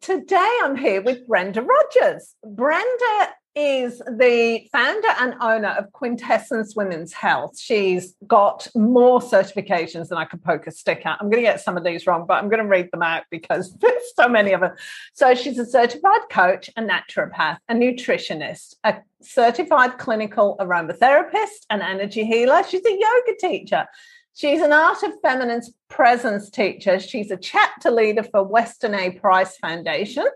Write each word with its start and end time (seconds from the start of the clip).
Today 0.00 0.58
I'm 0.64 0.74
here 0.74 1.00
with 1.00 1.24
Brenda 1.28 1.62
Rogers. 1.62 2.34
Brenda 2.44 3.28
is 3.54 4.02
the 4.10 4.66
founder 4.72 5.08
and 5.20 5.34
owner 5.40 5.68
of 5.68 5.92
Quintessence 5.92 6.74
Women's 6.74 7.12
Health. 7.12 7.56
She's 7.56 8.16
got 8.26 8.66
more 8.74 9.20
certifications 9.20 10.08
than 10.08 10.18
I 10.18 10.24
could 10.24 10.42
poke 10.42 10.66
a 10.66 10.72
stick 10.72 11.06
at. 11.06 11.18
I'm 11.20 11.30
going 11.30 11.44
to 11.44 11.48
get 11.48 11.60
some 11.60 11.76
of 11.76 11.84
these 11.84 12.08
wrong, 12.08 12.24
but 12.26 12.42
I'm 12.42 12.48
going 12.48 12.62
to 12.62 12.68
read 12.68 12.90
them 12.90 13.02
out 13.02 13.22
because 13.30 13.72
there's 13.80 14.02
so 14.16 14.28
many 14.28 14.52
of 14.52 14.62
them. 14.62 14.72
So 15.12 15.36
she's 15.36 15.60
a 15.60 15.66
certified 15.66 16.22
coach, 16.28 16.70
a 16.76 16.82
naturopath, 16.82 17.58
a 17.68 17.74
nutritionist, 17.74 18.74
a 18.82 18.96
certified 19.22 19.98
clinical 19.98 20.56
aromatherapist, 20.58 21.66
an 21.70 21.82
energy 21.82 22.24
healer. 22.24 22.64
She's 22.68 22.84
a 22.84 22.90
yoga 22.90 23.38
teacher. 23.38 23.86
She's 24.38 24.62
an 24.62 24.72
Art 24.72 25.02
of 25.02 25.20
Feminine 25.20 25.62
Presence 25.88 26.48
teacher. 26.48 27.00
She's 27.00 27.32
a 27.32 27.36
chapter 27.36 27.90
leader 27.90 28.22
for 28.22 28.44
Weston 28.44 28.94
A. 28.94 29.10
Price 29.10 29.56
Foundation, 29.56 30.26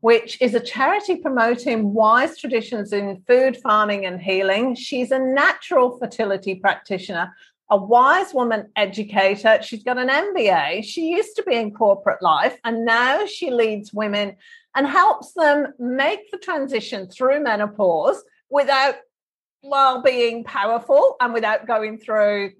which 0.00 0.40
is 0.40 0.54
a 0.54 0.60
charity 0.60 1.16
promoting 1.16 1.92
wise 1.92 2.38
traditions 2.38 2.94
in 2.94 3.22
food, 3.26 3.58
farming, 3.58 4.06
and 4.06 4.18
healing. 4.18 4.74
She's 4.74 5.10
a 5.10 5.18
natural 5.18 5.98
fertility 5.98 6.54
practitioner, 6.54 7.36
a 7.68 7.76
wise 7.76 8.32
woman 8.32 8.70
educator. 8.74 9.58
She's 9.60 9.84
got 9.84 9.98
an 9.98 10.08
MBA. 10.08 10.84
She 10.84 11.10
used 11.10 11.36
to 11.36 11.42
be 11.42 11.54
in 11.54 11.74
corporate 11.74 12.22
life, 12.22 12.56
and 12.64 12.86
now 12.86 13.26
she 13.26 13.50
leads 13.50 13.92
women 13.92 14.34
and 14.74 14.86
helps 14.86 15.34
them 15.34 15.74
make 15.78 16.30
the 16.30 16.38
transition 16.38 17.06
through 17.06 17.42
menopause 17.42 18.24
without 18.48 18.94
while 19.60 20.00
being 20.00 20.42
powerful 20.42 21.16
and 21.20 21.34
without 21.34 21.66
going 21.66 21.98
through 21.98 22.52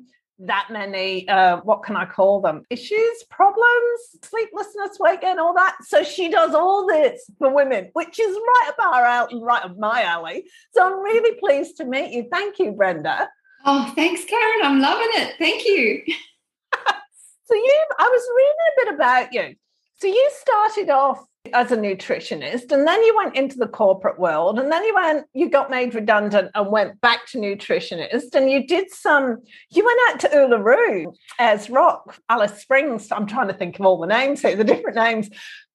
that 0.47 0.69
many 0.71 1.29
uh, 1.29 1.59
what 1.59 1.83
can 1.83 1.97
i 1.97 2.05
call 2.05 2.41
them? 2.41 2.63
Issues 2.71 3.25
problems 3.31 4.01
sleeplessness 4.23 4.99
weight 4.99 5.21
gain 5.21 5.39
all 5.39 5.55
that. 5.55 5.77
So 5.83 6.03
she 6.03 6.29
does 6.29 6.55
all 6.55 6.87
this 6.87 7.25
for 7.39 7.55
women 7.55 7.91
which 7.93 8.19
is 8.19 8.35
right 8.37 8.69
up 8.69 8.79
our 8.79 9.05
alley 9.05 9.41
right 9.43 9.65
up 9.65 9.79
my 9.79 10.03
alley. 10.03 10.45
So 10.73 10.87
i'm 10.87 11.01
really 11.01 11.39
pleased 11.39 11.77
to 11.79 11.85
meet 11.85 12.13
you. 12.13 12.29
Thank 12.31 12.59
you 12.59 12.73
brenda. 12.73 13.29
Oh 13.65 13.93
thanks 13.95 14.25
karen. 14.25 14.65
I'm 14.65 14.81
loving 14.81 15.11
it. 15.15 15.35
Thank 15.39 15.65
you. 15.65 16.03
So 17.45 17.57
you 17.57 17.85
i 17.99 18.09
was 18.09 18.29
reading 18.37 18.55
a 18.57 18.85
bit 18.85 18.95
about 18.95 19.33
you. 19.35 19.57
So 19.97 20.07
you 20.07 20.31
started 20.41 20.89
off 20.89 21.23
as 21.53 21.73
a 21.73 21.77
nutritionist 21.77 22.71
and 22.71 22.87
then 22.87 23.03
you 23.03 23.17
went 23.17 23.35
into 23.35 23.57
the 23.57 23.67
corporate 23.67 24.19
world 24.19 24.61
and 24.61 24.71
then 24.71 24.85
you 24.85 24.95
went 24.95 25.27
you 25.35 25.51
got 25.51 25.71
made 25.71 25.93
redundant 25.93 26.49
and 26.55 26.71
went 26.71 27.01
back 27.01 27.27
to 27.27 27.37
nutritionist 27.37 28.33
and 28.35 28.49
you 28.49 28.65
did 28.65 28.89
some 28.93 29.39
you 29.71 29.85
went 29.85 30.01
out 30.09 30.21
to 30.21 30.29
Uluru 30.29 31.13
Ayers 31.41 31.69
Rock 31.69 32.17
Alice 32.29 32.63
Springs 32.63 33.11
I'm 33.11 33.27
trying 33.27 33.49
to 33.49 33.55
think 33.55 33.81
of 33.81 33.85
all 33.85 33.99
the 33.99 34.07
names 34.07 34.41
here 34.41 34.55
the 34.55 34.63
different 34.63 34.97
names 34.97 35.31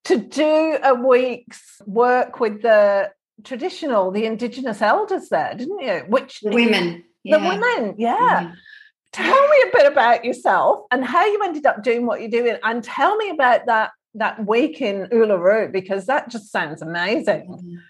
to 0.06 0.18
do 0.18 0.80
a 0.82 0.96
week's 0.96 1.82
work 1.86 2.40
with 2.40 2.62
the 2.62 3.12
traditional 3.44 4.12
the 4.12 4.26
indigenous 4.26 4.82
elders 4.82 5.28
there 5.28 5.54
didn't 5.54 5.82
you 5.82 6.04
which 6.08 6.40
the 6.40 6.52
women 6.52 7.04
the 7.26 7.32
yeah. 7.32 7.48
women 7.50 7.96
yeah 7.98 8.44
mm-hmm. 8.44 8.54
Tell 9.14 9.48
me 9.48 9.58
a 9.68 9.72
bit 9.76 9.92
about 9.92 10.26
yourself 10.26 10.82
and 10.92 11.04
how 11.04 11.26
you 11.26 11.42
ended 11.44 11.66
up 11.66 11.82
doing 11.82 12.06
what 12.06 12.20
you're 12.20 12.30
doing, 12.30 12.58
and 12.62 12.84
tell 12.84 13.16
me 13.16 13.30
about 13.30 13.66
that 13.66 13.92
that 14.18 14.46
week 14.46 14.82
in 14.82 15.08
Uluru 15.08 15.72
because 15.72 16.06
that 16.06 16.30
just 16.30 16.52
sounds 16.52 16.82
amazing. 16.82 17.82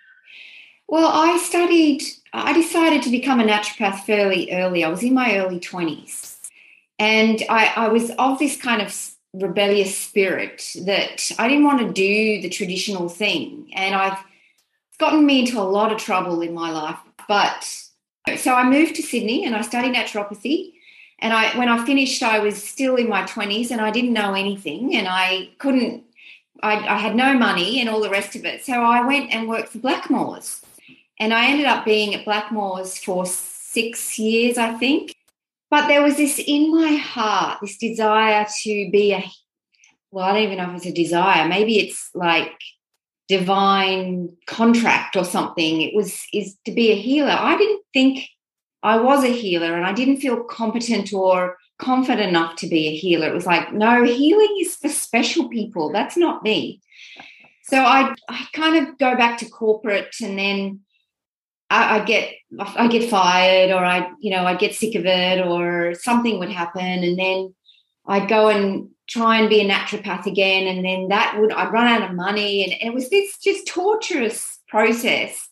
Well, 0.88 1.08
I 1.08 1.38
studied, 1.38 2.04
I 2.32 2.54
decided 2.54 3.02
to 3.04 3.10
become 3.10 3.40
a 3.40 3.44
naturopath 3.44 4.06
fairly 4.06 4.52
early. 4.54 4.84
I 4.84 4.90
was 4.90 5.04
in 5.04 5.14
my 5.14 5.38
early 5.38 5.60
20s. 5.60 6.38
And 7.00 7.44
I, 7.50 7.74
I 7.76 7.88
was 7.90 8.10
of 8.12 8.40
this 8.40 8.56
kind 8.60 8.82
of 8.82 8.96
rebellious 9.34 9.98
spirit 9.98 10.72
that 10.86 11.30
I 11.38 11.48
didn't 11.48 11.66
want 11.66 11.80
to 11.80 11.94
do 11.94 12.42
the 12.42 12.50
traditional 12.50 13.10
thing. 13.10 13.70
And 13.74 13.94
I've 13.94 14.18
gotten 14.98 15.26
me 15.26 15.42
into 15.42 15.60
a 15.60 15.62
lot 15.62 15.92
of 15.92 16.00
trouble 16.00 16.42
in 16.42 16.54
my 16.54 16.72
life. 16.72 16.98
But 17.28 17.88
so 18.38 18.54
I 18.54 18.68
moved 18.68 18.96
to 18.96 19.04
Sydney 19.04 19.46
and 19.46 19.56
I 19.56 19.62
studied 19.62 19.94
naturopathy. 19.94 20.74
And 21.20 21.34
I, 21.34 21.58
when 21.58 21.68
I 21.68 21.84
finished, 21.86 22.24
I 22.24 22.40
was 22.40 22.64
still 22.64 22.96
in 22.96 23.10
my 23.10 23.24
20s 23.24 23.72
and 23.72 23.82
I 23.82 23.92
didn't 23.92 24.14
know 24.14 24.34
anything 24.34 24.96
and 24.96 25.08
I 25.10 25.50
couldn't 25.58 26.04
I, 26.63 26.75
I, 26.75 26.97
had 26.97 27.16
no 27.16 27.34
money 27.34 27.79
and 27.79 27.90
all 27.90 28.01
the 28.01 28.09
rest 28.09 28.35
of 28.35 28.45
it. 28.45 28.66
So 28.66 28.73
I 28.73 29.06
went 29.06 29.34
and 29.34 29.47
worked 29.47 29.69
for 29.69 29.79
Blackmores. 29.79 30.62
And 31.19 31.34
I 31.34 31.47
ended 31.47 31.66
up 31.66 31.85
being 31.85 32.13
at 32.13 32.25
Blackmores 32.25 33.03
for 33.03 33.25
six 33.25 34.19
years, 34.19 34.57
I 34.57 34.73
think. 34.73 35.16
But 35.69 35.88
there 35.88 36.03
was 36.03 36.18
this 36.18 36.40
in 36.45 36.72
my 36.73 36.94
heart, 36.94 37.59
this 37.62 37.78
desire 37.78 38.45
to 38.63 38.90
be 38.91 39.13
a, 39.13 39.23
well, 40.12 40.25
I 40.25 40.34
don't 40.34 40.44
even 40.44 40.57
know 40.57 40.69
if 40.72 40.78
it's 40.78 40.85
a 40.85 40.94
desire. 40.94 41.47
Maybe 41.47 41.79
it's 41.79 42.09
like 42.13 42.53
divine 43.28 44.35
contract 44.45 45.16
or 45.16 45.25
something. 45.25 45.81
It 45.81 45.95
was, 45.95 46.24
is 46.34 46.56
to 46.66 46.72
be 46.72 46.91
a 46.91 46.95
healer. 46.95 47.35
I 47.38 47.57
didn't 47.57 47.84
think 47.94 48.28
I 48.84 48.97
was 48.97 49.24
a 49.24 49.28
healer 49.28 49.75
and 49.75 49.85
I 49.85 49.91
didn't 49.91 50.18
feel 50.18 50.44
competent 50.44 51.12
or 51.12 51.57
confident 51.78 52.30
enough 52.30 52.56
to 52.58 52.68
be 52.68 52.88
a 52.88 52.96
healer. 52.96 53.28
It 53.28 53.34
was 53.34 53.46
like, 53.46 53.74
no, 53.74 54.04
healing 54.04 54.58
is 54.60 54.76
for 54.76 54.90
special 54.90 55.50
people. 55.50 55.92
That's 55.92 56.18
not 56.18 56.44
me. 56.44 56.82
So 57.64 57.78
I, 57.78 58.16
I 58.30 58.48
kind 58.54 58.88
of 58.88 58.98
go 58.98 59.16
back 59.16 59.40
to 59.40 59.50
corporate 59.50 60.16
and 60.22 60.38
then 60.40 60.82
I, 61.70 62.00
I 62.00 62.06
get 62.06 62.34
I 62.60 62.88
get 62.88 63.10
fired 63.10 63.72
or 63.72 63.84
I, 63.84 64.10
you 64.20 64.32
know, 64.32 64.46
I'd 64.46 64.60
get 64.60 64.74
sick 64.74 64.96
of 64.96 65.06
it 65.06 65.46
or 65.46 65.94
something 65.96 66.40
would 66.40 66.50
happen. 66.50 66.82
And 66.82 67.20
then 67.20 67.54
I'd 68.06 68.30
go 68.30 68.48
and 68.48 68.90
try 69.08 69.40
and 69.40 69.50
be 69.50 69.62
a 69.62 69.70
naturopath 69.70 70.26
again. 70.26 70.68
And 70.68 70.86
then 70.86 71.10
that 71.10 71.38
would 71.38 71.52
I'd 71.52 71.74
run 71.74 71.88
out 71.88 72.10
of 72.10 72.16
money. 72.16 72.64
And 72.64 72.74
it 72.90 72.94
was 72.94 73.10
this 73.10 73.38
just 73.38 73.68
torturous 73.68 74.60
process 74.70 75.47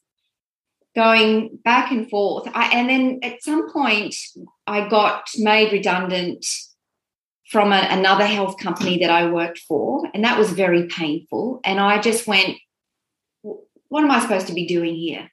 going 0.96 1.60
back 1.64 1.92
and 1.92 2.10
forth. 2.10 2.48
I, 2.54 2.70
and 2.70 2.90
then 2.90 3.20
at 3.22 3.44
some 3.44 3.72
point, 3.72 4.16
I 4.66 4.88
got 4.88 5.30
made 5.38 5.72
redundant 5.72 6.46
from 7.52 7.72
a, 7.72 7.88
another 7.92 8.26
health 8.26 8.58
company 8.58 9.00
that 9.00 9.10
I 9.10 9.30
worked 9.30 9.60
for, 9.60 10.10
and 10.14 10.24
that 10.24 10.40
was 10.40 10.52
very 10.52 10.88
painful. 10.88 11.60
And 11.64 11.80
I 11.80 12.00
just 12.00 12.28
went, 12.28 12.58
What 13.42 14.04
am 14.04 14.12
I 14.12 14.20
supposed 14.22 14.48
to 14.48 14.54
be 14.54 14.66
doing 14.66 14.96
here? 14.96 15.30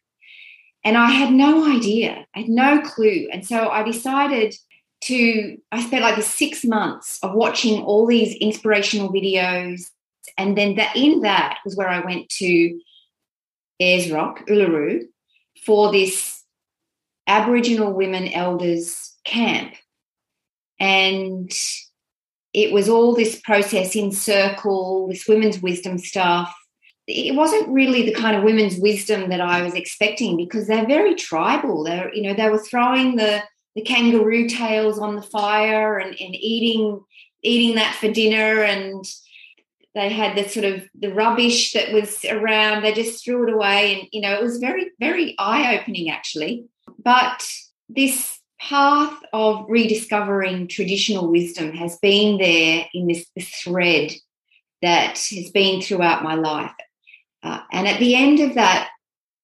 And 0.85 0.97
I 0.97 1.11
had 1.11 1.33
no 1.33 1.71
idea, 1.73 2.27
I 2.35 2.41
had 2.41 2.49
no 2.49 2.81
clue. 2.83 3.29
And 3.33 3.47
so 3.47 3.69
I 3.69 3.85
decided 3.85 4.55
to, 5.03 5.57
I 5.71 5.83
spent 5.83 6.03
like 6.03 6.21
six 6.23 6.65
months 6.65 7.19
of 7.23 7.35
watching 7.35 7.83
all 7.83 8.07
these 8.07 8.35
inspirational 8.37 9.13
videos. 9.13 9.83
And 10.37 10.57
then 10.57 10.77
that 10.77 10.97
in 10.97 11.21
that 11.21 11.59
was 11.65 11.77
where 11.77 11.89
I 11.89 12.01
went 12.01 12.29
to 12.31 12.81
Ayers 13.81 14.11
Rock, 14.11 14.47
Uluru, 14.49 15.03
for 15.65 15.93
this 15.93 16.43
Aboriginal 17.27 17.93
women 17.93 18.29
elders 18.29 19.15
camp. 19.25 19.75
And 20.81 21.51
it 22.53 22.73
was 22.73 22.89
all 22.89 23.15
this 23.15 23.41
process 23.41 23.95
in 23.95 24.13
circle, 24.13 25.09
this 25.09 25.27
women's 25.27 25.61
wisdom 25.61 25.99
stuff. 25.99 26.55
It 27.07 27.35
wasn't 27.35 27.69
really 27.69 28.03
the 28.05 28.15
kind 28.15 28.37
of 28.37 28.43
women's 28.43 28.79
wisdom 28.79 29.31
that 29.31 29.41
I 29.41 29.63
was 29.63 29.75
expecting 29.75 30.37
because 30.37 30.67
they're 30.67 30.87
very 30.87 31.15
tribal. 31.15 31.85
They're, 31.85 32.13
you 32.15 32.23
know, 32.23 32.35
they 32.35 32.49
were 32.49 32.63
throwing 32.63 33.17
the, 33.17 33.43
the 33.75 33.83
kangaroo 33.83 34.49
tails 34.49 34.99
on 34.99 35.17
the 35.17 35.23
fire 35.23 35.99
and, 35.99 36.11
and 36.11 36.35
eating 36.35 37.01
eating 37.43 37.75
that 37.75 37.95
for 37.97 38.09
dinner 38.09 38.63
and 38.63 39.05
they 39.95 40.09
had 40.09 40.37
the 40.37 40.49
sort 40.49 40.65
of 40.65 40.89
the 40.95 41.13
rubbish 41.13 41.73
that 41.73 41.93
was 41.93 42.25
around 42.25 42.83
they 42.83 42.93
just 42.93 43.23
threw 43.23 43.47
it 43.47 43.53
away 43.53 43.95
and 43.95 44.09
you 44.13 44.21
know 44.21 44.33
it 44.33 44.43
was 44.43 44.59
very 44.59 44.91
very 44.99 45.35
eye 45.39 45.79
opening 45.79 46.11
actually. 46.11 46.65
But 47.05 47.47
this 47.89 48.39
path 48.61 49.19
of 49.33 49.67
rediscovering 49.69 50.69
traditional 50.69 51.31
wisdom 51.31 51.73
has 51.73 51.99
been 51.99 52.39
there 52.39 52.87
in 52.95 53.09
this, 53.09 53.27
this 53.35 53.49
thread 53.49 54.13
that 54.83 55.19
has 55.19 55.51
been 55.51 55.83
throughout 55.83 56.23
my 56.23 56.35
life. 56.35 56.71
Uh, 57.43 57.61
and 57.73 57.89
at 57.89 57.99
the 57.99 58.15
end 58.15 58.39
of 58.39 58.55
that 58.55 58.89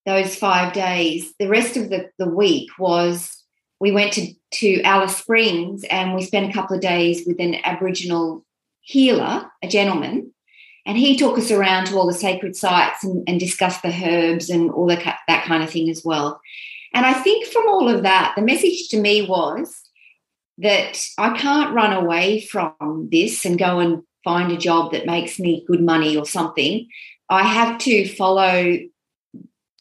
those 0.07 0.35
five 0.37 0.73
days 0.73 1.35
the 1.39 1.49
rest 1.49 1.77
of 1.77 1.91
the, 1.91 2.09
the 2.19 2.29
week 2.29 2.71
was 2.79 3.45
we 3.81 3.93
went 3.93 4.13
to, 4.13 4.33
to 4.51 4.81
alice 4.83 5.17
springs 5.17 5.85
and 5.91 6.15
we 6.15 6.23
spent 6.23 6.49
a 6.49 6.55
couple 6.55 6.75
of 6.75 6.81
days 6.81 7.25
with 7.27 7.39
an 7.41 7.57
aboriginal 7.65 8.45
healer 8.81 9.51
a 9.63 9.69
gentleman 9.69 10.33
And 10.89 10.97
he 10.97 11.19
took 11.19 11.37
us 11.37 11.51
around 11.51 11.87
to 11.87 11.97
all 11.97 12.07
the 12.07 12.15
sacred 12.15 12.57
sites 12.57 13.05
and, 13.05 13.23
and 13.29 13.39
discussed 13.39 13.83
the 13.83 13.93
herbs 13.93 14.49
and 14.49 14.71
all 14.71 14.87
that, 14.87 15.19
that 15.29 15.45
kind 15.45 15.63
of 15.63 15.69
thing 15.69 15.91
as 15.91 16.03
well. 16.03 16.41
And 16.95 17.05
I 17.05 17.13
think 17.13 17.47
from 17.47 17.69
all 17.69 17.91
of 17.91 18.05
that, 18.05 18.33
the 18.35 18.43
message 18.43 18.89
to 18.89 18.99
me 18.99 19.29
was 19.29 19.83
that 20.57 20.99
I 21.19 21.37
can't 21.37 21.75
run 21.75 21.93
away 21.93 22.41
from 22.41 23.09
this 23.13 23.45
and 23.45 23.59
go 23.59 23.81
and 23.81 24.03
find 24.25 24.51
a 24.51 24.57
job 24.57 24.93
that 24.93 25.05
makes 25.05 25.39
me 25.39 25.63
good 25.69 25.83
money 25.83 26.17
or 26.17 26.25
something. 26.25 26.89
I 27.29 27.43
have 27.43 27.79
to 27.81 28.09
follow 28.09 28.79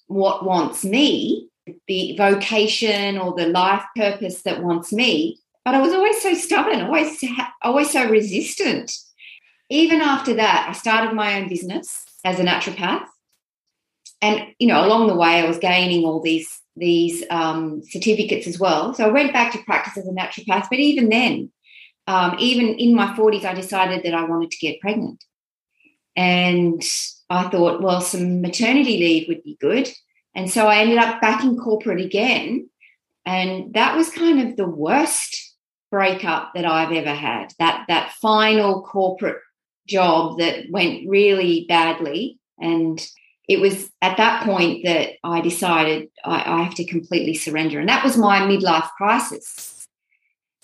what 0.08 0.46
wants 0.46 0.84
me, 0.84 1.48
the 1.88 2.18
vocation 2.18 3.18
or 3.18 3.34
the 3.34 3.48
life 3.48 3.86
purpose 3.96 4.42
that 4.42 4.62
wants 4.62 4.92
me. 4.92 5.40
But 5.64 5.74
I 5.74 5.82
was 5.82 5.94
always 5.94 6.22
so 6.22 6.34
stubborn, 6.34 6.82
always, 6.82 7.24
always 7.62 7.92
so 7.92 8.10
resistant. 8.10 8.92
Even 9.70 10.02
after 10.02 10.34
that, 10.36 10.68
I 10.70 10.74
started 10.74 11.14
my 11.14 11.40
own 11.40 11.50
business 11.50 12.06
as 12.24 12.40
a 12.40 12.44
naturopath. 12.44 13.06
And, 14.22 14.48
you 14.60 14.68
know, 14.68 14.86
along 14.86 15.08
the 15.08 15.16
way, 15.16 15.40
I 15.42 15.48
was 15.48 15.58
gaining 15.58 16.06
all 16.06 16.22
these 16.22 16.62
these 16.76 17.24
um, 17.32 17.82
certificates 17.84 18.46
as 18.48 18.60
well. 18.60 18.94
So 18.94 19.06
I 19.06 19.12
went 19.12 19.34
back 19.34 19.52
to 19.54 19.64
practice 19.64 19.98
as 19.98 20.08
a 20.08 20.12
naturopath. 20.12 20.68
But 20.70 20.80
even 20.80 21.10
then, 21.10 21.52
um, 22.06 22.36
even 22.40 22.76
in 22.76 22.96
my 22.96 23.08
40s, 23.16 23.46
I 23.46 23.54
decided 23.54 24.04
that 24.04 24.14
I 24.14 24.24
wanted 24.24 24.52
to 24.52 24.58
get 24.58 24.80
pregnant. 24.80 25.24
And 26.16 26.82
I 27.30 27.50
thought, 27.50 27.82
well, 27.82 28.02
some 28.02 28.42
maternity 28.42 28.98
leave 28.98 29.28
would 29.28 29.44
be 29.44 29.58
good. 29.60 29.90
And 30.36 30.50
so 30.50 30.68
I 30.68 30.78
ended 30.78 31.00
up 31.00 31.20
back 31.20 31.44
in 31.44 31.58
corporate 31.58 32.02
again. 32.02 32.70
And 33.26 33.74
that 33.74 33.98
was 33.98 34.10
kind 34.10 34.48
of 34.48 34.56
the 34.56 34.68
worst 34.68 35.56
breakup 35.92 36.54
that 36.54 36.66
I've 36.66 36.92
ever 36.92 37.14
had. 37.14 37.54
That 37.60 37.86
that 37.88 38.14
final 38.22 38.84
corporate 38.84 39.38
job 39.88 40.40
that 40.40 40.66
went 40.70 41.08
really 41.08 41.66
badly. 41.68 42.40
And 42.60 43.06
it 43.48 43.60
was 43.60 43.90
at 44.02 44.18
that 44.18 44.44
point 44.44 44.84
that 44.84 45.14
I 45.24 45.42
decided 45.42 46.10
I, 46.24 46.60
I 46.60 46.64
have 46.64 46.76
to 46.76 46.86
completely 46.86 47.34
surrender. 47.34 47.80
And 47.80 47.90
that 47.90 48.04
was 48.04 48.18
my 48.18 48.40
midlife 48.40 48.90
crisis. 48.98 49.88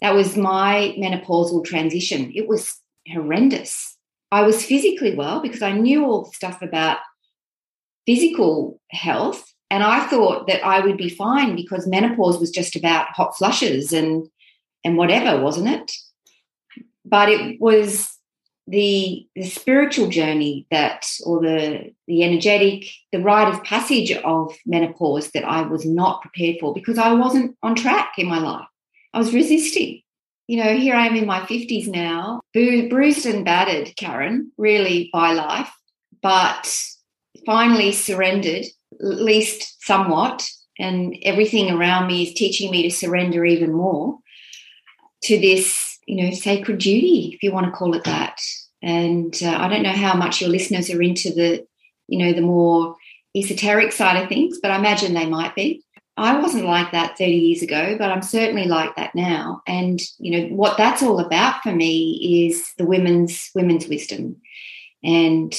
That 0.01 0.13
was 0.13 0.35
my 0.35 0.95
menopausal 0.99 1.63
transition. 1.65 2.31
It 2.35 2.47
was 2.47 2.79
horrendous. 3.07 3.97
I 4.31 4.41
was 4.41 4.65
physically 4.65 5.15
well 5.15 5.41
because 5.41 5.61
I 5.61 5.71
knew 5.71 6.05
all 6.05 6.25
the 6.25 6.31
stuff 6.31 6.61
about 6.61 6.97
physical 8.05 8.81
health. 8.91 9.53
And 9.69 9.81
I 9.81 10.05
thought 10.07 10.47
that 10.47 10.63
I 10.63 10.81
would 10.81 10.97
be 10.97 11.09
fine 11.09 11.55
because 11.55 11.87
menopause 11.87 12.39
was 12.39 12.51
just 12.51 12.75
about 12.75 13.07
hot 13.15 13.37
flushes 13.37 13.93
and 13.93 14.27
and 14.83 14.97
whatever, 14.97 15.41
wasn't 15.41 15.69
it? 15.69 15.91
But 17.05 17.29
it 17.29 17.61
was 17.61 18.13
the 18.67 19.27
the 19.35 19.43
spiritual 19.43 20.07
journey 20.07 20.65
that 20.71 21.05
or 21.25 21.41
the 21.41 21.93
the 22.07 22.23
energetic 22.23 22.85
the 23.11 23.19
rite 23.19 23.53
of 23.53 23.63
passage 23.63 24.11
of 24.11 24.55
menopause 24.65 25.31
that 25.31 25.43
I 25.43 25.61
was 25.63 25.85
not 25.85 26.21
prepared 26.21 26.57
for 26.59 26.73
because 26.73 26.97
I 26.97 27.13
wasn't 27.13 27.57
on 27.61 27.75
track 27.75 28.13
in 28.17 28.27
my 28.27 28.39
life. 28.39 28.67
I 29.13 29.19
was 29.19 29.33
resisting. 29.33 30.01
You 30.47 30.61
know, 30.61 30.75
here 30.75 30.95
I 30.95 31.07
am 31.07 31.15
in 31.15 31.25
my 31.25 31.39
50s 31.41 31.87
now, 31.87 32.41
bruised 32.53 33.25
and 33.25 33.45
battered, 33.45 33.95
Karen, 33.95 34.51
really 34.57 35.09
by 35.13 35.31
life, 35.31 35.71
but 36.21 36.85
finally 37.45 37.93
surrendered, 37.93 38.65
at 38.99 39.21
least 39.21 39.85
somewhat. 39.85 40.45
And 40.77 41.15
everything 41.23 41.71
around 41.71 42.07
me 42.07 42.23
is 42.23 42.33
teaching 42.33 42.71
me 42.71 42.83
to 42.83 42.91
surrender 42.91 43.45
even 43.45 43.71
more 43.71 44.17
to 45.23 45.39
this 45.39 45.92
you 46.07 46.23
know, 46.23 46.31
sacred 46.31 46.79
duty, 46.79 47.31
if 47.33 47.43
you 47.43 47.51
want 47.51 47.65
to 47.65 47.71
call 47.71 47.95
it 47.95 48.03
that. 48.03 48.39
And 48.81 49.37
uh, 49.41 49.57
I 49.57 49.67
don't 49.69 49.83
know 49.83 49.89
how 49.89 50.13
much 50.13 50.41
your 50.41 50.49
listeners 50.49 50.89
are 50.89 51.01
into 51.01 51.33
the, 51.33 51.65
you 52.07 52.19
know, 52.19 52.33
the 52.33 52.41
more 52.41 52.95
esoteric 53.35 53.91
side 53.91 54.21
of 54.21 54.29
things, 54.29 54.59
but 54.61 54.71
I 54.71 54.77
imagine 54.77 55.13
they 55.13 55.25
might 55.25 55.55
be. 55.55 55.83
I 56.15 56.39
wasn't 56.39 56.65
like 56.65 56.91
that 56.91 57.17
30 57.17 57.31
years 57.31 57.63
ago, 57.63 57.95
but 57.97 58.11
I'm 58.11 58.21
certainly 58.21 58.65
like 58.65 58.95
that 58.95 59.15
now. 59.15 59.61
And 59.65 59.99
you 60.19 60.31
know 60.31 60.55
what 60.55 60.77
that's 60.77 61.01
all 61.01 61.19
about 61.19 61.63
for 61.63 61.73
me 61.73 62.47
is 62.47 62.71
the 62.77 62.85
women's 62.85 63.49
women's 63.55 63.87
wisdom, 63.87 64.35
and 65.03 65.53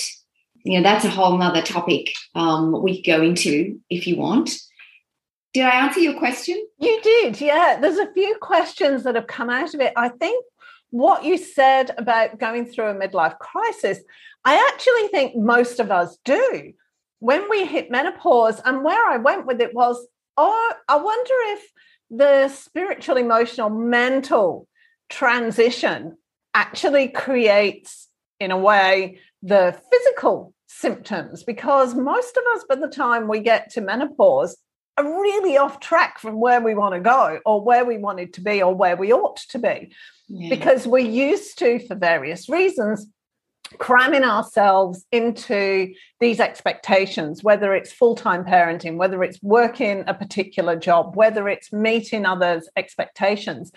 you 0.63 0.79
know 0.79 0.83
that's 0.85 1.05
a 1.05 1.11
whole 1.11 1.37
nother 1.37 1.63
topic 1.63 2.13
um, 2.37 2.81
we 2.83 3.03
could 3.03 3.11
go 3.11 3.23
into 3.23 3.81
if 3.91 4.07
you 4.07 4.17
want. 4.17 4.51
Did 5.55 5.67
I 5.67 5.85
answer 5.85 6.01
your 6.01 6.19
question? 6.19 6.67
You 6.81 7.01
did, 7.01 7.41
yeah. 7.41 7.79
There's 7.81 7.99
a 7.99 8.13
few 8.13 8.37
questions 8.41 9.05
that 9.05 9.15
have 9.15 9.29
come 9.29 9.49
out 9.49 9.73
of 9.73 9.81
it. 9.81 9.93
I 9.97 10.09
think 10.09 10.45
what 10.91 11.25
you 11.25 11.39
said 11.39 11.93
about 11.97 12.41
going 12.41 12.67
through 12.67 12.89
a 12.89 12.95
midlife 12.95 13.39
crisis, 13.39 14.01
I 14.45 14.57
actually 14.73 15.09
think 15.09 15.37
most 15.37 15.79
of 15.79 15.93
us 15.93 16.19
do. 16.25 16.73
When 17.21 17.49
we 17.49 17.65
hit 17.65 17.91
menopause, 17.91 18.61
and 18.65 18.83
where 18.83 19.09
I 19.09 19.17
went 19.17 19.47
with 19.47 19.61
it 19.61 19.73
was, 19.75 20.05
oh, 20.37 20.73
I 20.89 20.97
wonder 20.97 21.35
if 21.53 21.73
the 22.11 22.49
spiritual, 22.49 23.17
emotional, 23.17 23.71
mental 23.71 24.67
transition 25.09 26.17
actually 26.53 27.09
creates, 27.09 28.09
in 28.41 28.51
a 28.51 28.59
way, 28.59 29.21
the 29.41 29.81
physical 29.91 30.53
symptoms 30.67 31.45
because 31.45 31.95
most 31.95 32.37
of 32.37 32.43
us, 32.55 32.65
by 32.69 32.75
the 32.75 32.89
time 32.89 33.29
we 33.29 33.39
get 33.39 33.71
to 33.71 33.81
menopause, 33.81 34.57
are 34.97 35.23
really 35.23 35.57
off 35.57 35.81
track 35.81 36.19
from 36.19 36.41
where 36.41 36.61
we 36.61 36.75
want 36.75 36.95
to 36.95 37.01
go 37.01 37.41
or 37.45 37.61
where 37.61 37.85
we 37.85 37.99
wanted 37.99 38.33
to 38.35 38.41
be 38.41 38.63
or 38.63 38.75
where 38.75 38.97
we 38.97 39.13
ought 39.13 39.39
to 39.49 39.59
be. 39.59 39.93
Yeah. 40.29 40.51
Because 40.51 40.87
we're 40.87 40.99
used 40.99 41.59
to, 41.59 41.81
for 41.87 41.95
various 41.95 42.49
reasons, 42.49 43.07
cramming 43.79 44.25
ourselves 44.25 45.05
into 45.11 45.93
these 46.21 46.41
expectations, 46.41 47.43
whether 47.43 47.75
it's 47.75 47.93
full 47.93 48.15
time 48.15 48.45
parenting, 48.45 48.97
whether 48.97 49.23
it's 49.23 49.43
working 49.43 50.05
a 50.07 50.15
particular 50.15 50.77
job, 50.77 51.17
whether 51.17 51.49
it's 51.49 51.73
meeting 51.73 52.25
others' 52.25 52.69
expectations. 52.77 53.73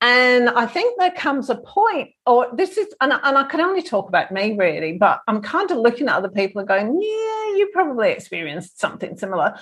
And 0.00 0.50
I 0.50 0.66
think 0.66 0.98
there 0.98 1.12
comes 1.12 1.48
a 1.48 1.54
point, 1.54 2.10
or 2.26 2.48
this 2.54 2.76
is, 2.76 2.88
and, 3.00 3.12
and 3.12 3.38
I 3.38 3.44
can 3.44 3.62
only 3.62 3.82
talk 3.82 4.08
about 4.08 4.30
me 4.30 4.54
really, 4.58 4.98
but 4.98 5.20
I'm 5.26 5.40
kind 5.40 5.70
of 5.70 5.78
looking 5.78 6.08
at 6.08 6.16
other 6.16 6.28
people 6.28 6.58
and 6.58 6.68
going, 6.68 7.00
yeah, 7.00 7.56
you 7.56 7.70
probably 7.72 8.10
experienced 8.10 8.78
something 8.78 9.16
similar 9.16 9.58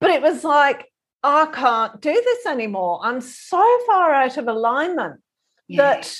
but 0.00 0.10
it 0.10 0.22
was 0.22 0.44
like, 0.44 0.86
I 1.22 1.46
can't 1.46 2.00
do 2.00 2.12
this 2.12 2.46
anymore. 2.46 3.00
I'm 3.02 3.20
so 3.20 3.78
far 3.86 4.12
out 4.12 4.36
of 4.36 4.46
alignment 4.46 5.20
yeah. 5.66 5.94
that 5.94 6.16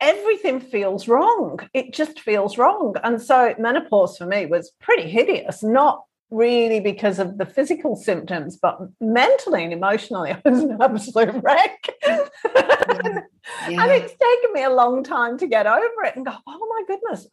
everything 0.00 0.60
feels 0.60 1.08
wrong. 1.08 1.60
It 1.74 1.92
just 1.92 2.20
feels 2.20 2.56
wrong. 2.56 2.94
And 3.04 3.20
so 3.20 3.54
menopause 3.58 4.16
for 4.16 4.26
me 4.26 4.46
was 4.46 4.72
pretty 4.80 5.08
hideous, 5.08 5.62
not 5.62 6.04
really 6.30 6.80
because 6.80 7.18
of 7.18 7.38
the 7.38 7.44
physical 7.44 7.96
symptoms, 7.96 8.56
but 8.60 8.78
mentally 9.00 9.64
and 9.64 9.72
emotionally, 9.72 10.30
I 10.44 10.48
was 10.48 10.62
an 10.62 10.78
absolute 10.80 11.42
wreck. 11.42 11.88
Yeah. 12.02 12.26
Yeah. 13.68 13.82
and 13.82 13.90
it's 13.90 14.12
taken 14.12 14.52
me 14.52 14.62
a 14.62 14.70
long 14.70 15.02
time 15.02 15.36
to 15.38 15.46
get 15.46 15.66
over 15.66 16.04
it 16.04 16.14
and 16.14 16.24
go, 16.24 16.32
oh 16.46 16.68
my 16.68 16.82
goodness, 16.86 17.26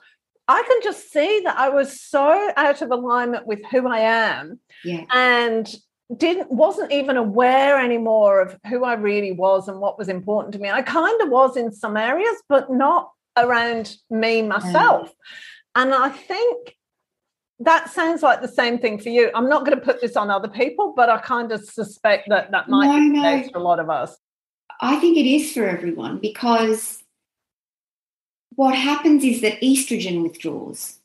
I 0.48 0.64
can 0.64 0.80
just 0.82 1.12
see 1.12 1.42
that 1.44 1.58
I 1.58 1.70
was 1.70 2.00
so 2.00 2.52
out 2.56 2.82
of 2.82 2.92
alignment 2.92 3.48
with 3.48 3.60
who 3.70 3.88
I 3.88 4.00
am. 4.00 4.60
Yeah. 4.84 5.04
And 5.14 5.74
didn't 6.16 6.50
wasn't 6.50 6.92
even 6.92 7.18
aware 7.18 7.80
anymore 7.80 8.40
of 8.40 8.58
who 8.70 8.86
I 8.86 8.94
really 8.94 9.34
was 9.34 9.68
and 9.68 9.82
what 9.82 9.98
was 9.98 10.08
important 10.08 10.54
to 10.54 10.60
me. 10.60 10.70
I 10.70 10.82
kind 10.82 11.22
of 11.22 11.30
was 11.30 11.58
in 11.58 11.72
some 11.74 11.98
areas, 11.98 12.42
but 12.48 12.72
not 12.72 13.12
around 13.38 13.96
me 14.10 14.42
myself. 14.42 15.10
Yeah. 15.10 15.84
And 15.84 15.94
I 15.94 16.10
think 16.10 16.76
that 17.60 17.90
sounds 17.90 18.24
like 18.24 18.42
the 18.42 18.48
same 18.48 18.80
thing 18.80 19.00
for 19.00 19.10
you. 19.10 19.32
I'm 19.36 19.50
not 19.50 19.66
going 19.66 19.78
to 19.78 19.84
put 19.84 20.00
this 20.00 20.16
on 20.16 20.30
other 20.30 20.48
people, 20.48 20.94
but 20.96 21.10
I 21.10 21.18
kind 21.18 21.52
of 21.52 21.64
suspect 21.64 22.30
that 22.30 22.52
that 22.52 22.70
might 22.70 22.88
no, 22.88 23.00
be 23.00 23.18
the 23.18 23.24
case 23.24 23.50
for 23.52 23.58
a 23.58 23.64
lot 23.64 23.80
of 23.80 23.90
us. 23.90 24.16
I 24.80 24.98
think 24.98 25.18
it 25.18 25.26
is 25.26 25.54
for 25.54 25.68
everyone 25.68 26.20
because 26.20 27.04
what 28.58 28.76
happens 28.76 29.24
is 29.24 29.42
that 29.42 29.62
estrogen 29.62 30.24
withdraws. 30.24 30.98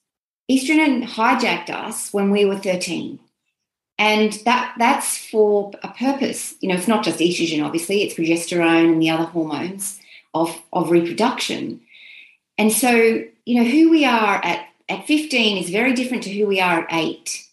Estrogen 0.51 1.05
hijacked 1.05 1.69
us 1.69 2.11
when 2.11 2.31
we 2.31 2.47
were 2.47 2.57
13. 2.57 3.19
And 3.99 4.33
that 4.47 4.75
that's 4.79 5.19
for 5.19 5.71
a 5.83 5.89
purpose. 5.89 6.55
You 6.61 6.71
know, 6.71 6.77
it's 6.77 6.89
not 6.89 7.05
just 7.05 7.19
estrogen, 7.19 7.65
obviously, 7.65 8.03
it's 8.03 8.15
progesterone 8.15 8.93
and 8.93 9.03
the 9.03 9.11
other 9.11 9.27
hormones 9.27 10.01
of, 10.33 10.63
of 10.73 10.91
reproduction. 10.91 11.83
And 12.57 12.73
so, 12.73 12.91
you 13.45 13.63
know, 13.63 13.69
who 13.69 13.91
we 13.91 14.07
are 14.07 14.43
at, 14.43 14.67
at 14.89 15.07
15 15.07 15.63
is 15.63 15.69
very 15.69 15.93
different 15.93 16.23
to 16.23 16.33
who 16.33 16.47
we 16.47 16.59
are 16.59 16.81
at 16.81 16.87
eight. 16.91 17.47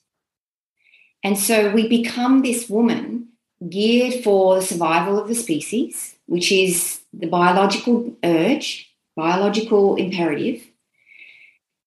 And 1.26 1.38
so 1.38 1.72
we 1.72 1.90
become 1.90 2.42
this 2.42 2.70
woman 2.70 3.28
geared 3.68 4.24
for 4.24 4.56
the 4.56 4.62
survival 4.62 5.20
of 5.20 5.28
the 5.28 5.36
species, 5.36 6.16
which 6.26 6.54
is 6.54 7.02
the 7.12 7.28
biological 7.28 8.16
urge 8.24 8.89
biological 9.20 9.98
imperative. 9.98 10.66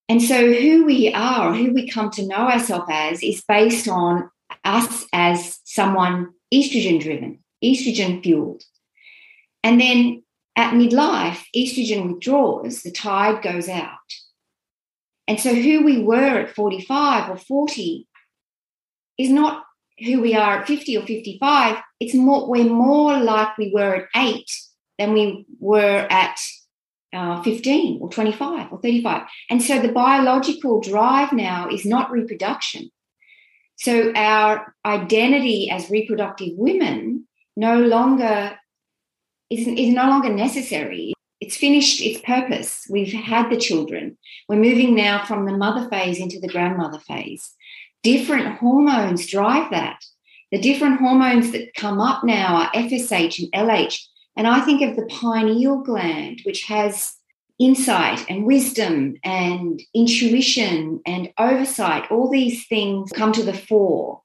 And 0.09 0.21
so, 0.21 0.53
who 0.53 0.85
we 0.85 1.13
are, 1.15 1.55
who 1.55 1.73
we 1.73 1.89
come 1.89 2.11
to 2.11 2.27
know 2.27 2.49
ourselves 2.51 2.91
as, 2.91 3.23
is 3.23 3.43
based 3.49 3.89
on 3.89 4.31
us 4.65 5.07
as 5.13 5.59
someone 5.65 6.35
estrogen 6.53 7.01
driven, 7.01 7.39
estrogen 7.65 8.23
fueled. 8.23 8.63
And 9.65 9.81
then 9.81 10.23
at 10.57 10.75
midlife, 10.75 11.43
estrogen 11.57 12.13
withdraws, 12.13 12.83
the 12.83 12.91
tide 12.91 13.43
goes 13.43 13.69
out. 13.69 13.89
And 15.27 15.41
so 15.41 15.55
who 15.55 15.85
we 15.85 16.03
were 16.03 16.41
at 16.41 16.55
45 16.55 17.31
or 17.31 17.39
40 17.39 18.07
is 19.17 19.31
not 19.31 19.65
who 19.99 20.21
we 20.21 20.35
are 20.35 20.59
at 20.59 20.67
50 20.67 20.99
or 20.99 21.07
55. 21.07 21.77
It's 22.01 22.15
more, 22.15 22.51
we're 22.51 22.65
more 22.65 23.19
like 23.19 23.57
we 23.57 23.73
were 23.73 23.95
at 23.95 24.09
eight 24.17 24.51
than 24.99 25.15
we 25.15 25.47
were 25.59 26.07
at 26.11 26.39
uh, 27.13 27.43
15 27.43 27.99
or 28.01 28.09
25 28.09 28.73
or 28.73 28.81
35. 28.81 29.23
And 29.51 29.63
so 29.63 29.81
the 29.81 29.93
biological 29.93 30.81
drive 30.81 31.33
now 31.33 31.69
is 31.69 31.85
not 31.85 32.11
reproduction. 32.11 32.91
So 33.77 34.13
our 34.15 34.75
identity 34.85 35.71
as 35.71 35.91
reproductive 35.91 36.53
women 36.57 37.27
no 37.57 37.81
longer 37.81 38.57
is, 39.51 39.67
is 39.67 39.95
no 39.95 40.09
longer 40.09 40.33
necessary. 40.33 41.13
It's 41.41 41.57
finished 41.57 42.01
its 42.01 42.21
purpose. 42.21 42.87
We've 42.89 43.13
had 43.13 43.51
the 43.51 43.57
children. 43.57 44.17
We're 44.49 44.57
moving 44.57 44.95
now 44.95 45.25
from 45.25 45.45
the 45.45 45.57
mother 45.57 45.89
phase 45.89 46.21
into 46.21 46.39
the 46.39 46.49
grandmother 46.49 47.01
phase. 47.01 47.53
Different 48.03 48.59
hormones 48.59 49.27
drive 49.27 49.71
that. 49.73 49.99
The 50.53 50.61
different 50.61 51.01
hormones 51.01 51.51
that 51.53 51.75
come 51.75 52.01
up 52.01 52.23
now 52.25 52.55
are 52.57 52.71
FSH 52.73 53.41
and 53.41 53.69
LH. 53.69 53.99
And 54.37 54.47
I 54.47 54.61
think 54.61 54.83
of 54.83 54.97
the 54.97 55.07
pineal 55.07 55.83
gland, 55.83 56.41
which 56.45 56.65
has 56.65 57.15
insight 57.59 58.25
and 58.29 58.45
wisdom 58.45 59.17
and 59.23 59.81
intuition 59.95 61.01
and 61.07 61.33
oversight. 61.39 62.11
All 62.11 62.31
these 62.31 62.67
things 62.67 63.11
come 63.13 63.33
to 63.33 63.43
the 63.43 63.53
fore. 63.53 64.23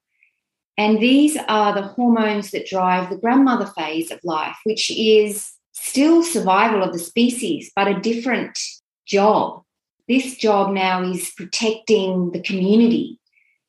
And 0.78 1.00
these 1.00 1.38
are 1.48 1.74
the 1.74 1.88
hormones 1.88 2.52
that 2.52 2.68
drive 2.68 3.10
the 3.10 3.18
grandmother 3.18 3.66
phase 3.66 4.12
of 4.12 4.20
life, 4.24 4.58
which 4.64 4.92
is 4.92 5.52
still 5.72 6.24
survival 6.24 6.84
of 6.84 6.94
the 6.94 7.00
species, 7.00 7.72
but 7.76 7.88
a 7.88 8.00
different 8.00 8.60
job. 9.06 9.64
This 10.08 10.38
job 10.38 10.72
now 10.72 11.04
is 11.04 11.32
protecting 11.32 12.32
the 12.32 12.42
community. 12.42 13.20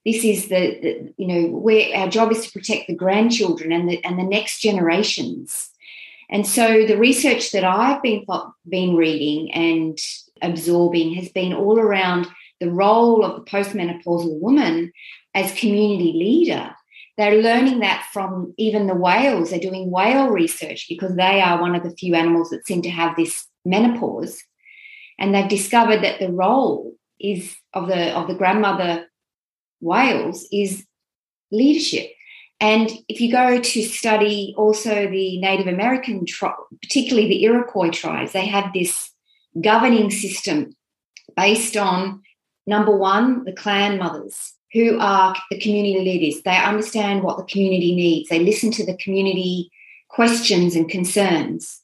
This 0.04 0.24
is 0.24 0.48
the, 0.48 0.78
the 0.80 1.14
you 1.16 1.26
know, 1.26 1.48
where 1.48 1.94
our 1.96 2.08
job 2.08 2.30
is 2.30 2.46
to 2.46 2.52
protect 2.52 2.86
the 2.86 2.94
grandchildren 2.94 3.72
and 3.72 3.88
the 3.88 4.02
and 4.04 4.18
the 4.18 4.24
next 4.24 4.60
generations. 4.60 5.70
And 6.30 6.46
so 6.46 6.86
the 6.86 6.98
research 6.98 7.52
that 7.52 7.64
I've 7.64 8.02
been 8.02 8.24
been 8.68 8.96
reading 8.96 9.52
and 9.52 9.98
absorbing 10.42 11.14
has 11.14 11.30
been 11.30 11.52
all 11.52 11.78
around 11.78 12.26
the 12.60 12.70
role 12.70 13.24
of 13.24 13.36
the 13.36 13.50
postmenopausal 13.50 14.40
woman 14.40 14.92
as 15.34 15.58
community 15.58 16.12
leader 16.12 16.74
they're 17.18 17.42
learning 17.42 17.80
that 17.80 18.06
from 18.12 18.54
even 18.56 18.86
the 18.86 18.94
whales. 18.94 19.50
They're 19.50 19.58
doing 19.58 19.90
whale 19.90 20.28
research 20.28 20.86
because 20.88 21.16
they 21.16 21.40
are 21.40 21.60
one 21.60 21.74
of 21.74 21.82
the 21.82 21.90
few 21.90 22.14
animals 22.14 22.50
that 22.50 22.64
seem 22.64 22.80
to 22.82 22.90
have 22.90 23.16
this 23.16 23.44
menopause. 23.64 24.40
And 25.18 25.34
they've 25.34 25.48
discovered 25.48 26.04
that 26.04 26.20
the 26.20 26.30
role 26.30 26.94
is 27.18 27.56
of 27.74 27.88
the 27.88 28.12
of 28.16 28.28
the 28.28 28.36
grandmother 28.36 29.06
whales 29.80 30.46
is 30.52 30.86
leadership. 31.50 32.12
And 32.60 32.90
if 33.08 33.20
you 33.20 33.30
go 33.30 33.60
to 33.60 33.82
study 33.82 34.54
also 34.56 35.08
the 35.08 35.40
Native 35.40 35.68
American, 35.68 36.24
particularly 36.82 37.28
the 37.28 37.44
Iroquois 37.44 37.90
tribes, 37.90 38.32
they 38.32 38.46
have 38.46 38.72
this 38.72 39.10
governing 39.60 40.10
system 40.10 40.74
based 41.36 41.76
on 41.76 42.22
number 42.66 42.96
one, 42.96 43.44
the 43.44 43.52
clan 43.52 43.98
mothers 43.98 44.54
who 44.72 44.98
are 44.98 45.36
the 45.50 45.60
community 45.60 46.00
leaders. 46.00 46.42
They 46.42 46.56
understand 46.56 47.22
what 47.22 47.38
the 47.38 47.44
community 47.44 47.94
needs. 47.94 48.28
They 48.28 48.40
listen 48.40 48.70
to 48.72 48.84
the 48.84 48.96
community 48.96 49.70
questions 50.08 50.74
and 50.74 50.88
concerns. 50.88 51.80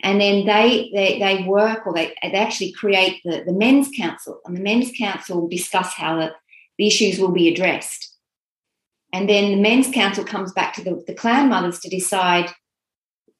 And 0.00 0.20
then 0.20 0.44
they, 0.46 0.90
they, 0.92 1.18
they 1.18 1.44
work 1.44 1.86
or 1.86 1.94
they, 1.94 2.14
they 2.22 2.32
actually 2.32 2.72
create 2.72 3.20
the, 3.24 3.44
the 3.46 3.52
men's 3.52 3.88
council. 3.96 4.40
And 4.44 4.56
the 4.56 4.60
men's 4.60 4.90
council 4.98 5.48
discuss 5.48 5.94
how 5.94 6.16
the, 6.16 6.32
the 6.78 6.86
issues 6.86 7.18
will 7.18 7.30
be 7.30 7.48
addressed. 7.48 8.13
And 9.14 9.28
then 9.28 9.52
the 9.52 9.60
men's 9.60 9.90
council 9.90 10.24
comes 10.24 10.52
back 10.52 10.74
to 10.74 10.84
the, 10.84 11.02
the 11.06 11.14
clan 11.14 11.48
mothers 11.48 11.78
to 11.80 11.88
decide 11.88 12.50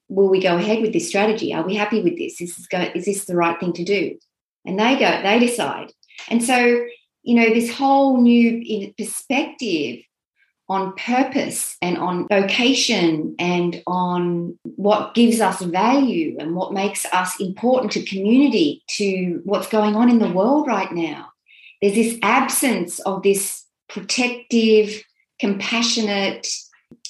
will 0.09 0.28
we 0.28 0.40
go 0.40 0.57
ahead 0.57 0.81
with 0.81 0.93
this 0.93 1.09
strategy? 1.09 1.52
Are 1.52 1.66
we 1.66 1.75
happy 1.75 2.00
with 2.00 2.16
this? 2.16 2.40
Is 2.40 2.57
this, 2.57 2.66
go, 2.66 2.81
is 2.95 3.04
this 3.04 3.25
the 3.25 3.37
right 3.37 3.59
thing 3.59 3.73
to 3.73 3.85
do? 3.85 4.16
And 4.64 4.78
they 4.78 4.97
go, 4.97 5.21
they 5.23 5.38
decide. 5.38 5.93
And 6.28 6.43
so 6.43 6.85
you 7.25 7.35
know, 7.35 7.52
this 7.52 7.75
whole 7.75 8.21
new 8.21 8.93
perspective 8.97 10.00
on 10.69 10.95
purpose 10.95 11.76
and 11.83 11.99
on 11.99 12.28
vocation 12.28 13.35
and 13.38 13.83
on 13.87 14.59
what 14.62 15.14
gives 15.14 15.40
us 15.40 15.61
value 15.62 16.37
and 16.38 16.54
what 16.54 16.73
makes 16.73 17.04
us 17.12 17.38
important 17.40 17.93
to 17.93 18.04
community, 18.04 18.83
to 18.88 19.40
what's 19.45 19.69
going 19.69 19.97
on 19.97 20.09
in 20.09 20.19
the 20.19 20.31
world 20.31 20.66
right 20.66 20.93
now. 20.93 21.28
There's 21.83 21.95
this 21.95 22.19
absence 22.23 22.99
of 23.00 23.23
this 23.23 23.64
protective, 23.88 25.02
compassionate, 25.44 26.48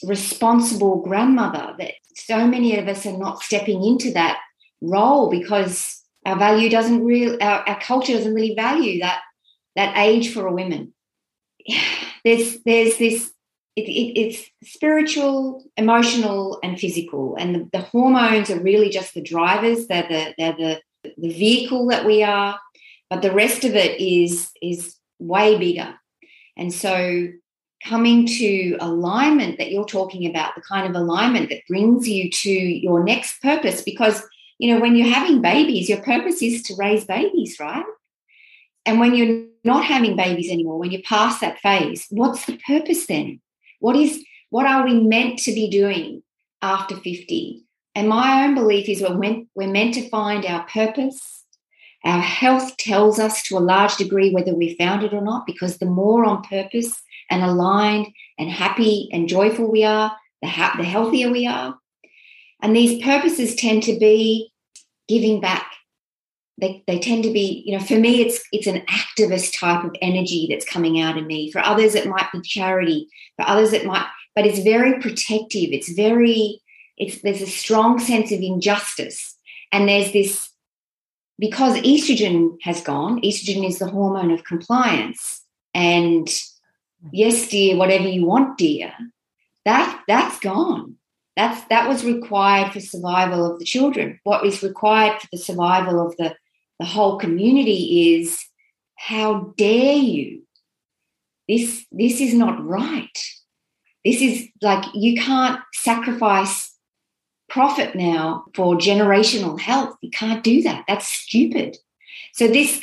responsible 0.02 1.02
grandmother 1.02 1.74
that 1.78 1.92
so 2.16 2.46
many 2.46 2.76
of 2.76 2.88
us 2.88 3.06
are 3.06 3.16
not 3.16 3.42
stepping 3.42 3.84
into 3.84 4.12
that 4.12 4.40
role 4.80 5.30
because 5.30 6.02
our 6.26 6.36
value 6.36 6.68
doesn't 6.68 7.04
really, 7.04 7.40
our, 7.40 7.60
our 7.68 7.80
culture 7.80 8.12
doesn't 8.12 8.34
really 8.34 8.56
value 8.56 9.00
that 9.00 9.20
that 9.76 9.96
age 9.96 10.32
for 10.32 10.46
a 10.46 10.52
woman. 10.52 10.92
There's 12.24 12.62
there's 12.62 12.96
this 12.96 13.30
it, 13.76 13.82
it, 13.82 14.18
it's 14.18 14.50
spiritual, 14.62 15.62
emotional, 15.76 16.58
and 16.62 16.80
physical, 16.80 17.36
and 17.38 17.54
the, 17.54 17.68
the, 17.72 17.80
hormones 17.80 18.48
are 18.48 18.60
really 18.60 18.88
just 18.88 19.12
the 19.12 19.20
drivers. 19.20 19.86
They're 19.86 20.08
the 20.08 20.34
they're 20.38 20.56
the 20.56 20.80
the 21.18 21.32
vehicle 21.32 21.86
that 21.88 22.06
we 22.06 22.22
are, 22.22 22.58
but 23.10 23.20
the 23.20 23.32
rest 23.32 23.64
of 23.64 23.74
it 23.74 24.00
is 24.00 24.50
is 24.62 24.96
way 25.18 25.58
bigger. 25.58 25.94
And 26.56 26.72
so, 26.72 27.28
coming 27.84 28.26
to 28.26 28.76
alignment 28.80 29.58
that 29.58 29.70
you're 29.70 29.84
talking 29.84 30.26
about, 30.28 30.54
the 30.54 30.62
kind 30.62 30.86
of 30.86 31.00
alignment 31.00 31.50
that 31.50 31.66
brings 31.68 32.08
you 32.08 32.30
to 32.30 32.50
your 32.50 33.04
next 33.04 33.40
purpose, 33.42 33.82
because 33.82 34.22
you 34.58 34.72
know 34.72 34.80
when 34.80 34.96
you're 34.96 35.12
having 35.12 35.42
babies, 35.42 35.88
your 35.88 36.00
purpose 36.00 36.42
is 36.42 36.62
to 36.62 36.74
raise 36.76 37.04
babies, 37.04 37.58
right? 37.60 37.84
And 38.86 39.00
when 39.00 39.14
you're 39.14 39.46
not 39.64 39.84
having 39.84 40.16
babies 40.16 40.50
anymore, 40.50 40.78
when 40.78 40.90
you're 40.90 41.02
past 41.02 41.40
that 41.40 41.58
phase, 41.60 42.06
what's 42.10 42.44
the 42.46 42.58
purpose 42.66 43.06
then? 43.06 43.40
What 43.80 43.96
is 43.96 44.24
what 44.50 44.66
are 44.66 44.84
we 44.84 45.00
meant 45.00 45.40
to 45.40 45.52
be 45.52 45.68
doing 45.68 46.22
after 46.62 46.96
50? 46.96 47.64
And 47.94 48.08
my 48.08 48.44
own 48.44 48.54
belief 48.54 48.88
is 48.88 49.02
we're 49.02 49.18
meant, 49.18 49.48
we're 49.54 49.68
meant 49.68 49.94
to 49.94 50.08
find 50.08 50.44
our 50.44 50.64
purpose. 50.66 51.44
Our 52.04 52.20
health 52.20 52.76
tells 52.76 53.18
us 53.18 53.42
to 53.44 53.56
a 53.56 53.60
large 53.60 53.96
degree 53.96 54.32
whether 54.32 54.54
we 54.54 54.76
found 54.76 55.02
it 55.02 55.12
or 55.12 55.22
not, 55.22 55.46
because 55.46 55.78
the 55.78 55.86
more 55.86 56.24
on 56.24 56.42
purpose 56.42 57.02
and 57.30 57.42
aligned 57.42 58.08
and 58.38 58.50
happy 58.50 59.08
and 59.12 59.28
joyful 59.28 59.70
we 59.70 59.84
are, 59.84 60.16
the, 60.42 60.48
ha- 60.48 60.74
the 60.76 60.84
healthier 60.84 61.30
we 61.30 61.46
are. 61.46 61.78
And 62.62 62.74
these 62.74 63.02
purposes 63.02 63.54
tend 63.54 63.82
to 63.84 63.98
be 63.98 64.52
giving 65.08 65.40
back, 65.40 65.70
they, 66.58 66.82
they 66.86 66.98
tend 66.98 67.24
to 67.24 67.32
be 67.32 67.62
you 67.66 67.76
know 67.76 67.84
for 67.84 67.98
me 67.98 68.20
it's 68.20 68.40
it's 68.52 68.66
an 68.66 68.82
activist 68.86 69.58
type 69.58 69.84
of 69.84 69.94
energy 70.00 70.46
that's 70.48 70.64
coming 70.64 71.00
out 71.00 71.18
of 71.18 71.26
me. 71.26 71.50
For 71.50 71.58
others 71.60 71.94
it 71.94 72.08
might 72.08 72.30
be 72.32 72.40
charity. 72.42 73.08
For 73.36 73.48
others 73.48 73.72
it 73.72 73.84
might 73.84 74.06
but 74.34 74.46
it's 74.46 74.60
very 74.60 75.00
protective. 75.00 75.70
It's 75.72 75.92
very 75.92 76.60
it's 76.96 77.22
there's 77.22 77.42
a 77.42 77.46
strong 77.46 77.98
sense 77.98 78.30
of 78.30 78.40
injustice. 78.40 79.36
And 79.72 79.88
there's 79.88 80.12
this 80.12 80.50
because 81.38 81.76
estrogen 81.78 82.56
has 82.62 82.80
gone 82.80 83.20
estrogen 83.22 83.66
is 83.66 83.78
the 83.78 83.88
hormone 83.88 84.30
of 84.30 84.44
compliance. 84.44 85.42
And 85.74 86.28
yes 87.12 87.48
dear 87.48 87.76
whatever 87.76 88.08
you 88.08 88.26
want 88.26 88.58
dear. 88.58 88.92
That 89.64 90.02
that's 90.06 90.38
gone. 90.40 90.96
That's 91.36 91.64
that 91.68 91.88
was 91.88 92.04
required 92.04 92.72
for 92.72 92.80
survival 92.80 93.50
of 93.50 93.58
the 93.58 93.64
children. 93.64 94.20
What 94.24 94.44
is 94.46 94.62
required 94.62 95.20
for 95.20 95.28
the 95.32 95.38
survival 95.38 96.06
of 96.06 96.16
the 96.16 96.36
the 96.78 96.86
whole 96.86 97.18
community 97.18 98.14
is 98.14 98.44
how 98.96 99.54
dare 99.56 99.96
you? 99.96 100.42
This 101.48 101.86
this 101.90 102.20
is 102.20 102.34
not 102.34 102.64
right. 102.64 103.18
This 104.04 104.20
is 104.20 104.48
like 104.62 104.84
you 104.94 105.20
can't 105.20 105.60
sacrifice 105.72 106.72
profit 107.48 107.94
now 107.94 108.44
for 108.54 108.76
generational 108.76 109.58
health. 109.58 109.96
You 110.02 110.10
can't 110.10 110.42
do 110.42 110.62
that. 110.62 110.84
That's 110.86 111.06
stupid 111.06 111.78
so 112.32 112.48
this 112.48 112.80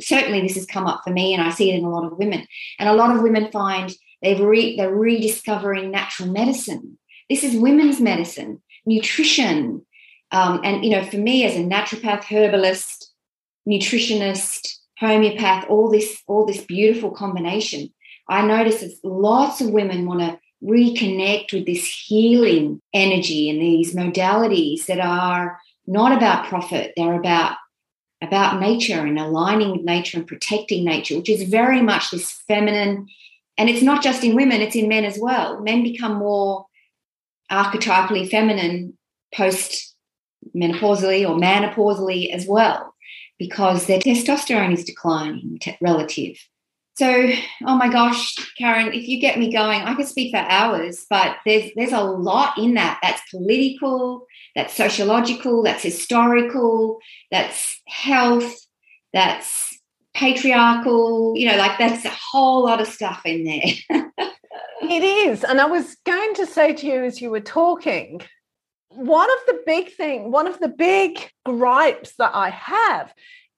certainly 0.00 0.40
this 0.40 0.54
has 0.54 0.66
come 0.66 0.86
up 0.86 1.02
for 1.04 1.10
me 1.10 1.32
and 1.32 1.42
i 1.42 1.50
see 1.50 1.70
it 1.70 1.78
in 1.78 1.84
a 1.84 1.90
lot 1.90 2.04
of 2.04 2.18
women. 2.18 2.46
And 2.78 2.88
a 2.88 2.94
lot 2.94 3.14
of 3.14 3.22
women 3.22 3.50
find 3.50 3.94
they've 4.22 4.40
re, 4.40 4.76
they're 4.76 4.94
rediscovering 4.94 5.90
natural 5.90 6.30
medicine. 6.30 6.98
This 7.28 7.44
is 7.44 7.56
women's 7.56 8.00
medicine 8.00 8.62
nutrition. 8.86 9.84
Um, 10.30 10.60
and 10.64 10.84
you 10.84 10.90
know, 10.90 11.04
for 11.04 11.18
me 11.18 11.44
as 11.44 11.56
a 11.56 11.60
naturopath, 11.60 12.24
herbalist, 12.24 13.12
nutritionist, 13.68 14.78
homeopath, 14.98 15.68
all 15.68 15.90
this, 15.90 16.22
all 16.26 16.46
this 16.46 16.62
beautiful 16.62 17.10
combination, 17.10 17.92
I 18.28 18.46
notice 18.46 18.80
that 18.80 18.94
lots 19.04 19.60
of 19.60 19.70
women 19.70 20.06
want 20.06 20.20
to 20.20 20.38
reconnect 20.64 21.52
with 21.52 21.66
this 21.66 21.84
healing 21.86 22.80
energy 22.94 23.50
and 23.50 23.60
these 23.60 23.94
modalities 23.94 24.86
that 24.86 25.00
are 25.00 25.58
not 25.86 26.16
about 26.16 26.46
profit, 26.46 26.92
they're 26.96 27.18
about 27.18 27.56
about 28.22 28.60
nature 28.60 29.04
and 29.04 29.18
aligning 29.18 29.72
with 29.72 29.82
nature 29.82 30.18
and 30.18 30.26
protecting 30.26 30.84
nature, 30.84 31.16
which 31.16 31.28
is 31.28 31.48
very 31.48 31.82
much 31.82 32.10
this 32.10 32.30
feminine. 32.48 33.08
And 33.58 33.68
it's 33.68 33.82
not 33.82 34.02
just 34.02 34.24
in 34.24 34.36
women, 34.36 34.60
it's 34.60 34.76
in 34.76 34.88
men 34.88 35.04
as 35.04 35.18
well. 35.18 35.60
Men 35.60 35.82
become 35.82 36.14
more 36.14 36.66
archetypally 37.50 38.30
feminine 38.30 38.96
post 39.34 39.94
menopausally 40.56 41.28
or 41.28 41.38
menopausally 41.38 42.30
as 42.30 42.46
well 42.46 42.94
because 43.38 43.86
their 43.86 43.98
testosterone 43.98 44.72
is 44.72 44.84
declining 44.84 45.58
relative. 45.80 46.38
So, 46.94 47.30
oh 47.66 47.76
my 47.76 47.88
gosh, 47.88 48.34
Karen, 48.58 48.92
if 48.92 49.08
you 49.08 49.18
get 49.18 49.38
me 49.38 49.50
going, 49.50 49.80
I 49.80 49.94
could 49.94 50.06
speak 50.06 50.34
for 50.34 50.40
hours, 50.40 51.06
but 51.08 51.36
there's 51.46 51.70
there's 51.74 51.92
a 51.92 52.02
lot 52.02 52.58
in 52.58 52.74
that. 52.74 52.98
That's 53.02 53.22
political, 53.30 54.26
that's 54.54 54.74
sociological, 54.74 55.62
that's 55.62 55.82
historical, 55.82 56.98
that's 57.30 57.80
health, 57.86 58.54
that's 59.12 59.78
patriarchal, 60.14 61.34
you 61.36 61.46
know, 61.46 61.56
like 61.56 61.78
that's 61.78 62.04
a 62.04 62.10
whole 62.10 62.64
lot 62.64 62.80
of 62.80 62.86
stuff 62.86 63.22
in 63.24 63.44
there. 63.44 64.02
it 64.82 65.02
is. 65.02 65.44
And 65.44 65.60
I 65.60 65.66
was 65.66 65.96
going 66.04 66.34
to 66.34 66.46
say 66.46 66.74
to 66.74 66.86
you 66.86 67.04
as 67.04 67.20
you 67.20 67.30
were 67.30 67.40
talking, 67.40 68.20
one 68.88 69.30
of 69.30 69.38
the 69.46 69.62
big 69.64 69.92
thing, 69.92 70.30
one 70.30 70.46
of 70.46 70.58
the 70.58 70.68
big 70.68 71.30
gripes 71.44 72.14
that 72.18 72.32
I 72.34 72.50
have 72.50 73.12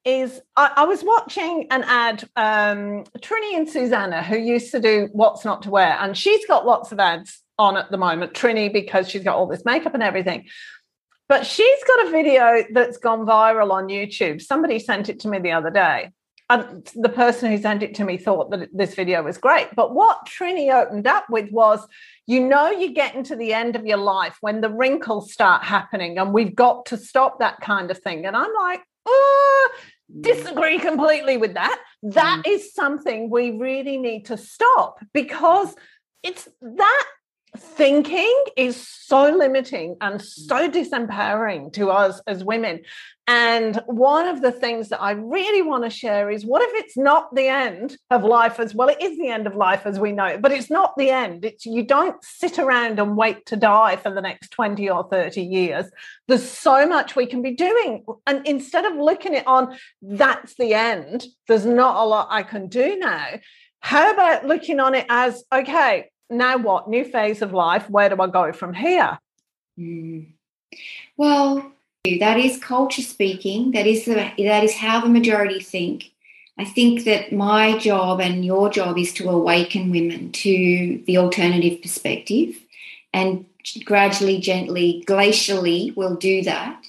is 0.04 0.40
I, 0.54 0.70
I, 0.76 0.84
was 0.84 1.02
watching 1.02 1.66
an 1.70 1.82
ad, 1.84 2.28
um, 2.36 3.04
Trinny 3.18 3.56
and 3.56 3.68
Susannah, 3.68 4.22
who 4.22 4.36
used 4.36 4.70
to 4.72 4.80
do 4.80 5.08
What's 5.12 5.44
Not 5.44 5.62
to 5.62 5.70
Wear, 5.70 5.96
and 5.98 6.16
she's 6.16 6.46
got 6.46 6.66
lots 6.66 6.92
of 6.92 7.00
ads 7.00 7.40
on 7.58 7.76
at 7.76 7.90
the 7.90 7.96
moment, 7.96 8.34
Trinny, 8.34 8.72
because 8.72 9.08
she's 9.08 9.24
got 9.24 9.36
all 9.36 9.46
this 9.46 9.64
makeup 9.64 9.94
and 9.94 10.02
everything. 10.02 10.46
But 11.28 11.46
she's 11.46 11.84
got 11.84 12.06
a 12.06 12.10
video 12.10 12.64
that's 12.72 12.98
gone 12.98 13.26
viral 13.26 13.70
on 13.70 13.88
YouTube. 13.88 14.42
Somebody 14.42 14.78
sent 14.78 15.08
it 15.08 15.20
to 15.20 15.28
me 15.28 15.38
the 15.38 15.52
other 15.52 15.70
day. 15.70 16.10
And 16.50 16.86
the 16.94 17.08
person 17.08 17.50
who 17.50 17.56
sent 17.56 17.82
it 17.82 17.94
to 17.94 18.04
me 18.04 18.18
thought 18.18 18.50
that 18.50 18.68
this 18.72 18.94
video 18.94 19.22
was 19.22 19.38
great. 19.38 19.68
But 19.74 19.94
what 19.94 20.26
Trinny 20.26 20.70
opened 20.70 21.06
up 21.06 21.24
with 21.30 21.50
was 21.50 21.86
you 22.26 22.40
know, 22.40 22.70
you're 22.70 22.92
getting 22.92 23.22
to 23.24 23.36
the 23.36 23.52
end 23.52 23.76
of 23.76 23.84
your 23.84 23.98
life 23.98 24.38
when 24.40 24.60
the 24.60 24.70
wrinkles 24.70 25.32
start 25.32 25.62
happening, 25.62 26.18
and 26.18 26.32
we've 26.32 26.54
got 26.54 26.86
to 26.86 26.96
stop 26.96 27.38
that 27.40 27.60
kind 27.60 27.90
of 27.90 27.98
thing. 27.98 28.24
And 28.24 28.36
I'm 28.36 28.52
like, 28.54 28.80
oh, 29.04 29.70
disagree 30.20 30.78
completely 30.78 31.36
with 31.36 31.54
that. 31.54 31.78
That 32.02 32.42
mm. 32.44 32.50
is 32.50 32.72
something 32.72 33.28
we 33.28 33.50
really 33.50 33.98
need 33.98 34.26
to 34.26 34.38
stop 34.38 35.00
because 35.12 35.74
it's 36.22 36.48
that 36.62 37.06
thinking 37.56 38.44
is 38.56 38.86
so 38.86 39.30
limiting 39.30 39.96
and 40.00 40.20
mm. 40.20 40.22
so 40.22 40.68
disempowering 40.68 41.72
to 41.74 41.90
us 41.90 42.20
as 42.26 42.44
women. 42.44 42.80
And 43.26 43.80
one 43.86 44.28
of 44.28 44.42
the 44.42 44.52
things 44.52 44.90
that 44.90 45.00
I 45.00 45.12
really 45.12 45.62
want 45.62 45.84
to 45.84 45.90
share 45.90 46.30
is 46.30 46.44
what 46.44 46.60
if 46.60 46.70
it's 46.74 46.96
not 46.96 47.34
the 47.34 47.48
end 47.48 47.96
of 48.10 48.22
life 48.22 48.60
as 48.60 48.74
well? 48.74 48.88
It 48.88 49.00
is 49.00 49.16
the 49.16 49.28
end 49.28 49.46
of 49.46 49.54
life 49.54 49.86
as 49.86 49.98
we 49.98 50.12
know 50.12 50.26
it, 50.26 50.42
but 50.42 50.52
it's 50.52 50.68
not 50.68 50.94
the 50.98 51.08
end. 51.08 51.44
It's 51.44 51.64
you 51.64 51.84
don't 51.84 52.22
sit 52.22 52.58
around 52.58 52.98
and 52.98 53.16
wait 53.16 53.46
to 53.46 53.56
die 53.56 53.96
for 53.96 54.12
the 54.12 54.20
next 54.20 54.50
20 54.50 54.90
or 54.90 55.08
30 55.08 55.42
years. 55.42 55.86
There's 56.28 56.46
so 56.46 56.86
much 56.86 57.16
we 57.16 57.24
can 57.24 57.40
be 57.40 57.52
doing. 57.52 58.04
And 58.26 58.46
instead 58.46 58.84
of 58.84 58.94
looking 58.94 59.34
at 59.34 59.46
on 59.46 59.78
that's 60.02 60.56
the 60.56 60.74
end, 60.74 61.24
there's 61.48 61.66
not 61.66 61.96
a 61.96 62.06
lot 62.06 62.28
I 62.30 62.42
can 62.42 62.68
do 62.68 62.98
now. 62.98 63.38
How 63.80 64.12
about 64.12 64.46
looking 64.46 64.80
on 64.80 64.94
it 64.94 65.06
as 65.08 65.44
okay, 65.52 66.10
now 66.38 66.56
what? 66.58 66.88
New 66.88 67.04
phase 67.04 67.42
of 67.42 67.52
life. 67.52 67.88
Where 67.90 68.08
do 68.08 68.20
I 68.20 68.26
go 68.26 68.52
from 68.52 68.74
here? 68.74 69.18
Mm. 69.78 70.32
Well, 71.16 71.72
that 72.04 72.38
is 72.38 72.58
culture 72.58 73.02
speaking. 73.02 73.72
That 73.72 73.86
is 73.86 74.04
the, 74.04 74.14
that 74.14 74.64
is 74.64 74.76
how 74.76 75.00
the 75.00 75.08
majority 75.08 75.60
think. 75.60 76.10
I 76.58 76.64
think 76.64 77.04
that 77.04 77.32
my 77.32 77.78
job 77.78 78.20
and 78.20 78.44
your 78.44 78.70
job 78.70 78.96
is 78.98 79.12
to 79.14 79.28
awaken 79.28 79.90
women 79.90 80.30
to 80.32 81.02
the 81.06 81.18
alternative 81.18 81.82
perspective, 81.82 82.56
and 83.12 83.46
gradually, 83.84 84.38
gently, 84.38 85.02
glacially, 85.06 85.94
we'll 85.96 86.16
do 86.16 86.42
that. 86.42 86.80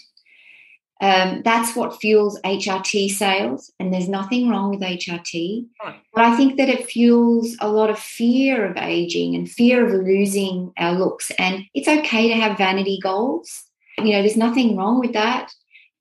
Um, 1.05 1.43
that's 1.43 1.75
what 1.75 1.99
fuels 1.99 2.39
HRT 2.41 3.11
sales, 3.11 3.71
and 3.79 3.93
there's 3.93 4.09
nothing 4.09 4.49
wrong 4.49 4.71
with 4.71 4.79
HRT. 4.79 5.67
But 6.15 6.25
I 6.25 6.35
think 6.35 6.57
that 6.57 6.67
it 6.67 6.87
fuels 6.87 7.55
a 7.61 7.69
lot 7.69 7.91
of 7.91 7.99
fear 7.99 8.65
of 8.65 8.75
aging 8.75 9.35
and 9.35 9.47
fear 9.47 9.85
of 9.85 10.03
losing 10.03 10.73
our 10.79 10.93
looks. 10.93 11.29
And 11.37 11.65
it's 11.75 11.87
okay 11.87 12.29
to 12.29 12.33
have 12.33 12.57
vanity 12.57 12.99
goals. 13.03 13.65
You 13.99 14.13
know, 14.13 14.21
there's 14.23 14.35
nothing 14.35 14.75
wrong 14.75 14.99
with 14.99 15.13
that. 15.13 15.51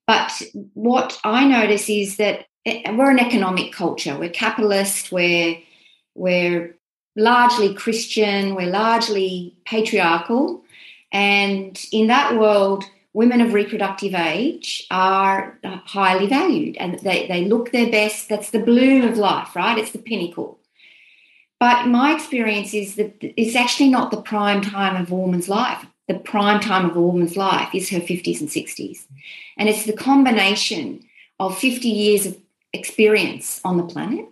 But 0.07 0.41
what 0.73 1.19
I 1.23 1.45
notice 1.45 1.87
is 1.87 2.17
that 2.17 2.47
we're 2.65 3.11
an 3.11 3.19
economic 3.19 3.73
culture. 3.73 4.17
We're 4.17 4.29
capitalist. 4.29 5.11
We're 5.11 5.59
we're 6.15 6.75
largely 7.15 7.75
Christian. 7.75 8.55
We're 8.55 8.71
largely 8.71 9.55
patriarchal. 9.65 10.63
And 11.11 11.79
in 11.91 12.07
that 12.07 12.39
world, 12.39 12.85
women 13.15 13.39
of 13.39 13.53
reproductive 13.53 14.13
age 14.13 14.85
are 14.91 15.57
uh, 15.63 15.77
highly 15.85 16.27
valued 16.27 16.75
and 16.75 16.99
they, 16.99 17.25
they 17.27 17.45
look 17.45 17.71
their 17.71 17.89
best. 17.89 18.27
That's 18.27 18.49
the 18.49 18.59
bloom 18.59 19.07
of 19.07 19.17
life, 19.17 19.55
right? 19.55 19.77
It's 19.77 19.93
the 19.93 19.99
pinnacle. 19.99 20.59
But 21.57 21.87
my 21.87 22.13
experience 22.13 22.73
is 22.73 22.95
that 22.95 23.15
it's 23.21 23.55
actually 23.55 23.89
not 23.89 24.11
the 24.11 24.21
prime 24.21 24.61
time 24.61 25.01
of 25.01 25.09
a 25.09 25.15
woman's 25.15 25.47
life. 25.47 25.85
The 26.09 26.19
prime 26.19 26.59
time 26.59 26.89
of 26.89 26.97
a 26.97 27.01
woman's 27.01 27.37
life 27.37 27.73
is 27.73 27.89
her 27.89 28.01
50s 28.01 28.41
and 28.41 28.49
60s. 28.49 29.05
And 29.57 29.69
it's 29.69 29.85
the 29.85 29.93
combination 29.93 30.99
of 31.39 31.57
50 31.57 31.87
years 31.87 32.25
of 32.25 32.37
experience 32.73 33.61
on 33.63 33.77
the 33.77 33.83
planet 33.83 34.25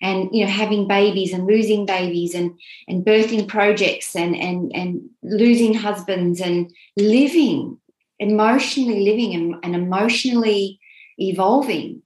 and 0.00 0.30
you 0.32 0.44
know 0.44 0.50
having 0.50 0.88
babies 0.88 1.34
and 1.34 1.46
losing 1.46 1.84
babies 1.84 2.34
and 2.34 2.58
and 2.88 3.04
birthing 3.04 3.46
projects 3.46 4.16
and 4.16 4.34
and 4.34 4.72
and 4.74 5.10
losing 5.22 5.74
husbands 5.74 6.40
and 6.40 6.72
living 6.96 7.78
emotionally 8.18 9.00
living 9.00 9.34
and, 9.34 9.56
and 9.62 9.74
emotionally 9.74 10.80
evolving. 11.18 12.02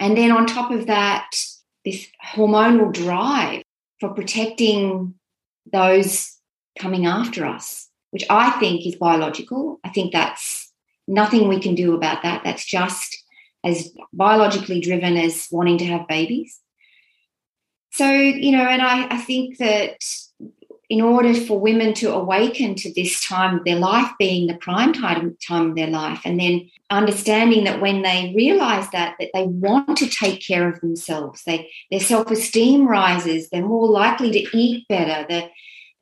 And 0.00 0.16
then 0.16 0.32
on 0.32 0.46
top 0.46 0.70
of 0.70 0.86
that, 0.86 1.30
this 1.84 2.06
hormonal 2.24 2.92
drive 2.92 3.62
for 4.00 4.10
protecting 4.14 5.14
those 5.72 6.36
coming 6.78 7.06
after 7.06 7.46
us, 7.46 7.88
which 8.10 8.24
I 8.28 8.50
think 8.58 8.86
is 8.86 8.96
biological. 8.96 9.78
I 9.84 9.90
think 9.90 10.12
that's 10.12 10.72
nothing 11.06 11.48
we 11.48 11.60
can 11.60 11.74
do 11.74 11.94
about 11.94 12.22
that. 12.22 12.42
That's 12.44 12.64
just 12.64 13.16
as 13.64 13.92
biologically 14.12 14.80
driven 14.80 15.16
as 15.16 15.48
wanting 15.50 15.78
to 15.78 15.86
have 15.86 16.08
babies. 16.08 16.60
So, 17.92 18.10
you 18.10 18.52
know, 18.52 18.64
and 18.64 18.82
I, 18.82 19.06
I 19.14 19.18
think 19.18 19.58
that 19.58 20.02
in 20.92 21.00
order 21.00 21.32
for 21.32 21.58
women 21.58 21.94
to 21.94 22.12
awaken 22.12 22.74
to 22.74 22.92
this 22.92 23.26
time 23.26 23.56
of 23.56 23.64
their 23.64 23.78
life 23.78 24.12
being 24.18 24.46
the 24.46 24.58
prime 24.58 24.92
time, 24.92 25.34
time 25.48 25.70
of 25.70 25.74
their 25.74 25.86
life 25.86 26.20
and 26.26 26.38
then 26.38 26.68
understanding 26.90 27.64
that 27.64 27.80
when 27.80 28.02
they 28.02 28.30
realize 28.36 28.90
that 28.90 29.16
that 29.18 29.30
they 29.32 29.44
want 29.44 29.96
to 29.96 30.06
take 30.06 30.46
care 30.46 30.68
of 30.68 30.78
themselves. 30.82 31.44
They 31.44 31.70
their 31.90 31.98
self-esteem 31.98 32.86
rises 32.86 33.48
they're 33.48 33.64
more 33.64 33.88
likely 33.88 34.30
to 34.32 34.54
eat 34.54 34.86
better 34.86 35.24
they 35.30 35.50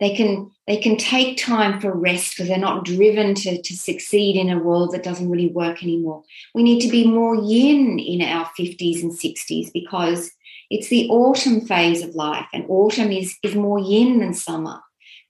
they 0.01 0.13
can 0.17 0.51
they 0.67 0.79
can 0.79 0.97
take 0.97 1.37
time 1.37 1.81
for 1.81 1.97
rest 1.97 2.33
because 2.33 2.49
they're 2.49 2.59
not 2.59 2.85
driven 2.85 3.37
to, 3.37 3.63
to 3.63 3.77
succeed 3.77 4.35
in 4.35 4.51
a 4.51 4.59
world 4.59 4.91
that 4.91 5.05
doesn't 5.05 5.31
really 5.31 5.51
work 5.51 5.85
anymore. 5.85 6.25
We 6.53 6.65
need 6.65 6.81
to 6.81 6.89
be 6.89 7.07
more 7.07 7.37
yin 7.37 8.01
in 8.01 8.23
our 8.23 8.51
50s 8.59 9.03
and 9.03 9.13
60s 9.13 9.73
because 9.73 10.33
it's 10.71 10.89
the 10.89 11.09
autumn 11.09 11.63
phase 11.63 12.03
of 12.03 12.15
life, 12.15 12.47
and 12.53 12.65
autumn 12.69 13.11
is, 13.11 13.37
is 13.43 13.55
more 13.55 13.79
yin 13.79 14.21
than 14.21 14.35
summer. 14.35 14.81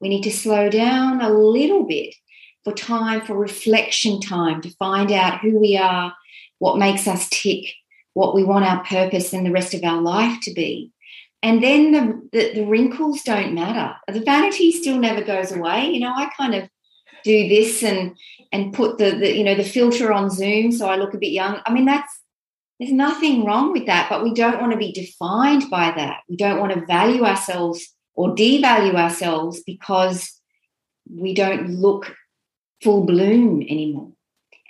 We 0.00 0.08
need 0.08 0.22
to 0.22 0.32
slow 0.32 0.68
down 0.68 1.20
a 1.20 1.30
little 1.30 1.84
bit 1.84 2.14
for 2.64 2.72
time 2.74 3.22
for 3.22 3.36
reflection 3.36 4.20
time 4.20 4.60
to 4.62 4.70
find 4.70 5.10
out 5.10 5.40
who 5.40 5.58
we 5.58 5.78
are, 5.78 6.14
what 6.58 6.78
makes 6.78 7.08
us 7.08 7.28
tick, 7.30 7.72
what 8.12 8.34
we 8.34 8.44
want 8.44 8.66
our 8.66 8.84
purpose 8.84 9.32
and 9.32 9.46
the 9.46 9.50
rest 9.50 9.72
of 9.72 9.82
our 9.82 10.00
life 10.00 10.40
to 10.42 10.52
be. 10.52 10.92
And 11.42 11.62
then 11.62 11.92
the, 11.92 12.28
the, 12.32 12.54
the 12.60 12.66
wrinkles 12.66 13.22
don't 13.22 13.54
matter. 13.54 13.96
The 14.12 14.20
vanity 14.20 14.72
still 14.72 14.98
never 14.98 15.22
goes 15.22 15.52
away. 15.52 15.86
You 15.86 16.00
know, 16.00 16.12
I 16.14 16.30
kind 16.36 16.54
of 16.54 16.68
do 17.24 17.48
this 17.48 17.82
and 17.82 18.16
and 18.52 18.72
put 18.72 18.98
the, 18.98 19.12
the 19.12 19.36
you 19.36 19.44
know 19.44 19.54
the 19.54 19.64
filter 19.64 20.12
on 20.12 20.30
Zoom 20.30 20.72
so 20.72 20.88
I 20.88 20.96
look 20.96 21.14
a 21.14 21.18
bit 21.18 21.32
young. 21.32 21.60
I 21.64 21.72
mean, 21.72 21.86
that's 21.86 22.19
there's 22.80 22.92
nothing 22.92 23.44
wrong 23.44 23.72
with 23.72 23.84
that, 23.86 24.08
but 24.08 24.24
we 24.24 24.32
don't 24.32 24.58
want 24.58 24.72
to 24.72 24.78
be 24.78 24.90
defined 24.90 25.68
by 25.68 25.92
that. 25.94 26.22
We 26.30 26.36
don't 26.36 26.58
want 26.58 26.72
to 26.72 26.86
value 26.86 27.24
ourselves 27.24 27.94
or 28.14 28.34
devalue 28.34 28.94
ourselves 28.94 29.62
because 29.66 30.40
we 31.14 31.34
don't 31.34 31.68
look 31.68 32.16
full 32.82 33.04
bloom 33.04 33.60
anymore. 33.60 34.12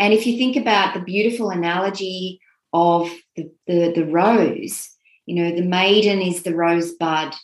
And 0.01 0.12
if 0.12 0.27
you 0.27 0.37
think 0.37 0.57
about 0.57 0.92
the 0.92 1.01
beautiful 1.01 1.51
analogy 1.51 2.40
of 2.73 3.09
the, 3.37 3.53
the, 3.68 3.92
the 3.94 4.07
rose, 4.07 4.88
you 5.27 5.37
know, 5.37 5.55
the 5.55 5.62
maiden 5.62 6.20
is 6.20 6.42
the 6.42 6.57
rosebud, 6.57 7.37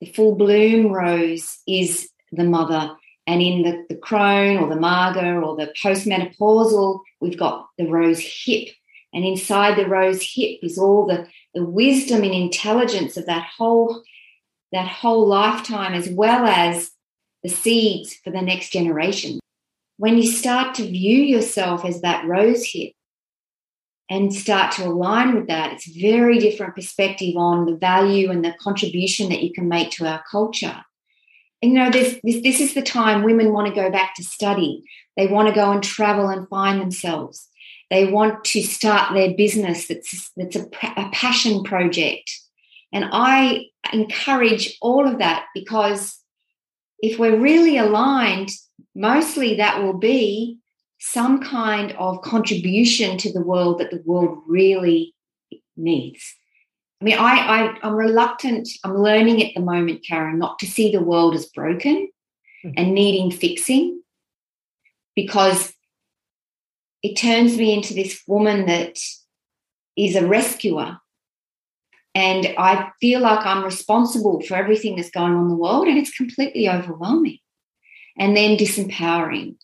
the 0.00 0.06
full 0.06 0.34
bloom 0.34 0.92
rose 0.92 1.58
is 1.68 2.08
the 2.32 2.44
mother, 2.44 2.96
and 3.26 3.42
in 3.42 3.62
the, 3.64 3.84
the 3.90 4.00
crone 4.00 4.56
or 4.56 4.68
the 4.70 4.80
marga 4.80 5.42
or 5.44 5.56
the 5.56 5.74
postmenopausal, 5.82 7.00
we've 7.20 7.38
got 7.38 7.68
the 7.76 7.86
rose 7.86 8.20
hip 8.20 8.68
And 9.16 9.24
inside 9.24 9.78
the 9.78 9.88
rose 9.88 10.22
hip 10.22 10.60
is 10.62 10.76
all 10.76 11.06
the, 11.06 11.26
the 11.54 11.64
wisdom 11.64 12.22
and 12.22 12.34
intelligence 12.34 13.16
of 13.16 13.24
that 13.26 13.48
whole 13.56 14.02
that 14.72 14.86
whole 14.86 15.26
lifetime 15.26 15.94
as 15.94 16.08
well 16.10 16.44
as 16.44 16.90
the 17.42 17.48
seeds 17.48 18.14
for 18.22 18.30
the 18.30 18.42
next 18.42 18.70
generation. 18.70 19.38
When 19.96 20.18
you 20.18 20.30
start 20.30 20.74
to 20.74 20.82
view 20.82 21.22
yourself 21.22 21.84
as 21.86 22.02
that 22.02 22.26
rose 22.26 22.66
hip 22.70 22.92
and 24.10 24.34
start 24.34 24.72
to 24.72 24.84
align 24.84 25.34
with 25.34 25.46
that, 25.46 25.72
it's 25.72 25.86
very 25.86 26.38
different 26.38 26.74
perspective 26.74 27.36
on 27.36 27.64
the 27.64 27.76
value 27.76 28.30
and 28.30 28.44
the 28.44 28.54
contribution 28.60 29.30
that 29.30 29.42
you 29.42 29.52
can 29.52 29.68
make 29.68 29.92
to 29.92 30.06
our 30.06 30.22
culture. 30.30 30.84
And, 31.62 31.72
you 31.72 31.78
know, 31.78 31.90
this, 31.90 32.20
this, 32.22 32.42
this 32.42 32.60
is 32.60 32.74
the 32.74 32.82
time 32.82 33.22
women 33.22 33.52
want 33.52 33.68
to 33.68 33.74
go 33.74 33.90
back 33.90 34.14
to 34.16 34.24
study. 34.24 34.84
They 35.16 35.26
want 35.26 35.48
to 35.48 35.54
go 35.54 35.70
and 35.72 35.82
travel 35.82 36.28
and 36.28 36.46
find 36.48 36.80
themselves. 36.80 37.48
They 37.90 38.10
want 38.10 38.44
to 38.44 38.62
start 38.62 39.14
their 39.14 39.34
business 39.34 39.86
that's, 39.86 40.30
that's 40.36 40.56
a, 40.56 40.66
a 40.96 41.08
passion 41.12 41.62
project. 41.62 42.30
And 42.92 43.08
I 43.12 43.66
encourage 43.92 44.76
all 44.80 45.06
of 45.06 45.18
that 45.18 45.46
because 45.54 46.18
if 47.00 47.18
we're 47.18 47.38
really 47.38 47.78
aligned, 47.78 48.50
mostly 48.94 49.56
that 49.56 49.82
will 49.82 49.98
be 49.98 50.58
some 50.98 51.42
kind 51.42 51.92
of 51.92 52.22
contribution 52.22 53.18
to 53.18 53.32
the 53.32 53.42
world 53.42 53.78
that 53.78 53.90
the 53.90 54.02
world 54.04 54.38
really 54.48 55.14
needs. 55.76 56.34
I 57.00 57.04
mean, 57.04 57.18
I, 57.18 57.36
I 57.36 57.86
am 57.86 57.94
reluctant. 57.94 58.68
I'm 58.82 58.96
learning 58.96 59.42
at 59.44 59.54
the 59.54 59.60
moment, 59.60 60.04
Karen, 60.08 60.38
not 60.38 60.58
to 60.60 60.66
see 60.66 60.90
the 60.90 61.02
world 61.02 61.34
as 61.34 61.46
broken 61.46 62.08
mm-hmm. 62.64 62.70
and 62.76 62.94
needing 62.94 63.30
fixing, 63.30 64.02
because 65.14 65.74
it 67.02 67.14
turns 67.14 67.56
me 67.56 67.74
into 67.74 67.94
this 67.94 68.22
woman 68.26 68.66
that 68.66 68.98
is 69.96 70.16
a 70.16 70.26
rescuer. 70.26 70.98
And 72.14 72.54
I 72.56 72.90
feel 73.00 73.20
like 73.20 73.44
I'm 73.44 73.64
responsible 73.64 74.40
for 74.40 74.54
everything 74.54 74.96
that's 74.96 75.10
going 75.10 75.34
on 75.34 75.42
in 75.42 75.48
the 75.48 75.54
world, 75.54 75.86
and 75.86 75.98
it's 75.98 76.16
completely 76.16 76.68
overwhelming 76.68 77.38
and 78.18 78.36
then 78.36 78.56
disempowering. 78.56 79.56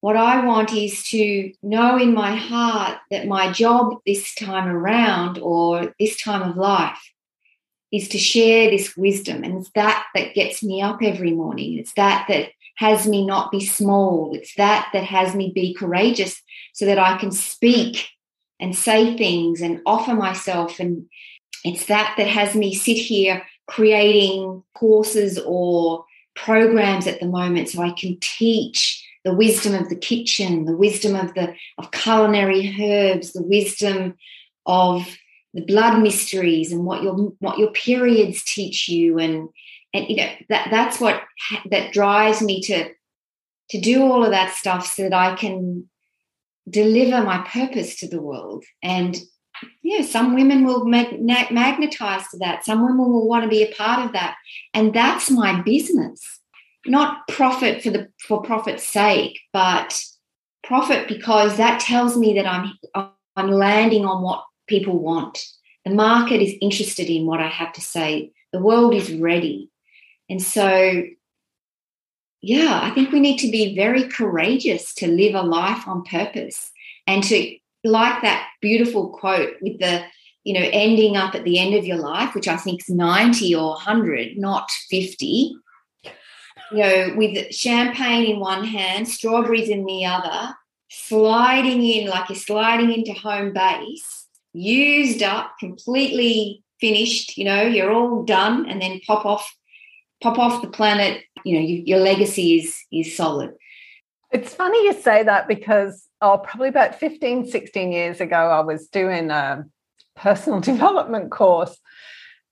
What 0.00 0.16
I 0.16 0.44
want 0.46 0.72
is 0.72 1.02
to 1.10 1.52
know 1.62 1.98
in 1.98 2.14
my 2.14 2.34
heart 2.34 2.98
that 3.10 3.28
my 3.28 3.52
job 3.52 3.98
this 4.06 4.34
time 4.34 4.66
around 4.66 5.38
or 5.42 5.94
this 6.00 6.20
time 6.20 6.40
of 6.40 6.56
life 6.56 7.12
is 7.92 8.08
to 8.08 8.18
share 8.18 8.70
this 8.70 8.96
wisdom. 8.96 9.44
And 9.44 9.58
it's 9.58 9.70
that 9.74 10.06
that 10.14 10.34
gets 10.34 10.62
me 10.62 10.80
up 10.80 11.00
every 11.02 11.32
morning. 11.32 11.78
It's 11.78 11.92
that 11.94 12.24
that 12.28 12.48
has 12.76 13.06
me 13.06 13.26
not 13.26 13.50
be 13.50 13.64
small. 13.64 14.34
It's 14.34 14.54
that 14.54 14.88
that 14.92 15.04
has 15.04 15.34
me 15.34 15.52
be 15.54 15.74
courageous 15.74 16.40
so 16.72 16.86
that 16.86 16.98
I 16.98 17.18
can 17.18 17.30
speak 17.30 18.08
and 18.58 18.76
say 18.76 19.16
things 19.16 19.60
and 19.60 19.80
offer 19.86 20.14
myself. 20.14 20.80
And 20.80 21.06
it's 21.64 21.86
that 21.86 22.14
that 22.16 22.26
has 22.26 22.54
me 22.54 22.74
sit 22.74 22.96
here 22.96 23.42
creating 23.66 24.62
courses 24.74 25.38
or 25.38 26.04
programs 26.34 27.06
at 27.06 27.20
the 27.20 27.26
moment 27.26 27.68
so 27.68 27.82
I 27.82 27.92
can 27.92 28.18
teach 28.20 29.06
the 29.24 29.34
wisdom 29.34 29.74
of 29.74 29.88
the 29.88 29.96
kitchen, 29.96 30.64
the 30.64 30.76
wisdom 30.76 31.14
of 31.14 31.34
the 31.34 31.54
of 31.78 31.90
culinary 31.90 32.74
herbs, 32.80 33.32
the 33.32 33.42
wisdom 33.42 34.14
of 34.66 35.06
the 35.52 35.62
blood 35.62 36.00
mysteries 36.00 36.72
and 36.72 36.84
what 36.84 37.02
your 37.02 37.14
what 37.40 37.58
your 37.58 37.72
periods 37.72 38.42
teach 38.44 38.88
you 38.88 39.18
and 39.18 39.48
and 39.94 40.08
you 40.08 40.16
know 40.16 40.30
that 40.48 40.68
that's 40.70 41.00
what 41.00 41.22
that 41.70 41.92
drives 41.92 42.42
me 42.42 42.60
to 42.62 42.90
to 43.70 43.80
do 43.80 44.02
all 44.02 44.24
of 44.24 44.30
that 44.30 44.54
stuff 44.54 44.86
so 44.86 45.04
that 45.04 45.12
I 45.12 45.34
can 45.34 45.88
deliver 46.68 47.22
my 47.22 47.38
purpose 47.48 47.96
to 47.96 48.08
the 48.08 48.20
world 48.20 48.64
and 48.82 49.16
yeah 49.82 50.02
some 50.02 50.34
women 50.34 50.64
will 50.64 50.84
mag- 50.84 51.20
magnetize 51.20 52.28
to 52.28 52.38
that 52.38 52.64
some 52.64 52.82
women 52.82 52.98
will 53.10 53.26
want 53.26 53.42
to 53.42 53.48
be 53.48 53.62
a 53.62 53.74
part 53.74 54.04
of 54.04 54.12
that 54.12 54.36
and 54.72 54.94
that's 54.94 55.30
my 55.30 55.60
business 55.62 56.40
not 56.86 57.26
profit 57.28 57.82
for 57.82 57.90
the 57.90 58.08
for 58.26 58.42
profit's 58.42 58.86
sake, 58.86 59.38
but 59.52 60.02
profit 60.64 61.08
because 61.08 61.56
that 61.56 61.80
tells 61.80 62.16
me 62.16 62.34
that 62.34 62.46
I'm 62.46 62.72
I'm 63.36 63.50
landing 63.50 64.04
on 64.04 64.22
what 64.22 64.44
people 64.66 64.98
want. 64.98 65.44
The 65.84 65.94
market 65.94 66.42
is 66.42 66.54
interested 66.60 67.08
in 67.08 67.26
what 67.26 67.40
I 67.40 67.48
have 67.48 67.72
to 67.74 67.80
say. 67.80 68.32
The 68.52 68.60
world 68.60 68.94
is 68.94 69.12
ready. 69.12 69.70
And 70.30 70.42
so 70.42 71.02
yeah, 72.42 72.80
I 72.82 72.90
think 72.90 73.12
we 73.12 73.20
need 73.20 73.38
to 73.40 73.50
be 73.50 73.76
very 73.76 74.04
courageous 74.04 74.94
to 74.94 75.06
live 75.06 75.34
a 75.34 75.42
life 75.42 75.86
on 75.86 76.04
purpose. 76.04 76.70
And 77.06 77.22
to 77.24 77.56
like 77.84 78.22
that 78.22 78.48
beautiful 78.62 79.10
quote 79.10 79.56
with 79.60 79.78
the 79.78 80.02
you 80.44 80.54
know 80.54 80.66
ending 80.72 81.16
up 81.16 81.34
at 81.34 81.44
the 81.44 81.58
end 81.58 81.74
of 81.74 81.86
your 81.86 81.96
life 81.96 82.34
which 82.34 82.46
i 82.46 82.56
think 82.56 82.80
is 82.82 82.90
90 82.90 83.54
or 83.54 83.70
100 83.70 84.36
not 84.36 84.70
50 84.90 85.54
you 86.70 86.78
know, 86.78 87.14
with 87.16 87.52
champagne 87.52 88.30
in 88.30 88.40
one 88.40 88.64
hand, 88.64 89.08
strawberries 89.08 89.68
in 89.68 89.84
the 89.84 90.04
other, 90.04 90.54
sliding 90.88 91.84
in 91.84 92.08
like 92.08 92.28
you're 92.28 92.36
sliding 92.36 92.92
into 92.92 93.12
home 93.12 93.52
base, 93.52 94.26
used 94.52 95.22
up, 95.22 95.54
completely 95.58 96.62
finished, 96.80 97.36
you 97.36 97.44
know, 97.44 97.62
you're 97.62 97.92
all 97.92 98.22
done, 98.22 98.68
and 98.68 98.80
then 98.80 99.00
pop 99.06 99.26
off, 99.26 99.52
pop 100.22 100.38
off 100.38 100.62
the 100.62 100.68
planet, 100.68 101.22
you 101.44 101.54
know, 101.54 101.64
you, 101.64 101.82
your 101.86 101.98
legacy 101.98 102.58
is 102.58 102.78
is 102.92 103.16
solid. 103.16 103.52
It's 104.30 104.54
funny 104.54 104.84
you 104.84 104.92
say 104.92 105.22
that 105.24 105.48
because 105.48 106.06
oh, 106.20 106.38
probably 106.38 106.68
about 106.68 106.94
15, 106.94 107.46
16 107.46 107.92
years 107.92 108.20
ago, 108.20 108.36
I 108.36 108.60
was 108.60 108.88
doing 108.88 109.30
a 109.30 109.64
personal 110.16 110.60
development 110.72 111.30
course 111.30 111.76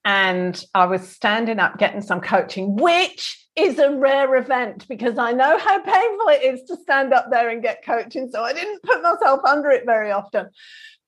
and 0.05 0.65
I 0.75 0.87
was 0.87 1.07
standing 1.07 1.59
up 1.59 1.79
getting 1.79 2.01
some 2.01 2.21
coaching, 2.21 2.77
which 2.77 3.47
is 3.57 3.79
a 3.79 3.95
rare 3.95 4.37
event 4.37 4.87
because 4.89 5.19
I 5.19 5.33
know 5.33 5.59
how 5.59 5.83
painful 5.83 6.29
it 6.29 6.45
is 6.45 6.63
to 6.69 6.77
stand 6.77 7.13
up 7.13 7.27
there 7.31 7.51
and 7.51 7.63
get 7.63 7.85
coaching. 7.85 8.31
So 8.31 8.43
I 8.43 8.53
didn't 8.53 8.83
put 8.83 9.03
myself 9.03 9.41
under 9.45 9.71
it 9.71 9.85
very 9.85 10.11
often. 10.11 10.49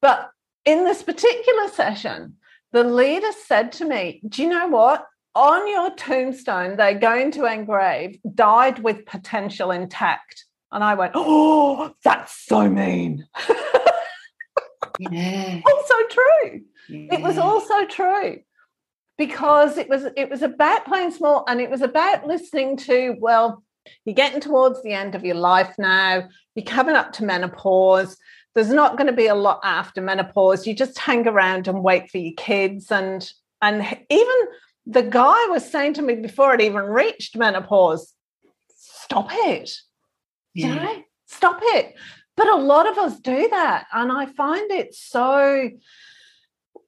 But 0.02 0.30
in 0.64 0.84
this 0.84 1.02
particular 1.02 1.68
session, 1.68 2.36
the 2.72 2.84
leader 2.84 3.32
said 3.46 3.72
to 3.72 3.84
me, 3.84 4.20
Do 4.28 4.42
you 4.42 4.48
know 4.48 4.68
what? 4.68 5.06
On 5.34 5.68
your 5.68 5.94
tombstone, 5.94 6.76
they're 6.76 6.98
going 6.98 7.30
to 7.32 7.44
engrave 7.44 8.18
died 8.34 8.80
with 8.80 9.06
potential 9.06 9.70
intact. 9.70 10.44
And 10.72 10.82
I 10.82 10.94
went, 10.94 11.12
Oh, 11.14 11.94
that's 12.04 12.46
so 12.46 12.68
mean. 12.68 13.26
yeah. 14.98 15.60
Also 15.66 15.94
true. 16.10 16.60
Yeah. 16.88 17.14
It 17.14 17.22
was 17.22 17.38
also 17.38 17.86
true 17.86 18.40
because 19.20 19.76
it 19.76 19.86
was 19.86 20.06
it 20.16 20.30
was 20.30 20.40
about 20.40 20.86
playing 20.86 21.10
small 21.10 21.44
and 21.46 21.60
it 21.60 21.68
was 21.68 21.82
about 21.82 22.26
listening 22.26 22.74
to 22.74 23.14
well 23.20 23.62
you're 24.06 24.14
getting 24.14 24.40
towards 24.40 24.82
the 24.82 24.94
end 24.94 25.14
of 25.14 25.26
your 25.26 25.34
life 25.34 25.74
now 25.76 26.26
you're 26.54 26.64
coming 26.64 26.96
up 26.96 27.12
to 27.12 27.22
menopause 27.22 28.16
there's 28.54 28.72
not 28.72 28.96
going 28.96 29.06
to 29.06 29.12
be 29.12 29.26
a 29.26 29.34
lot 29.34 29.60
after 29.62 30.00
menopause 30.00 30.66
you 30.66 30.74
just 30.74 30.98
hang 30.98 31.28
around 31.28 31.68
and 31.68 31.82
wait 31.84 32.10
for 32.10 32.16
your 32.16 32.32
kids 32.38 32.90
and 32.90 33.30
and 33.60 33.82
even 34.08 34.36
the 34.86 35.02
guy 35.02 35.46
was 35.48 35.70
saying 35.70 35.94
to 35.94 36.02
me 36.02 36.14
before 36.14 36.54
it 36.54 36.60
even 36.60 36.82
reached 36.84 37.36
menopause 37.36 38.14
stop 38.76 39.28
it 39.30 39.70
yeah. 40.54 40.68
you 40.68 40.74
know 40.74 41.02
stop 41.26 41.58
it 41.62 41.94
but 42.36 42.48
a 42.48 42.56
lot 42.56 42.88
of 42.88 42.98
us 42.98 43.18
do 43.20 43.48
that 43.48 43.86
and 43.92 44.10
i 44.10 44.26
find 44.26 44.70
it 44.70 44.94
so 44.94 45.70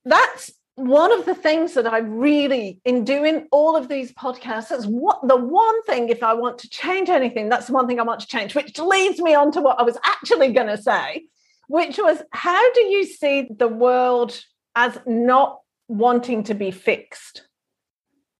that's 0.05 0.53
one 0.75 1.13
of 1.13 1.27
the 1.27 1.35
things 1.35 1.75
that 1.75 1.87
I 1.87 1.99
really, 1.99 2.81
in 2.85 3.05
doing 3.05 3.47
all 3.53 3.77
of 3.77 3.89
these 3.89 4.13
podcasts, 4.13 4.77
is 4.77 4.87
what 4.87 5.21
the 5.27 5.37
one 5.37 5.83
thing, 5.85 6.09
if 6.09 6.23
I 6.23 6.33
want 6.33 6.59
to 6.59 6.69
change 6.71 7.11
anything, 7.11 7.49
that's 7.49 7.67
the 7.67 7.75
one 7.75 7.87
thing 7.87 8.01
I 8.01 8.05
want 8.05 8.21
to 8.21 8.27
change, 8.27 8.55
which 8.55 8.79
leads 8.79 9.21
me 9.21 9.35
on 9.35 9.53
to 9.53 9.61
what 9.61 9.79
I 9.79 9.83
was 9.83 9.99
actually 10.05 10.53
going 10.53 10.69
to 10.69 10.81
say, 10.81 11.27
which 11.69 11.99
was 11.99 12.23
how 12.33 12.73
do 12.73 12.81
you 12.81 13.05
see 13.05 13.49
the 13.55 13.69
world 13.69 14.43
as 14.75 14.99
not 15.07 15.61
wanting 15.89 16.45
to 16.45 16.55
be 16.55 16.71
fixed? 16.71 17.47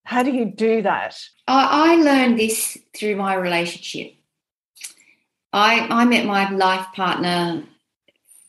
How 0.05 0.23
do 0.23 0.33
you 0.33 0.45
do 0.45 0.83
that? 0.83 1.19
I, 1.47 1.97
learned 1.97 2.39
this 2.39 2.79
through 2.97 3.17
my 3.17 3.35
relationship. 3.35 4.15
I, 5.53 5.81
I 5.81 6.05
met 6.05 6.27
my 6.27 6.51
life 6.51 6.87
partner 6.95 7.65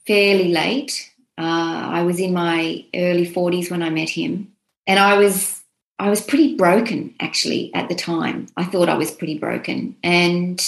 fairly 0.06 0.52
late 0.52 1.14
uh, 1.38 1.90
I 1.90 2.04
was 2.04 2.20
in 2.20 2.34
my 2.34 2.86
early 2.94 3.26
40s 3.26 3.72
when 3.72 3.82
I 3.82 3.90
met 3.90 4.10
him, 4.10 4.52
and 4.86 5.00
I 5.00 5.18
was 5.18 5.62
I 6.00 6.10
was 6.10 6.22
pretty 6.22 6.56
broken 6.56 7.16
actually 7.20 7.74
at 7.74 7.90
the 7.90 7.96
time. 7.96 8.48
I 8.58 8.66
thought 8.66 8.90
I 8.90 8.98
was 8.98 9.12
pretty 9.12 9.40
broken, 9.40 9.96
and 10.04 10.62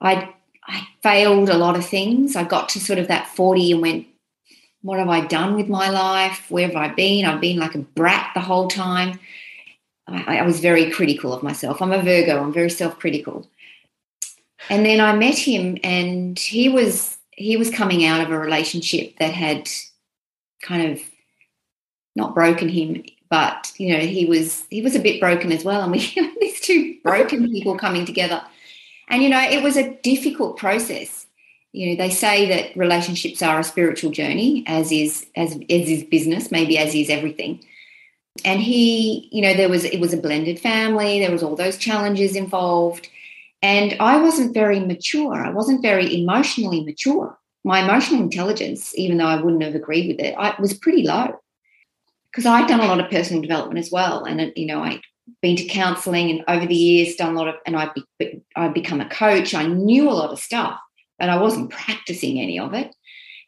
I 0.00 0.34
I 0.66 0.86
failed 1.02 1.50
a 1.50 1.58
lot 1.58 1.76
of 1.76 1.86
things. 1.86 2.34
I 2.34 2.42
got 2.42 2.68
to 2.70 2.80
sort 2.80 2.98
of 2.98 3.08
that 3.08 3.28
40 3.28 3.72
and 3.72 3.82
went, 3.82 4.06
what 4.82 4.98
have 4.98 5.08
I 5.08 5.20
done 5.20 5.54
with 5.54 5.68
my 5.68 5.88
life? 5.90 6.50
Where 6.50 6.66
have 6.66 6.76
I 6.76 6.88
been? 6.88 7.26
I've 7.26 7.40
been 7.40 7.58
like 7.58 7.74
a 7.74 7.78
brat 7.78 8.30
the 8.34 8.40
whole 8.40 8.68
time. 8.68 9.20
I, 10.06 10.38
I 10.38 10.42
was 10.42 10.60
very 10.60 10.90
critical 10.90 11.32
of 11.32 11.42
myself. 11.42 11.80
I'm 11.80 11.92
a 11.92 12.02
Virgo. 12.02 12.42
I'm 12.42 12.52
very 12.52 12.70
self-critical. 12.70 13.48
And 14.70 14.84
then 14.84 15.00
I 15.00 15.14
met 15.14 15.36
him, 15.36 15.78
and 15.82 16.38
he 16.38 16.68
was 16.68 17.18
he 17.32 17.56
was 17.56 17.70
coming 17.70 18.04
out 18.04 18.20
of 18.20 18.30
a 18.30 18.38
relationship 18.38 19.18
that 19.18 19.34
had 19.34 19.68
kind 20.62 20.92
of 20.92 21.00
not 22.16 22.34
broken 22.34 22.68
him, 22.68 23.04
but 23.28 23.72
you 23.76 23.92
know 23.92 24.00
he 24.00 24.24
was 24.24 24.64
he 24.70 24.80
was 24.80 24.94
a 24.94 25.00
bit 25.00 25.20
broken 25.20 25.52
as 25.52 25.64
well, 25.64 25.82
and 25.82 25.92
we 25.92 25.98
these 26.40 26.60
two 26.60 26.96
broken 27.02 27.50
people 27.50 27.76
coming 27.76 28.06
together, 28.06 28.42
and 29.08 29.22
you 29.22 29.28
know 29.28 29.40
it 29.40 29.62
was 29.62 29.76
a 29.76 29.94
difficult 29.98 30.56
process. 30.56 31.26
You 31.72 31.90
know 31.90 31.96
they 31.96 32.10
say 32.10 32.48
that 32.48 32.76
relationships 32.76 33.42
are 33.42 33.60
a 33.60 33.64
spiritual 33.64 34.12
journey, 34.12 34.64
as 34.66 34.90
is 34.92 35.26
as 35.36 35.54
as 35.54 35.88
is 35.88 36.04
business, 36.04 36.50
maybe 36.50 36.78
as 36.78 36.94
is 36.94 37.10
everything. 37.10 37.62
And 38.44 38.60
he, 38.60 39.28
you 39.30 39.42
know, 39.42 39.54
there 39.54 39.68
was 39.68 39.84
it 39.84 40.00
was 40.00 40.12
a 40.12 40.18
blended 40.18 40.58
family. 40.58 41.20
There 41.20 41.30
was 41.30 41.42
all 41.42 41.56
those 41.56 41.78
challenges 41.78 42.34
involved 42.34 43.08
and 43.64 43.96
I 43.98 44.20
wasn't 44.20 44.52
very 44.52 44.78
mature. 44.78 45.42
I 45.42 45.48
wasn't 45.48 45.80
very 45.80 46.20
emotionally 46.20 46.84
mature. 46.84 47.38
My 47.64 47.82
emotional 47.82 48.20
intelligence, 48.20 48.92
even 48.94 49.16
though 49.16 49.26
I 49.26 49.40
wouldn't 49.40 49.62
have 49.62 49.74
agreed 49.74 50.06
with 50.08 50.20
it, 50.20 50.34
I, 50.36 50.54
was 50.60 50.74
pretty 50.74 51.02
low 51.02 51.40
because 52.30 52.44
I'd 52.44 52.68
done 52.68 52.80
a 52.80 52.86
lot 52.86 53.00
of 53.00 53.10
personal 53.10 53.40
development 53.40 53.78
as 53.78 53.90
well. 53.90 54.26
And, 54.26 54.52
you 54.54 54.66
know, 54.66 54.82
I'd 54.82 55.00
been 55.40 55.56
to 55.56 55.64
counseling 55.64 56.28
and 56.30 56.44
over 56.46 56.66
the 56.66 56.74
years 56.74 57.16
done 57.16 57.34
a 57.34 57.38
lot 57.38 57.48
of, 57.48 57.54
and 57.64 57.74
I'd, 57.74 57.94
be, 58.18 58.42
I'd 58.54 58.74
become 58.74 59.00
a 59.00 59.08
coach. 59.08 59.54
I 59.54 59.66
knew 59.66 60.10
a 60.10 60.12
lot 60.12 60.28
of 60.28 60.38
stuff, 60.38 60.78
but 61.18 61.30
I 61.30 61.40
wasn't 61.40 61.70
practicing 61.70 62.38
any 62.38 62.58
of 62.58 62.74
it. 62.74 62.94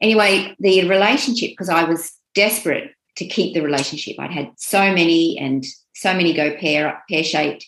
Anyway, 0.01 0.57
the 0.59 0.89
relationship, 0.89 1.51
because 1.51 1.69
I 1.69 1.85
was 1.85 2.11
desperate 2.35 2.93
to 3.17 3.27
keep 3.27 3.55
the 3.55 3.63
relationship, 3.63 4.17
I'd 4.19 4.31
had 4.31 4.53
so 4.57 4.93
many 4.93 5.39
and 5.39 5.65
so 5.95 6.13
many 6.15 6.33
go 6.35 6.57
pear 6.57 7.03
pear 7.09 7.25
shaped 7.25 7.67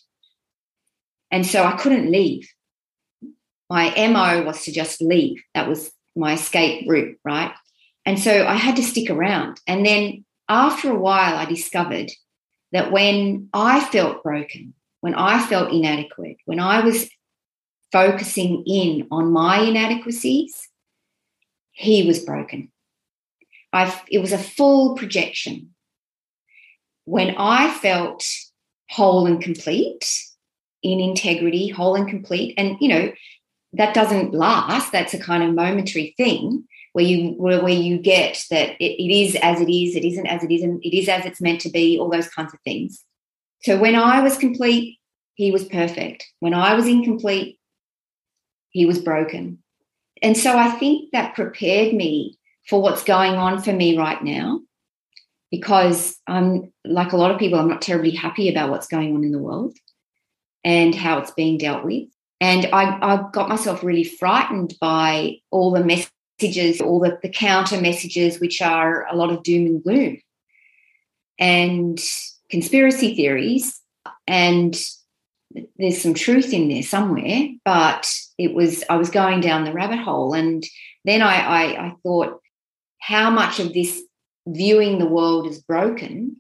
and 1.31 1.47
so 1.47 1.65
I 1.65 1.73
couldn't 1.73 2.11
leave. 2.11 2.49
My 3.71 3.91
MO 4.09 4.45
was 4.45 4.65
to 4.65 4.73
just 4.73 5.03
leave. 5.03 5.43
That 5.55 5.69
was 5.69 5.91
my 6.17 6.35
escape 6.35 6.89
route, 6.89 7.19
right? 7.25 7.53
And 8.07 8.19
so 8.19 8.47
I 8.47 8.55
had 8.55 8.77
to 8.77 8.83
stick 8.83 9.11
around. 9.11 9.61
And 9.67 9.85
then 9.85 10.25
after 10.49 10.91
a 10.91 10.99
while, 10.99 11.37
I 11.37 11.45
discovered 11.45 12.11
that 12.73 12.91
when 12.91 13.49
I 13.53 13.81
felt 13.85 14.23
broken, 14.23 14.75
when 15.01 15.15
I 15.15 15.45
felt 15.47 15.73
inadequate, 15.73 16.39
when 16.47 16.61
I 16.61 16.81
was 16.81 17.09
focusing 17.93 18.65
in 18.67 19.07
on 19.11 19.33
my 19.33 19.61
inadequacies, 19.61 20.69
he 21.73 22.07
was 22.07 22.21
broken. 22.21 22.71
I, 23.73 24.01
it 24.11 24.19
was 24.19 24.33
a 24.33 24.39
full 24.39 24.97
projection. 24.97 25.75
When 27.05 27.35
I 27.37 27.73
felt 27.79 28.25
whole 28.91 29.27
and 29.27 29.43
complete, 29.43 30.05
in 30.83 31.01
integrity, 31.01 31.69
whole 31.69 31.95
and 31.95 32.09
complete. 32.09 32.55
And, 32.57 32.77
you 32.81 32.89
know, 32.89 33.13
that 33.75 33.95
doesn't 33.95 34.35
last. 34.35 34.93
That's 34.93 35.15
a 35.15 35.19
kind 35.19 35.43
of 35.43 35.55
momentary 35.55 36.15
thing 36.17 36.65
where 36.93 37.05
you 37.05 37.33
where, 37.33 37.63
where 37.63 37.73
you 37.73 37.99
get 37.99 38.45
that 38.51 38.71
it, 38.81 39.03
it 39.03 39.13
is 39.13 39.37
as 39.37 39.61
it 39.61 39.71
is, 39.71 39.95
it 39.95 40.05
isn't 40.05 40.27
as 40.27 40.43
it 40.43 40.51
isn't, 40.51 40.83
it 40.83 40.97
is 40.97 41.09
as 41.09 41.27
it's 41.27 41.41
meant 41.41 41.61
to 41.63 41.71
be, 41.71 41.99
all 41.99 42.11
those 42.11 42.29
kinds 42.29 42.55
of 42.55 42.61
things. 42.61 43.05
So 43.63 43.79
when 43.79 43.95
I 43.95 44.21
was 44.21 44.39
complete, 44.39 44.99
he 45.35 45.51
was 45.51 45.65
perfect. 45.65 46.27
When 46.41 46.55
I 46.55 46.75
was 46.75 46.87
incomplete, 46.87 47.59
he 48.71 48.87
was 48.87 48.99
broken. 48.99 49.63
And 50.23 50.37
so 50.37 50.57
I 50.57 50.71
think 50.71 51.11
that 51.13 51.35
prepared 51.35 51.95
me 51.95 52.38
for 52.69 52.83
what's 52.83 53.05
going 53.05 53.35
on 53.35 53.63
for 53.63 53.73
me 53.73 53.97
right 53.97 54.23
now 54.23 54.61
because 55.51 56.17
I'm 56.27 56.73
like 56.85 57.13
a 57.13 57.17
lot 57.17 57.31
of 57.31 57.39
people, 57.39 57.59
I'm 57.59 57.69
not 57.69 57.83
terribly 57.83 58.11
happy 58.11 58.49
about 58.49 58.71
what's 58.71 58.89
going 58.89 59.15
on 59.15 59.25
in 59.25 59.33
the 59.33 59.39
world 59.39 59.77
and 60.65 60.95
how 60.95 61.19
it's 61.19 61.31
being 61.31 61.59
dealt 61.59 61.85
with. 61.85 62.09
And 62.41 62.67
I, 62.67 63.25
got 63.33 63.49
myself 63.49 63.83
really 63.83 64.05
frightened 64.05 64.75
by 64.81 65.37
all 65.51 65.73
the 65.73 65.85
messages, 65.85 66.81
all 66.81 67.01
the, 67.01 67.19
the 67.23 67.29
counter 67.29 67.81
messages, 67.81 68.39
which 68.39 68.63
are 68.63 69.07
a 69.11 69.17
lot 69.17 69.31
of 69.31 69.43
doom 69.43 69.67
and 69.67 69.83
gloom 69.83 70.19
and 71.39 71.99
conspiracy 72.51 73.17
theories. 73.17 73.81
And 74.27 74.79
there's 75.79 76.01
some 76.01 76.15
truth 76.15 76.53
in 76.53 76.69
there 76.69 76.83
somewhere, 76.83 77.49
but 77.65 78.15
it 78.37 78.55
was, 78.55 78.85
I 78.89 78.97
was 78.97 79.11
going 79.11 79.41
down 79.41 79.65
the 79.65 79.73
rabbit 79.73 79.99
hole. 79.99 80.35
And 80.35 80.65
then 81.05 81.23
I, 81.23 81.37
I, 81.41 81.87
I 81.87 81.95
thought, 82.03 82.41
how 83.09 83.31
much 83.31 83.59
of 83.59 83.73
this 83.73 84.03
viewing 84.47 84.99
the 84.99 85.07
world 85.07 85.47
as 85.47 85.61
broken 85.61 86.37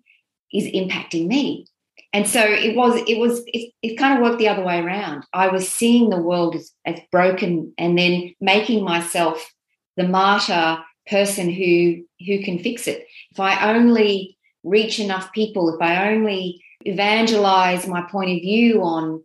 is 0.52 0.64
impacting 0.66 1.26
me? 1.26 1.66
and 2.12 2.26
so 2.26 2.40
it 2.40 2.74
was 2.74 3.00
it 3.07 3.18
was 3.18 3.42
it, 3.46 3.72
it 3.83 3.96
kind 3.96 4.16
of 4.16 4.22
worked 4.22 4.38
the 4.38 4.48
other 4.48 4.64
way 4.64 4.78
around 4.78 5.24
i 5.33 5.48
was 5.48 5.68
seeing 5.68 6.11
the 6.11 6.20
world 6.20 6.54
as, 6.54 6.72
as 6.85 6.98
broken 7.11 7.72
and 7.78 7.98
then 7.98 8.35
making 8.40 8.85
myself 8.85 9.52
the 9.96 10.07
martyr 10.07 10.78
person 11.09 11.50
who 11.50 12.04
who 12.26 12.42
can 12.42 12.59
fix 12.59 12.87
it 12.87 13.07
if 13.31 13.40
i 13.40 13.74
only 13.74 14.37
reach 14.64 14.98
enough 14.98 15.33
people 15.33 15.74
if 15.74 15.81
i 15.81 16.12
only 16.12 16.62
evangelize 16.85 17.87
my 17.87 18.02
point 18.02 18.31
of 18.31 18.40
view 18.40 18.83
on 18.83 19.22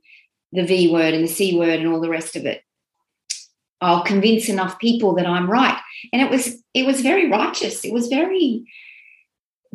the 0.52 0.66
v 0.66 0.92
word 0.92 1.14
and 1.14 1.24
the 1.24 1.28
c 1.32 1.58
word 1.58 1.80
and 1.80 1.88
all 1.88 2.02
the 2.02 2.10
rest 2.10 2.36
of 2.36 2.46
it 2.46 2.63
i'll 3.84 4.04
convince 4.04 4.50
enough 4.50 4.80
people 4.80 5.16
that 5.16 5.28
i'm 5.28 5.50
right 5.50 5.80
and 6.12 6.22
it 6.22 6.30
was 6.30 6.62
it 6.74 6.86
was 6.86 7.02
very 7.02 7.30
righteous 7.30 7.84
it 7.84 7.94
was 7.94 8.08
very 8.08 8.64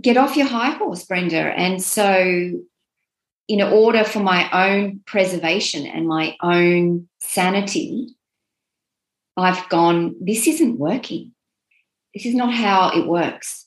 get 0.01 0.16
off 0.16 0.37
your 0.37 0.47
high 0.47 0.71
horse 0.71 1.05
brenda 1.05 1.37
and 1.37 1.83
so 1.83 2.61
in 3.49 3.62
order 3.62 4.05
for 4.05 4.21
my 4.21 4.49
own 4.53 5.01
preservation 5.07 5.87
and 5.87 6.07
my 6.07 6.37
own 6.42 7.09
sanity, 7.18 8.14
I've 9.37 9.68
gone, 9.71 10.16
this 10.21 10.47
isn't 10.47 10.79
working. 10.79 11.33
This 12.14 12.27
is 12.27 12.35
not 12.35 12.53
how 12.53 12.90
it 12.90 13.07
works. 13.07 13.66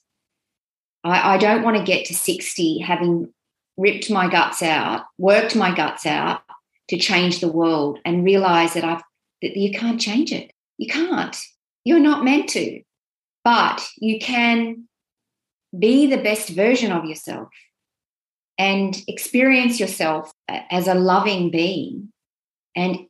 I, 1.04 1.34
I 1.34 1.38
don't 1.40 1.64
want 1.64 1.78
to 1.78 1.84
get 1.84 2.06
to 2.06 2.14
60 2.14 2.80
having 2.80 3.34
ripped 3.76 4.12
my 4.12 4.30
guts 4.30 4.62
out, 4.62 5.06
worked 5.18 5.56
my 5.56 5.74
guts 5.74 6.06
out 6.06 6.44
to 6.90 6.98
change 6.98 7.40
the 7.40 7.52
world 7.52 7.98
and 8.06 8.24
realize 8.24 8.76
that 8.76 8.84
I've 8.84 9.02
that 9.42 9.58
you 9.58 9.72
can't 9.72 10.00
change 10.00 10.32
it. 10.32 10.52
You 10.78 10.88
can't. 10.88 11.38
You're 11.84 12.00
not 12.00 12.24
meant 12.24 12.50
to. 12.50 12.82
But 13.44 13.88
you 13.98 14.20
can 14.20 14.88
be 15.78 16.08
the 16.08 16.22
best 16.22 16.50
version 16.50 16.92
of 16.92 17.06
yourself 17.06 17.50
and 18.58 19.02
experience 19.08 19.80
yourself 19.80 20.32
as 20.48 20.88
a 20.88 20.94
loving 20.94 21.50
being 21.50 22.12
and 22.76 23.08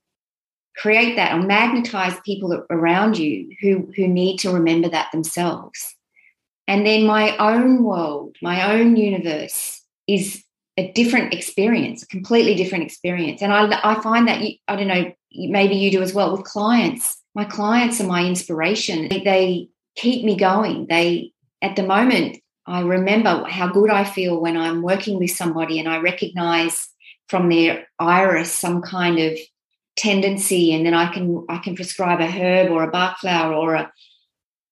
create 0.78 1.15
that 1.15 1.34
or 1.34 1.41
magnetize 1.41 2.15
people 2.26 2.65
around 2.70 3.17
you 3.17 3.50
who 3.62 3.91
who 3.96 4.08
need 4.08 4.38
to 4.38 4.52
remember 4.52 4.88
that 4.88 5.12
themselves 5.12 5.96
and 6.67 6.86
then 6.86 7.06
my 7.06 7.36
own 7.38 7.84
world 7.84 8.38
my 8.41 8.74
own 8.74 8.96
universe 8.96 9.82
is 10.08 10.44
a 10.78 10.92
different 10.94 11.34
experience 11.34 12.04
a 12.04 12.08
completely 12.08 12.56
different 12.56 12.84
experience. 12.84 13.42
And 13.42 13.54
i, 13.54 13.80
I 13.84 14.02
find 14.02 14.28
that 14.28 14.42
you, 14.42 14.56
i 14.68 14.76
don't 14.76 14.88
know 14.88 15.12
maybe 15.34 15.76
you 15.76 15.92
do 15.92 16.02
as 16.02 16.14
well 16.14 16.32
with 16.32 16.46
clients. 16.46 17.18
My 17.34 17.46
clients 17.46 18.02
are 18.02 18.08
my 18.08 18.26
inspiration. 18.26 19.08
They, 19.08 19.24
they 19.24 19.70
keep 19.96 20.26
me 20.26 20.36
going. 20.36 20.88
They 20.88 21.32
at 21.62 21.76
the 21.76 21.84
moment 21.84 22.38
I 22.68 22.82
remember 22.82 23.46
how 23.50 23.68
good 23.68 23.90
I 23.90 24.04
feel 24.04 24.40
when 24.40 24.56
I'm 24.56 24.82
working 24.82 25.18
with 25.18 25.32
somebody 25.32 25.80
and 25.80 25.90
I 25.90 25.98
recognize 25.98 26.88
from 27.28 27.50
their 27.50 27.88
iris 28.00 28.52
some 28.52 28.82
kind 28.82 29.20
of 29.20 29.38
tendency 29.98 30.74
and 30.74 30.86
then 30.86 30.94
I 30.94 31.12
can 31.12 31.46
I 31.50 31.58
can 31.58 31.76
prescribe 31.76 32.22
a 32.22 32.28
herb 32.28 32.72
or 32.72 32.84
a 32.84 32.92
Bach 32.92 33.20
flower 33.20 33.54
or 33.54 33.76
a 33.76 33.92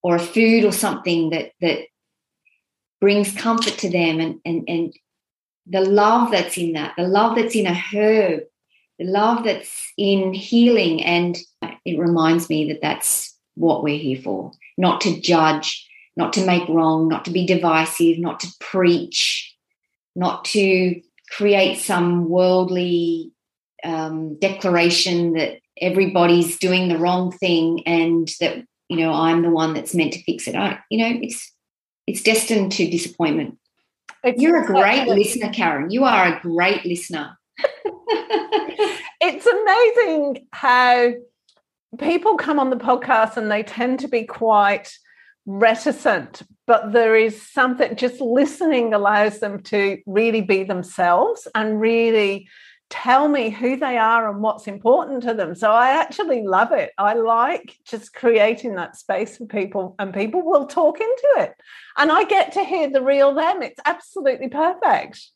or 0.01 0.15
a 0.15 0.19
food 0.19 0.65
or 0.65 0.71
something 0.71 1.31
that 1.31 1.51
that 1.61 1.79
brings 3.01 3.33
comfort 3.33 3.77
to 3.79 3.89
them 3.89 4.19
and 4.19 4.39
and 4.45 4.63
and 4.67 4.93
the 5.69 5.81
love 5.81 6.31
that's 6.31 6.57
in 6.57 6.73
that 6.73 6.93
the 6.97 7.07
love 7.07 7.35
that's 7.35 7.55
in 7.55 7.67
a 7.67 7.73
herb 7.73 8.41
the 8.97 9.05
love 9.05 9.43
that's 9.43 9.91
in 9.97 10.33
healing 10.33 11.03
and 11.03 11.37
it 11.85 11.97
reminds 11.99 12.49
me 12.49 12.71
that 12.71 12.81
that's 12.81 13.35
what 13.55 13.83
we're 13.83 13.97
here 13.97 14.21
for 14.21 14.51
not 14.77 15.01
to 15.01 15.19
judge 15.21 15.85
not 16.19 16.33
to 16.33 16.45
make 16.45 16.67
wrong, 16.67 17.07
not 17.07 17.23
to 17.25 17.31
be 17.31 17.45
divisive, 17.45 18.19
not 18.19 18.41
to 18.41 18.47
preach, 18.59 19.55
not 20.17 20.43
to 20.43 21.01
create 21.31 21.77
some 21.77 22.27
worldly 22.27 23.31
um, 23.85 24.37
declaration 24.39 25.33
that 25.33 25.59
everybody's 25.79 26.59
doing 26.59 26.89
the 26.89 26.97
wrong 26.97 27.31
thing 27.31 27.83
and 27.87 28.29
that 28.41 28.57
you 28.89 28.97
know 28.97 29.13
I'm 29.13 29.43
the 29.43 29.49
one 29.49 29.73
that's 29.73 29.95
meant 29.95 30.11
to 30.13 30.23
fix 30.23 30.47
it. 30.47 30.55
I, 30.55 30.79
you 30.89 30.97
know, 30.97 31.19
it's 31.21 31.53
it's 32.05 32.21
destined 32.21 32.73
to 32.73 32.89
disappointment. 32.89 33.57
It's 34.23 34.41
You're 34.41 34.63
a 34.63 34.65
great 34.65 35.07
listener, 35.07 35.51
Karen. 35.51 35.91
You 35.91 36.03
are 36.03 36.35
a 36.35 36.39
great 36.41 36.85
listener. 36.85 37.37
it's 39.21 39.45
amazing 39.45 40.47
how 40.51 41.13
people 41.97 42.37
come 42.37 42.59
on 42.59 42.69
the 42.69 42.75
podcast 42.75 43.37
and 43.37 43.49
they 43.49 43.63
tend 43.63 43.99
to 43.99 44.07
be 44.07 44.25
quite 44.25 44.91
reticent, 45.45 46.43
but 46.67 46.91
there 46.91 47.15
is 47.15 47.41
something 47.41 47.95
just 47.95 48.19
listening 48.21 48.93
allows 48.93 49.39
them 49.39 49.63
to 49.63 49.97
really 50.05 50.41
be 50.41 50.63
themselves 50.63 51.47
and 51.55 51.79
really 51.79 52.47
tell 52.89 53.27
me 53.27 53.49
who 53.49 53.77
they 53.77 53.97
are 53.97 54.29
and 54.29 54.41
what's 54.41 54.67
important 54.67 55.23
to 55.23 55.33
them. 55.33 55.55
So 55.55 55.71
I 55.71 55.91
actually 55.91 56.43
love 56.43 56.71
it. 56.71 56.91
I 56.97 57.13
like 57.13 57.77
just 57.85 58.13
creating 58.13 58.75
that 58.75 58.95
space 58.95 59.37
for 59.37 59.45
people, 59.45 59.95
and 59.99 60.13
people 60.13 60.43
will 60.43 60.65
talk 60.65 60.99
into 60.99 61.27
it. 61.37 61.53
And 61.97 62.11
I 62.11 62.23
get 62.23 62.53
to 62.53 62.63
hear 62.63 62.89
the 62.89 63.03
real 63.03 63.33
them. 63.33 63.61
It's 63.61 63.79
absolutely 63.85 64.49
perfect. 64.49 65.29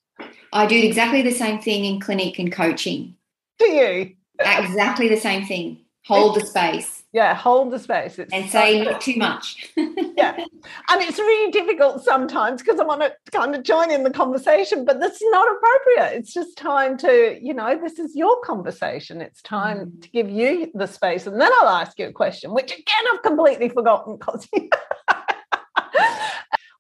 I 0.52 0.66
do 0.66 0.78
exactly 0.78 1.22
the 1.22 1.32
same 1.32 1.60
thing 1.60 1.86
in 1.86 2.00
clinic 2.00 2.40
and 2.40 2.52
coaching. 2.52 3.16
Do 3.60 3.66
you? 3.66 4.16
Exactly 4.40 5.08
the 5.08 5.18
same 5.18 5.46
thing. 5.46 5.86
Hold 6.06 6.36
the 6.36 6.46
space. 6.46 7.03
Yeah, 7.14 7.36
hold 7.36 7.72
the 7.72 7.78
space. 7.78 8.18
It's 8.18 8.34
and 8.34 8.50
say 8.50 8.84
not 8.84 9.00
too 9.00 9.18
much. 9.18 9.72
yeah. 9.78 10.36
And 10.36 11.02
it's 11.02 11.20
really 11.20 11.52
difficult 11.52 12.04
sometimes 12.04 12.64
because 12.64 12.80
I 12.80 12.86
want 12.86 13.02
to 13.02 13.14
kind 13.32 13.54
of 13.54 13.62
join 13.62 13.92
in 13.92 14.04
the 14.04 14.10
conversation, 14.10 14.84
but 14.84 15.00
that's 15.00 15.20
not 15.22 15.48
appropriate. 15.48 16.18
It's 16.18 16.34
just 16.34 16.58
time 16.58 16.98
to, 16.98 17.38
you 17.40 17.54
know, 17.54 17.80
this 17.80 18.00
is 18.00 18.16
your 18.16 18.42
conversation. 18.42 19.22
It's 19.22 19.44
time 19.44 19.92
mm. 19.92 20.02
to 20.02 20.10
give 20.10 20.28
you 20.28 20.72
the 20.74 20.88
space. 20.88 21.28
And 21.28 21.40
then 21.40 21.52
I'll 21.62 21.70
ask 21.70 22.00
you 22.00 22.08
a 22.08 22.12
question, 22.12 22.52
which 22.52 22.72
again, 22.72 23.04
I've 23.14 23.22
completely 23.22 23.70
forgotten 23.70 24.18
because 24.18 24.48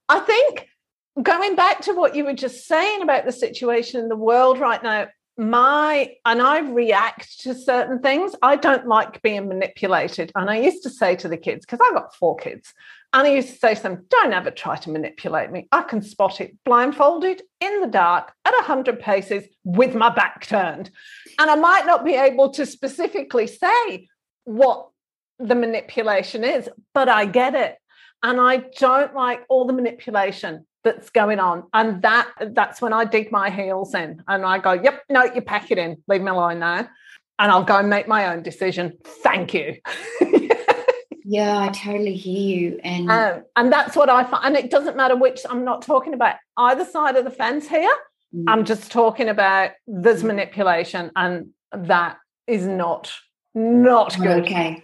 I 0.09 0.19
think 0.19 0.67
going 1.21 1.55
back 1.55 1.81
to 1.81 1.93
what 1.93 2.15
you 2.15 2.25
were 2.25 2.33
just 2.33 2.67
saying 2.67 3.03
about 3.03 3.25
the 3.25 3.31
situation 3.31 3.99
in 3.99 4.09
the 4.09 4.15
world 4.15 4.59
right 4.59 4.81
now, 4.81 5.09
my 5.37 6.15
and 6.25 6.41
I 6.41 6.59
react 6.59 7.41
to 7.41 7.55
certain 7.55 7.99
things. 7.99 8.35
I 8.41 8.55
don't 8.55 8.87
like 8.87 9.21
being 9.21 9.47
manipulated. 9.47 10.31
And 10.35 10.49
I 10.49 10.59
used 10.59 10.83
to 10.83 10.89
say 10.89 11.15
to 11.17 11.27
the 11.27 11.37
kids, 11.37 11.65
because 11.65 11.79
I've 11.83 11.95
got 11.95 12.15
four 12.15 12.35
kids, 12.35 12.73
and 13.13 13.27
I 13.27 13.31
used 13.31 13.49
to 13.49 13.57
say 13.57 13.75
to 13.75 13.83
them, 13.83 14.05
don't 14.09 14.33
ever 14.33 14.51
try 14.51 14.75
to 14.75 14.91
manipulate 14.91 15.51
me. 15.51 15.67
I 15.71 15.83
can 15.83 16.01
spot 16.01 16.41
it 16.41 16.55
blindfolded 16.65 17.41
in 17.59 17.81
the 17.81 17.87
dark 17.87 18.31
at 18.45 18.53
a 18.53 18.57
100 18.57 18.99
paces 18.99 19.45
with 19.63 19.95
my 19.95 20.09
back 20.09 20.45
turned. 20.45 20.89
And 21.39 21.49
I 21.49 21.55
might 21.55 21.85
not 21.85 22.05
be 22.05 22.15
able 22.15 22.49
to 22.51 22.65
specifically 22.65 23.47
say 23.47 24.07
what 24.45 24.89
the 25.39 25.55
manipulation 25.55 26.43
is, 26.43 26.69
but 26.93 27.09
I 27.09 27.25
get 27.25 27.55
it. 27.55 27.77
And 28.23 28.39
I 28.39 28.57
don't 28.79 29.13
like 29.13 29.43
all 29.49 29.65
the 29.65 29.73
manipulation 29.73 30.65
that's 30.83 31.09
going 31.09 31.39
on. 31.39 31.63
And 31.73 32.01
that 32.01 32.29
that's 32.51 32.81
when 32.81 32.93
i 32.93 33.05
dig 33.05 33.31
my 33.31 33.49
heels 33.49 33.93
in 33.95 34.21
and 34.27 34.45
i 34.45 34.57
go 34.57 34.73
yep 34.73 35.03
no 35.09 35.23
you 35.23 35.41
pack 35.41 35.71
it 35.71 35.77
in. 35.77 36.01
Leave 36.07 36.21
me 36.21 36.31
alone 36.31 36.59
now 36.59 36.87
and 37.39 37.51
i'll 37.51 37.63
go 37.63 37.77
and 37.77 37.89
make 37.89 38.07
my 38.07 38.33
own 38.33 38.43
decision. 38.43 38.97
Thank 39.23 39.53
you. 39.53 39.77
Yeah 41.25 41.57
i 41.57 41.69
totally 41.69 42.15
hear 42.15 42.57
you. 42.59 42.79
And 42.83 43.09
um, 43.09 43.43
and 43.55 43.71
that's 43.71 43.95
what 43.95 44.09
i 44.09 44.23
find 44.25 44.45
and 44.45 44.57
it 44.57 44.69
doesn't 44.69 44.97
matter 44.97 45.15
which 45.15 45.41
i'm 45.49 45.63
not 45.63 45.81
talking 45.81 46.13
about 46.13 46.35
either 46.57 46.85
side 46.85 47.15
of 47.15 47.23
the 47.23 47.31
fence 47.31 47.67
here. 47.67 47.95
Mm. 48.35 48.43
i'm 48.47 48.65
just 48.65 48.91
talking 48.91 49.29
about 49.29 49.71
there's 49.87 50.23
manipulation 50.23 51.11
and 51.15 51.49
that 51.71 52.17
is 52.45 52.65
not 52.65 53.13
not 53.55 54.17
good. 54.17 54.43
okay. 54.43 54.83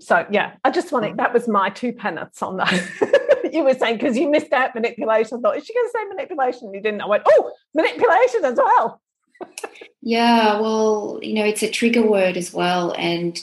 So 0.00 0.26
yeah 0.28 0.54
i 0.64 0.70
just 0.70 0.90
wanted 0.90 1.18
that 1.18 1.32
was 1.32 1.46
my 1.46 1.70
two 1.70 1.92
pennants 1.92 2.42
on 2.42 2.56
that 2.56 2.72
you 3.56 3.64
were 3.64 3.74
saying 3.74 3.98
because 3.98 4.16
you 4.16 4.30
missed 4.30 4.52
out 4.52 4.74
manipulation. 4.74 5.38
I 5.38 5.40
thought, 5.40 5.56
is 5.56 5.66
she 5.66 5.74
going 5.74 5.86
to 5.86 5.92
say 5.92 6.04
manipulation? 6.08 6.72
You 6.72 6.80
didn't. 6.80 7.00
I 7.00 7.06
went, 7.06 7.24
oh, 7.26 7.52
manipulation 7.74 8.44
as 8.44 8.56
well. 8.56 9.00
yeah, 10.02 10.60
well, 10.60 11.18
you 11.22 11.34
know, 11.34 11.44
it's 11.44 11.62
a 11.62 11.70
trigger 11.70 12.06
word 12.06 12.36
as 12.36 12.52
well, 12.52 12.94
and 12.96 13.38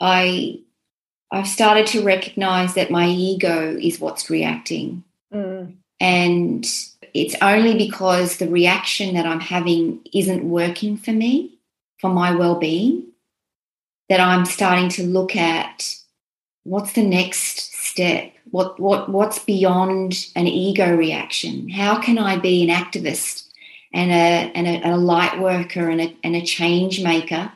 I, 0.00 0.60
I've 1.30 1.46
started 1.46 1.86
to 1.88 2.02
recognize 2.02 2.74
that 2.74 2.90
my 2.90 3.06
ego 3.06 3.76
is 3.80 4.00
what's 4.00 4.30
reacting, 4.30 5.04
mm. 5.32 5.74
and 6.00 6.66
it's 7.14 7.36
only 7.42 7.76
because 7.76 8.36
the 8.36 8.48
reaction 8.48 9.14
that 9.14 9.26
I'm 9.26 9.40
having 9.40 10.00
isn't 10.12 10.44
working 10.44 10.96
for 10.96 11.12
me, 11.12 11.58
for 11.98 12.10
my 12.10 12.34
well-being, 12.34 13.06
that 14.08 14.20
I'm 14.20 14.44
starting 14.44 14.88
to 14.90 15.06
look 15.06 15.36
at 15.36 15.94
what's 16.64 16.92
the 16.92 17.04
next 17.04 17.72
step 17.74 18.32
what 18.50 18.80
what 18.80 19.08
what's 19.08 19.38
beyond 19.38 20.28
an 20.34 20.46
ego 20.46 20.94
reaction? 20.94 21.68
How 21.68 22.00
can 22.00 22.18
i 22.18 22.36
be 22.36 22.68
an 22.68 22.68
activist 22.68 23.48
and 23.92 24.10
a 24.10 24.56
and 24.56 24.66
a, 24.66 24.90
a 24.90 24.96
light 24.96 25.40
worker 25.40 25.88
and 25.88 26.00
a, 26.00 26.16
and 26.24 26.36
a 26.36 26.44
change 26.44 27.02
maker? 27.02 27.52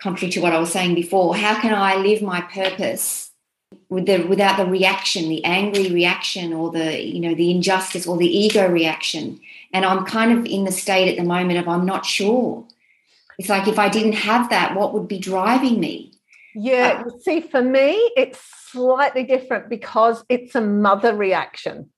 Contrary 0.00 0.32
to 0.32 0.40
what 0.40 0.52
i 0.52 0.58
was 0.58 0.72
saying 0.72 0.94
before 0.94 1.36
how 1.36 1.60
can 1.60 1.72
i 1.72 1.94
live 1.96 2.22
my 2.22 2.40
purpose 2.40 3.30
with 3.88 4.06
the 4.06 4.24
without 4.24 4.56
the 4.56 4.66
reaction 4.66 5.28
the 5.28 5.44
angry 5.44 5.92
reaction 5.92 6.52
or 6.52 6.72
the 6.72 7.00
you 7.00 7.20
know 7.20 7.34
the 7.34 7.50
injustice 7.50 8.06
or 8.06 8.16
the 8.16 8.26
ego 8.26 8.68
reaction? 8.68 9.40
And 9.72 9.84
i'm 9.84 10.04
kind 10.04 10.36
of 10.36 10.44
in 10.44 10.64
the 10.64 10.72
state 10.72 11.08
at 11.08 11.16
the 11.16 11.28
moment 11.28 11.58
of 11.58 11.68
i'm 11.68 11.86
not 11.86 12.04
sure. 12.04 12.66
It's 13.38 13.48
like 13.48 13.68
if 13.68 13.78
i 13.78 13.88
didn't 13.88 14.14
have 14.14 14.50
that 14.50 14.76
what 14.76 14.92
would 14.92 15.06
be 15.06 15.18
driving 15.18 15.78
me? 15.78 16.12
Yeah 16.54 17.04
uh, 17.06 17.10
see 17.20 17.40
for 17.42 17.62
me 17.62 17.92
it's 18.16 18.61
slightly 18.72 19.24
different 19.24 19.68
because 19.68 20.24
it's 20.28 20.54
a 20.54 20.60
mother 20.60 21.14
reaction. 21.14 21.90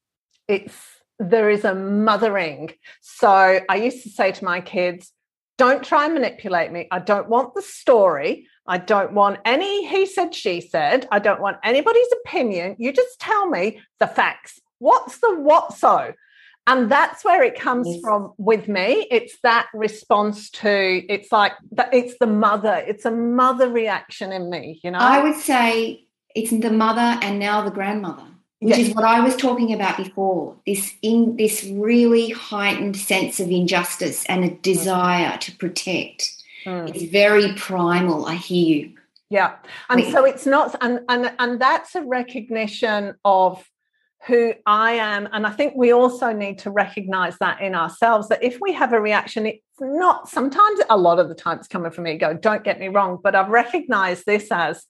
It's 0.48 0.76
there 1.18 1.48
is 1.48 1.64
a 1.64 1.74
mothering. 1.74 2.72
So 3.00 3.60
I 3.68 3.76
used 3.76 4.02
to 4.02 4.10
say 4.10 4.32
to 4.32 4.44
my 4.44 4.60
kids, 4.60 5.12
don't 5.56 5.84
try 5.84 6.06
and 6.06 6.14
manipulate 6.14 6.72
me. 6.72 6.88
I 6.90 6.98
don't 6.98 7.28
want 7.28 7.54
the 7.54 7.62
story. 7.62 8.48
I 8.66 8.78
don't 8.78 9.12
want 9.12 9.38
any 9.44 9.86
he 9.86 10.06
said, 10.06 10.34
she 10.34 10.60
said. 10.60 11.06
I 11.12 11.20
don't 11.20 11.40
want 11.40 11.58
anybody's 11.62 12.12
opinion. 12.24 12.76
You 12.78 12.92
just 12.92 13.20
tell 13.20 13.48
me 13.48 13.80
the 14.00 14.06
facts. 14.06 14.60
What's 14.78 15.18
the 15.18 15.38
what 15.38 15.74
so? 15.74 16.14
And 16.66 16.90
that's 16.90 17.24
where 17.24 17.42
it 17.42 17.60
comes 17.60 17.86
yes. 17.88 18.00
from 18.00 18.32
with 18.38 18.68
me. 18.68 19.06
It's 19.10 19.36
that 19.42 19.68
response 19.74 20.50
to, 20.50 21.04
it's 21.12 21.30
like, 21.30 21.52
it's 21.92 22.16
the 22.18 22.26
mother, 22.26 22.82
it's 22.86 23.04
a 23.04 23.10
mother 23.10 23.68
reaction 23.68 24.32
in 24.32 24.48
me, 24.48 24.80
you 24.82 24.90
know? 24.90 24.98
I 24.98 25.22
would 25.22 25.36
say 25.36 26.03
it's 26.34 26.50
the 26.50 26.70
mother 26.70 27.18
and 27.22 27.38
now 27.38 27.62
the 27.62 27.70
grandmother 27.70 28.24
which 28.64 28.78
yes. 28.78 28.88
is 28.88 28.94
what 28.94 29.04
I 29.04 29.20
was 29.20 29.36
talking 29.36 29.74
about 29.74 29.98
before. 29.98 30.56
This 30.66 30.94
in 31.02 31.36
this 31.36 31.64
really 31.64 32.30
heightened 32.30 32.96
sense 32.96 33.38
of 33.38 33.50
injustice 33.50 34.24
and 34.24 34.42
a 34.42 34.50
desire 34.50 35.36
to 35.36 35.54
protect. 35.56 36.32
Mm. 36.64 36.88
It's 36.88 37.02
very 37.12 37.52
primal. 37.56 38.24
I 38.24 38.36
hear 38.36 38.76
you. 38.76 38.92
Yeah, 39.28 39.56
and 39.90 40.00
Wait. 40.00 40.10
so 40.10 40.24
it's 40.24 40.46
not, 40.46 40.76
and 40.80 41.00
and 41.10 41.30
and 41.38 41.60
that's 41.60 41.94
a 41.94 42.02
recognition 42.02 43.14
of 43.22 43.62
who 44.26 44.54
I 44.64 44.92
am, 44.92 45.28
and 45.32 45.46
I 45.46 45.50
think 45.50 45.74
we 45.76 45.92
also 45.92 46.32
need 46.32 46.60
to 46.60 46.70
recognize 46.70 47.36
that 47.40 47.60
in 47.60 47.74
ourselves. 47.74 48.28
That 48.28 48.42
if 48.42 48.58
we 48.62 48.72
have 48.72 48.94
a 48.94 49.00
reaction, 49.00 49.44
it's 49.44 49.60
not. 49.78 50.30
Sometimes, 50.30 50.80
a 50.88 50.96
lot 50.96 51.18
of 51.18 51.28
the 51.28 51.34
time, 51.34 51.58
it's 51.58 51.68
coming 51.68 51.90
from 51.90 52.06
ego. 52.06 52.32
Don't 52.32 52.64
get 52.64 52.80
me 52.80 52.88
wrong, 52.88 53.18
but 53.22 53.34
I've 53.34 53.50
recognized 53.50 54.24
this 54.24 54.50
as 54.50 54.86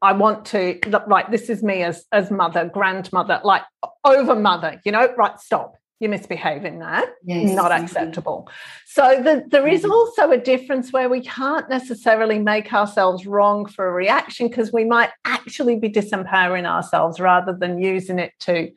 I 0.00 0.12
want 0.12 0.44
to 0.46 0.78
right. 1.06 1.30
This 1.30 1.50
is 1.50 1.62
me 1.62 1.82
as 1.82 2.04
as 2.12 2.30
mother, 2.30 2.70
grandmother, 2.72 3.40
like 3.42 3.62
over 4.04 4.34
mother. 4.34 4.80
You 4.84 4.92
know, 4.92 5.12
right? 5.16 5.38
Stop. 5.40 5.74
You're 6.00 6.10
misbehaving 6.10 6.78
there. 6.78 7.02
Yes, 7.24 7.56
Not 7.56 7.72
acceptable. 7.72 8.48
So 8.86 9.20
the, 9.20 9.44
there 9.48 9.66
is 9.66 9.82
mm-hmm. 9.82 9.90
also 9.90 10.30
a 10.30 10.38
difference 10.38 10.92
where 10.92 11.08
we 11.08 11.22
can't 11.22 11.68
necessarily 11.68 12.38
make 12.38 12.72
ourselves 12.72 13.26
wrong 13.26 13.66
for 13.66 13.88
a 13.88 13.92
reaction 13.92 14.46
because 14.46 14.72
we 14.72 14.84
might 14.84 15.10
actually 15.24 15.74
be 15.74 15.90
disempowering 15.90 16.66
ourselves 16.66 17.18
rather 17.18 17.52
than 17.52 17.82
using 17.82 18.20
it 18.20 18.32
to 18.40 18.70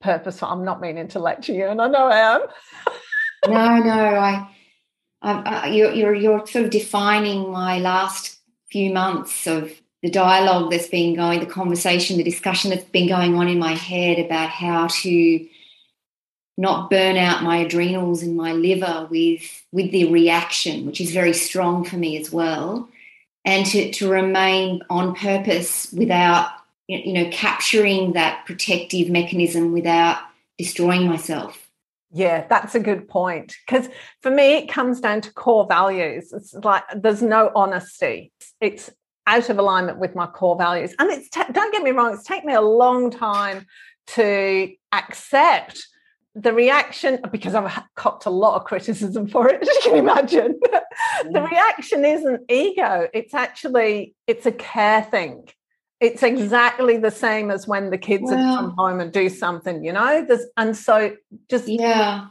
purposeful. 0.00 0.48
I'm 0.48 0.64
not 0.64 0.80
meaning 0.80 1.08
to 1.08 1.18
lecture 1.18 1.52
you, 1.52 1.66
and 1.66 1.82
I 1.82 1.88
know 1.88 2.06
I 2.06 2.36
am. 2.36 2.42
no, 3.48 3.78
no, 3.78 3.92
I, 4.14 4.48
I, 5.20 5.32
I 5.32 5.66
you're, 5.66 5.92
you're 5.92 6.14
you're 6.14 6.46
sort 6.46 6.66
of 6.66 6.70
defining 6.70 7.50
my 7.50 7.80
last 7.80 8.38
few 8.70 8.92
months 8.92 9.48
of 9.48 9.81
the 10.02 10.10
dialogue 10.10 10.70
that's 10.70 10.88
been 10.88 11.14
going, 11.14 11.40
the 11.40 11.46
conversation, 11.46 12.16
the 12.16 12.24
discussion 12.24 12.70
that's 12.70 12.84
been 12.84 13.08
going 13.08 13.34
on 13.36 13.48
in 13.48 13.58
my 13.58 13.72
head 13.72 14.18
about 14.18 14.50
how 14.50 14.88
to 14.88 15.48
not 16.58 16.90
burn 16.90 17.16
out 17.16 17.42
my 17.42 17.58
adrenals 17.58 18.22
and 18.22 18.36
my 18.36 18.52
liver 18.52 19.06
with 19.10 19.64
with 19.72 19.90
the 19.92 20.10
reaction, 20.10 20.86
which 20.86 21.00
is 21.00 21.12
very 21.12 21.32
strong 21.32 21.84
for 21.84 21.96
me 21.96 22.18
as 22.20 22.30
well, 22.30 22.88
and 23.44 23.64
to, 23.66 23.90
to 23.92 24.10
remain 24.10 24.82
on 24.90 25.14
purpose 25.14 25.90
without 25.92 26.50
you 26.88 27.12
know 27.12 27.30
capturing 27.30 28.12
that 28.12 28.44
protective 28.44 29.08
mechanism 29.08 29.72
without 29.72 30.18
destroying 30.58 31.06
myself. 31.06 31.70
Yeah, 32.14 32.46
that's 32.46 32.74
a 32.74 32.80
good 32.80 33.08
point. 33.08 33.56
Because 33.66 33.88
for 34.20 34.30
me, 34.30 34.58
it 34.58 34.68
comes 34.68 35.00
down 35.00 35.22
to 35.22 35.32
core 35.32 35.66
values. 35.66 36.32
It's 36.32 36.52
like 36.52 36.84
there's 36.94 37.22
no 37.22 37.50
honesty. 37.54 38.32
It's 38.60 38.90
out 39.26 39.48
of 39.48 39.58
alignment 39.58 39.98
with 39.98 40.14
my 40.14 40.26
core 40.26 40.56
values. 40.56 40.94
And 40.98 41.10
it's 41.10 41.28
t- 41.28 41.42
don't 41.52 41.72
get 41.72 41.82
me 41.82 41.90
wrong, 41.90 42.14
it's 42.14 42.24
taken 42.24 42.46
me 42.46 42.54
a 42.54 42.60
long 42.60 43.10
time 43.10 43.66
to 44.08 44.72
accept 44.92 45.86
the 46.34 46.52
reaction 46.52 47.20
because 47.30 47.54
I've 47.54 47.82
copped 47.94 48.26
a 48.26 48.30
lot 48.30 48.56
of 48.56 48.64
criticism 48.64 49.28
for 49.28 49.48
it, 49.48 49.60
as 49.62 49.68
you 49.68 49.80
can 49.82 49.96
imagine. 49.96 50.58
the 51.24 51.40
mm. 51.40 51.50
reaction 51.50 52.04
isn't 52.04 52.50
ego, 52.50 53.08
it's 53.12 53.34
actually 53.34 54.14
it's 54.26 54.46
a 54.46 54.52
care 54.52 55.02
thing. 55.02 55.48
It's 56.00 56.24
exactly 56.24 56.96
the 56.96 57.12
same 57.12 57.52
as 57.52 57.68
when 57.68 57.90
the 57.90 57.98
kids 57.98 58.24
well, 58.24 58.56
come 58.56 58.74
home 58.76 58.98
and 58.98 59.12
do 59.12 59.28
something, 59.28 59.84
you 59.84 59.92
know. 59.92 60.24
There's 60.26 60.46
and 60.56 60.76
so 60.76 61.14
just 61.48 61.68
yeah. 61.68 62.26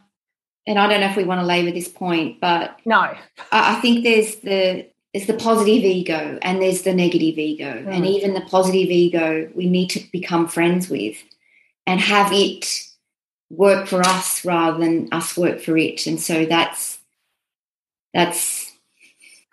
and 0.67 0.77
I 0.77 0.87
don't 0.89 0.99
know 0.99 1.07
if 1.07 1.15
we 1.15 1.23
want 1.23 1.39
to 1.39 1.45
labour 1.45 1.71
this 1.71 1.87
point, 1.87 2.41
but 2.41 2.77
no, 2.85 2.97
I, 2.99 3.17
I 3.51 3.75
think 3.75 4.03
there's 4.03 4.35
the 4.37 4.90
there's 5.14 5.28
the 5.28 5.34
positive 5.34 5.84
ego 5.84 6.39
and 6.41 6.62
there's 6.62 6.84
the 6.84 6.93
negative 6.93 7.38
ego, 7.38 7.72
mm. 7.72 7.88
and 7.88 8.05
even 8.05 8.34
the 8.34 8.41
positive 8.41 8.89
ego 8.89 9.49
we 9.53 9.68
need 9.68 9.89
to 9.89 9.99
become 10.12 10.47
friends 10.47 10.89
with 10.89 11.18
and 11.86 11.99
have 11.99 12.32
it 12.32 12.88
work 13.49 13.88
for 13.88 14.01
us 14.01 14.45
rather 14.45 14.80
than 14.80 15.09
us 15.12 15.36
work 15.38 15.59
for 15.59 15.78
it. 15.78 16.07
And 16.07 16.20
so 16.20 16.45
that's 16.45 16.99
that's 18.14 18.72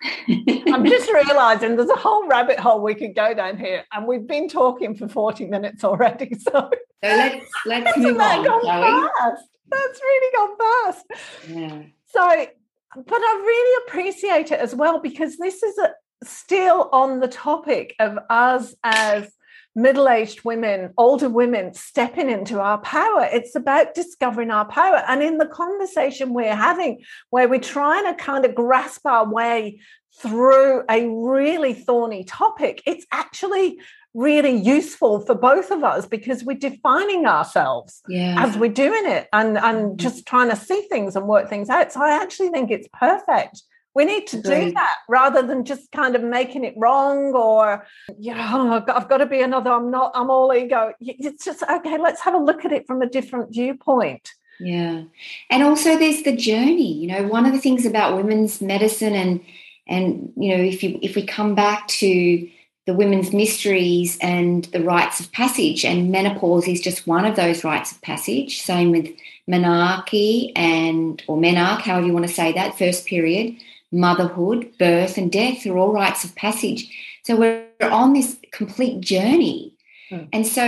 I'm 0.29 0.85
just 0.85 1.11
realizing 1.11 1.75
there's 1.75 1.89
a 1.89 1.95
whole 1.95 2.25
rabbit 2.27 2.57
hole 2.59 2.81
we 2.81 2.95
could 2.95 3.15
go 3.15 3.33
down 3.33 3.57
here, 3.57 3.83
and 3.91 4.07
we've 4.07 4.25
been 4.25 4.47
talking 4.47 4.95
for 4.95 5.07
40 5.07 5.45
minutes 5.45 5.83
already. 5.83 6.35
So, 6.39 6.51
so 6.51 6.71
let's 7.15 7.45
let's 7.65 7.97
move 7.97 8.17
that 8.17 8.39
on. 8.39 8.45
Gone 8.45 9.09
fast. 9.19 9.43
That's 9.69 10.01
really 10.01 10.35
gone 10.35 10.57
fast. 10.57 11.05
Yeah. 11.47 11.81
So, 12.07 12.47
but 12.95 13.21
I 13.21 13.43
really 13.45 13.83
appreciate 13.87 14.51
it 14.51 14.59
as 14.59 14.75
well 14.75 14.99
because 14.99 15.37
this 15.37 15.61
is 15.63 15.77
a, 15.77 15.93
still 16.23 16.89
on 16.91 17.19
the 17.19 17.27
topic 17.27 17.95
of 17.99 18.17
us 18.29 18.73
as 18.83 19.31
middle 19.75 20.09
aged 20.09 20.43
women, 20.43 20.93
older 20.97 21.29
women 21.29 21.73
stepping 21.73 22.29
into 22.29 22.59
our 22.59 22.79
power. 22.79 23.27
It's 23.31 23.55
about 23.55 23.93
discovering 23.93 24.51
our 24.51 24.65
power. 24.65 25.03
And 25.07 25.21
in 25.21 25.37
the 25.37 25.45
conversation 25.45 26.33
we're 26.33 26.55
having, 26.55 27.03
where 27.29 27.47
we're 27.47 27.59
trying 27.59 28.05
to 28.05 28.15
kind 28.15 28.45
of 28.45 28.55
grasp 28.55 29.05
our 29.05 29.31
way 29.31 29.79
through 30.21 30.83
a 30.89 31.07
really 31.07 31.73
thorny 31.73 32.23
topic, 32.23 32.81
it's 32.85 33.05
actually 33.11 33.79
really 34.13 34.55
useful 34.55 35.21
for 35.21 35.35
both 35.35 35.71
of 35.71 35.83
us 35.83 36.05
because 36.05 36.43
we're 36.43 36.57
defining 36.57 37.25
ourselves 37.25 38.01
yeah. 38.07 38.35
as 38.43 38.57
we're 38.57 38.71
doing 38.71 39.05
it 39.05 39.27
and 39.33 39.57
and 39.57 39.77
mm-hmm. 39.77 39.95
just 39.97 40.25
trying 40.25 40.49
to 40.49 40.55
see 40.55 40.81
things 40.89 41.15
and 41.15 41.27
work 41.27 41.47
things 41.47 41.69
out 41.69 41.91
so 41.91 42.01
i 42.01 42.11
actually 42.11 42.49
think 42.49 42.71
it's 42.71 42.87
perfect 42.99 43.61
we 43.95 44.05
need 44.05 44.27
to 44.27 44.41
do 44.41 44.71
that 44.71 44.95
rather 45.09 45.41
than 45.41 45.65
just 45.65 45.91
kind 45.91 46.15
of 46.15 46.23
making 46.23 46.63
it 46.63 46.73
wrong 46.77 47.33
or, 47.33 47.85
yeah, 48.17 48.51
oh, 48.53 48.71
I've, 48.71 48.85
got, 48.85 48.95
I've 48.95 49.09
got 49.09 49.17
to 49.17 49.25
be 49.25 49.41
another, 49.41 49.71
I'm 49.71 49.89
not, 49.89 50.11
I'm 50.13 50.29
all 50.29 50.53
ego. 50.53 50.93
It's 50.99 51.43
just, 51.43 51.63
okay, 51.63 51.97
let's 51.97 52.21
have 52.21 52.35
a 52.35 52.37
look 52.37 52.65
at 52.65 52.71
it 52.71 52.85
from 52.85 53.01
a 53.01 53.09
different 53.09 53.51
viewpoint. 53.51 54.31
Yeah. 54.59 55.03
And 55.49 55.63
also 55.63 55.97
there's 55.97 56.23
the 56.23 56.35
journey. 56.35 56.93
You 56.93 57.07
know, 57.07 57.27
one 57.27 57.45
of 57.45 57.53
the 57.53 57.59
things 57.59 57.85
about 57.85 58.15
women's 58.15 58.61
medicine 58.61 59.15
and, 59.15 59.41
and, 59.87 60.31
you 60.37 60.55
know, 60.55 60.63
if 60.63 60.83
you, 60.83 60.99
if 61.01 61.15
we 61.15 61.25
come 61.25 61.55
back 61.55 61.87
to 61.87 62.47
the 62.89 62.95
women's 62.95 63.31
mysteries 63.31 64.17
and 64.19 64.65
the 64.65 64.83
rites 64.83 65.19
of 65.19 65.31
passage, 65.31 65.85
and 65.85 66.11
menopause 66.11 66.67
is 66.67 66.81
just 66.81 67.05
one 67.05 67.23
of 67.23 67.35
those 67.35 67.63
rites 67.63 67.91
of 67.91 68.01
passage. 68.01 68.63
Same 68.63 68.89
with 68.89 69.07
menarche 69.47 70.51
and 70.55 71.21
or 71.27 71.37
menarche, 71.37 71.81
however 71.81 72.07
you 72.07 72.13
want 72.13 72.27
to 72.27 72.33
say 72.33 72.51
that, 72.51 72.79
first 72.79 73.05
period 73.05 73.55
motherhood, 73.91 74.71
birth, 74.77 75.17
and 75.17 75.31
death 75.31 75.65
are 75.65 75.77
all 75.77 75.91
rites 75.91 76.23
of 76.23 76.35
passage. 76.35 76.89
So 77.23 77.35
we're 77.35 77.65
on 77.81 78.13
this 78.13 78.37
complete 78.51 79.01
journey. 79.01 79.73
Mm. 80.11 80.29
And 80.33 80.47
so, 80.47 80.63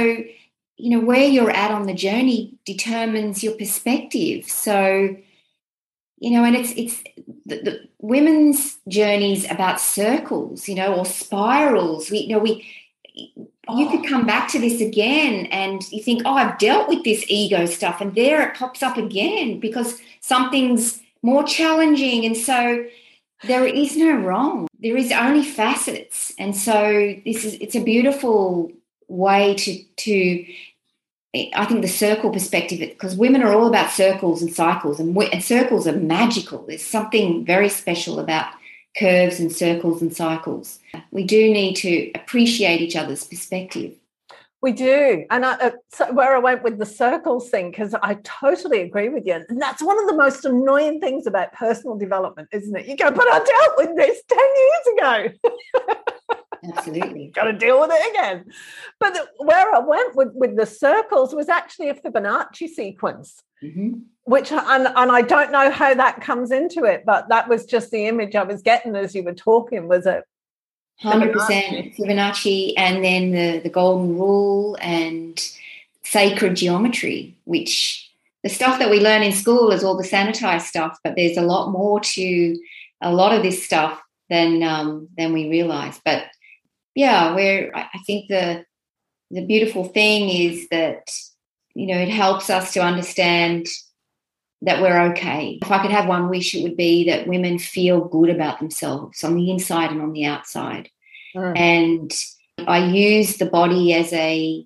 you 0.78 0.90
know, 0.90 1.00
where 1.00 1.28
you're 1.28 1.52
at 1.52 1.72
on 1.72 1.86
the 1.86 1.94
journey 1.94 2.54
determines 2.66 3.44
your 3.44 3.54
perspective. 3.54 4.46
So, 4.46 5.16
you 6.22 6.30
know, 6.30 6.46
and 6.46 6.56
it's 6.56 6.72
it's 6.78 7.04
the, 7.48 7.58
the 7.64 7.90
women's 8.00 8.78
journeys 8.88 9.50
about 9.50 9.82
circles, 9.82 10.70
you 10.70 10.76
know, 10.76 10.94
or 10.94 11.06
spirals. 11.06 12.12
We, 12.12 12.20
you 12.20 12.36
know, 12.36 12.40
we 12.40 12.64
you 13.16 13.90
could 13.90 14.08
come 14.08 14.28
back 14.28 14.48
to 14.52 14.60
this 14.60 14.82
again 14.82 15.48
and 15.48 15.82
you 15.92 16.02
think, 16.02 16.22
oh, 16.24 16.36
I've 16.36 16.60
dealt 16.60 16.88
with 16.88 17.04
this 17.04 17.26
ego 17.28 17.66
stuff, 17.66 18.02
and 18.02 18.14
there 18.14 18.48
it 18.48 18.56
pops 18.56 18.84
up 18.84 18.98
again 18.98 19.60
because 19.60 20.00
something's 20.20 21.02
more 21.24 21.44
challenging. 21.44 22.24
And 22.24 22.38
so 22.38 22.86
there 23.44 23.66
is 23.66 23.98
no 23.98 24.16
wrong. 24.16 24.68
There 24.80 24.98
is 24.98 25.12
only 25.12 25.44
facets. 25.44 26.32
And 26.38 26.56
so 26.56 27.16
this 27.26 27.46
is 27.46 27.56
it's 27.56 27.76
a 27.76 27.84
beautiful 27.84 28.72
way 29.08 29.56
to 29.56 29.84
to 29.84 30.46
I 31.34 31.66
think 31.66 31.82
the 31.82 31.88
circle 31.88 32.30
perspective, 32.30 32.80
because 32.80 33.16
women 33.16 33.42
are 33.42 33.54
all 33.54 33.68
about 33.68 33.92
circles 33.92 34.42
and 34.42 34.54
cycles, 34.54 35.00
and, 35.00 35.16
and, 35.16 35.44
circles 35.44 35.88
are 35.88 35.96
magical. 35.96 36.66
There's 36.68 36.86
something 36.86 37.46
very 37.46 37.70
special 37.70 38.20
about 38.20 38.48
curves 38.98 39.40
and 39.40 39.50
circles 39.50 40.02
and 40.02 40.14
cycles. 40.14 40.80
We 41.12 41.24
do 41.24 41.50
need 41.50 41.76
to 41.78 42.12
appreciate 42.16 42.82
each 42.82 42.98
other's 42.98 43.24
perspective. 43.24 43.94
We 44.62 44.74
do. 44.74 45.26
And 45.32 45.46
I, 45.46 45.54
uh, 45.54 45.72
so 45.90 46.12
where 46.12 46.36
I 46.36 46.40
went 46.40 46.64
with 46.64 46.78
the 46.78 46.86
circles 46.86 47.50
thing, 47.50 47.72
because 47.72 47.96
I 48.04 48.16
totally 48.24 48.82
agree 48.82 49.08
with 49.10 49.26
you. 49.26 49.44
And 49.48 49.60
that's 49.60 49.82
one 49.82 49.98
of 50.00 50.08
the 50.08 50.16
most 50.16 50.44
annoying 50.44 51.00
things 51.00 51.26
about 51.26 51.54
personal 51.54 51.98
development, 51.98 52.50
isn't 52.52 52.76
it? 52.76 52.86
You 52.86 52.98
go, 52.98 53.10
but 53.10 53.26
I 53.32 53.40
dealt 53.40 53.78
with 53.78 53.96
this 53.96 54.22
10 54.28 54.40
years 54.60 55.34
ago. 55.34 55.96
Absolutely. 56.64 57.28
Got 57.36 57.46
to 57.46 57.54
deal 57.54 57.80
with 57.80 57.92
it 57.92 58.12
again. 58.12 58.46
But 59.00 59.14
the, 59.14 59.28
where 59.44 59.74
I 59.74 59.80
went 59.80 60.16
with, 60.16 60.30
with 60.34 60.56
the 60.56 60.66
circles 60.66 61.34
was 61.34 61.50
actually 61.50 61.90
a 61.90 61.96
Fibonacci 61.96 62.68
sequence. 62.68 63.42
Mm-hmm. 63.64 64.00
Which 64.26 64.52
and, 64.52 64.88
and 64.88 65.12
I 65.12 65.22
don't 65.22 65.52
know 65.52 65.72
how 65.72 65.94
that 65.94 66.22
comes 66.22 66.52
into 66.52 66.84
it, 66.84 67.04
but 67.06 67.30
that 67.30 67.50
was 67.50 67.66
just 67.66 67.92
the 67.92 68.06
image 68.06 68.36
I 68.36 68.44
was 68.44 68.62
getting 68.62 68.96
as 68.96 69.16
you 69.16 69.24
were 69.24 69.34
talking. 69.34 69.88
Was 69.88 70.06
it 70.06 70.24
Hundred 71.00 71.34
percent 71.34 71.96
Fibonacci, 71.96 72.74
and 72.78 73.04
then 73.04 73.32
the 73.32 73.60
the 73.60 73.70
golden 73.70 74.20
rule 74.20 74.78
and 74.80 75.42
sacred 76.04 76.56
geometry, 76.56 77.36
which 77.46 78.08
the 78.44 78.50
stuff 78.50 78.78
that 78.78 78.92
we 78.92 79.00
learn 79.00 79.24
in 79.24 79.32
school 79.32 79.72
is 79.72 79.84
all 79.84 79.98
the 79.98 80.08
sanitized 80.08 80.62
stuff, 80.62 81.00
but 81.04 81.16
there's 81.16 81.38
a 81.38 81.42
lot 81.42 81.72
more 81.72 82.00
to 82.00 82.60
a 83.02 83.12
lot 83.12 83.34
of 83.34 83.42
this 83.42 83.66
stuff 83.66 84.00
than 84.30 84.62
um, 84.62 85.08
than 85.18 85.34
we 85.34 85.50
realize. 85.50 86.00
But 86.06 86.26
yeah, 86.96 87.34
where 87.34 87.72
I 87.76 88.00
think 88.06 88.28
the 88.28 88.66
the 89.30 89.46
beautiful 89.46 89.86
thing 89.86 90.30
is 90.30 90.68
that 90.70 91.10
you 91.74 91.88
know 91.88 91.98
it 91.98 92.10
helps 92.10 92.50
us 92.50 92.74
to 92.74 92.82
understand 92.82 93.68
that 94.62 94.82
we're 94.82 95.02
okay. 95.12 95.60
If 95.62 95.72
I 95.72 95.82
could 95.82 95.92
have 95.92 96.08
one 96.08 96.30
wish, 96.30 96.54
it 96.54 96.64
would 96.64 96.78
be 96.78 97.06
that 97.06 97.28
women 97.28 97.58
feel 97.58 98.08
good 98.08 98.30
about 98.30 98.60
themselves 98.60 99.24
on 99.24 99.36
the 99.36 99.50
inside 99.50 99.92
and 99.92 100.02
on 100.02 100.14
the 100.14 100.26
outside. 100.26 100.90
Mm. 101.36 101.58
And 101.58 102.24
I 102.68 102.86
use 102.86 103.38
the 103.38 103.48
body 103.48 103.94
as 103.94 104.14
a 104.14 104.66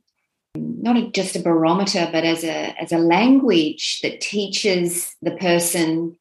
not 0.56 1.14
just 1.14 1.36
a 1.36 1.40
barometer, 1.40 2.10
but 2.12 2.24
as 2.24 2.44
a 2.44 2.76
as 2.82 2.92
a 2.92 2.98
language 2.98 4.00
that 4.02 4.22
teaches 4.22 5.16
the 5.22 5.32
person 5.32 6.18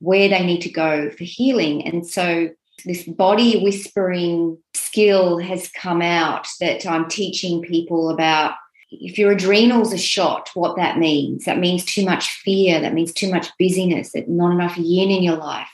where 0.00 0.28
they 0.28 0.44
need 0.44 0.60
to 0.62 0.70
go 0.70 1.10
for 1.10 1.24
healing. 1.24 1.86
And 1.86 2.06
so 2.06 2.50
this 2.84 3.04
body 3.04 3.62
whispering 3.62 4.58
skill 4.74 5.38
has 5.38 5.68
come 5.70 6.02
out 6.02 6.46
that 6.60 6.86
I'm 6.86 7.08
teaching 7.08 7.62
people 7.62 8.10
about 8.10 8.54
if 9.00 9.18
your 9.18 9.32
adrenals 9.32 9.92
are 9.92 9.98
shot, 9.98 10.50
what 10.54 10.76
that 10.76 10.98
means. 10.98 11.44
That 11.44 11.58
means 11.58 11.84
too 11.84 12.04
much 12.04 12.28
fear. 12.28 12.80
That 12.80 12.94
means 12.94 13.12
too 13.12 13.30
much 13.30 13.48
busyness. 13.58 14.12
That 14.12 14.28
not 14.28 14.52
enough 14.52 14.76
yin 14.76 15.10
in 15.10 15.22
your 15.22 15.36
life. 15.36 15.68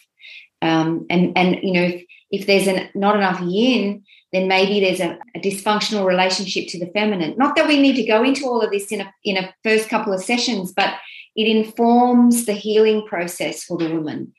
Um, 0.63 1.07
and 1.11 1.37
and 1.37 1.59
you 1.63 1.73
know 1.73 1.83
if, 1.83 2.05
if 2.31 2.47
there's 2.47 2.67
an, 2.67 2.89
not 2.95 3.17
enough 3.17 3.41
yin, 3.41 4.05
then 4.33 4.47
maybe 4.47 4.81
there's 4.81 5.01
a, 5.01 5.19
a, 5.35 5.41
dysfunctional 5.41 6.07
relationship 6.07 6.69
to 6.69 6.79
the 6.79 6.91
feminine. 6.93 7.35
Not 7.37 7.57
that 7.57 7.67
we 7.67 7.81
need 7.81 7.97
to 7.97 8.07
go 8.07 8.23
into 8.23 8.45
all 8.45 8.61
of 8.61 8.71
this 8.71 8.93
in 8.93 9.01
a 9.01 9.13
in 9.25 9.37
a 9.37 9.55
first 9.65 9.89
couple 9.89 10.13
of 10.13 10.23
sessions, 10.23 10.73
but 10.73 10.95
it 11.37 11.47
informs 11.47 12.47
the 12.47 12.53
healing 12.53 13.07
process 13.07 13.65
for 13.65 13.79
the 13.79 13.89
woman. 13.89 14.33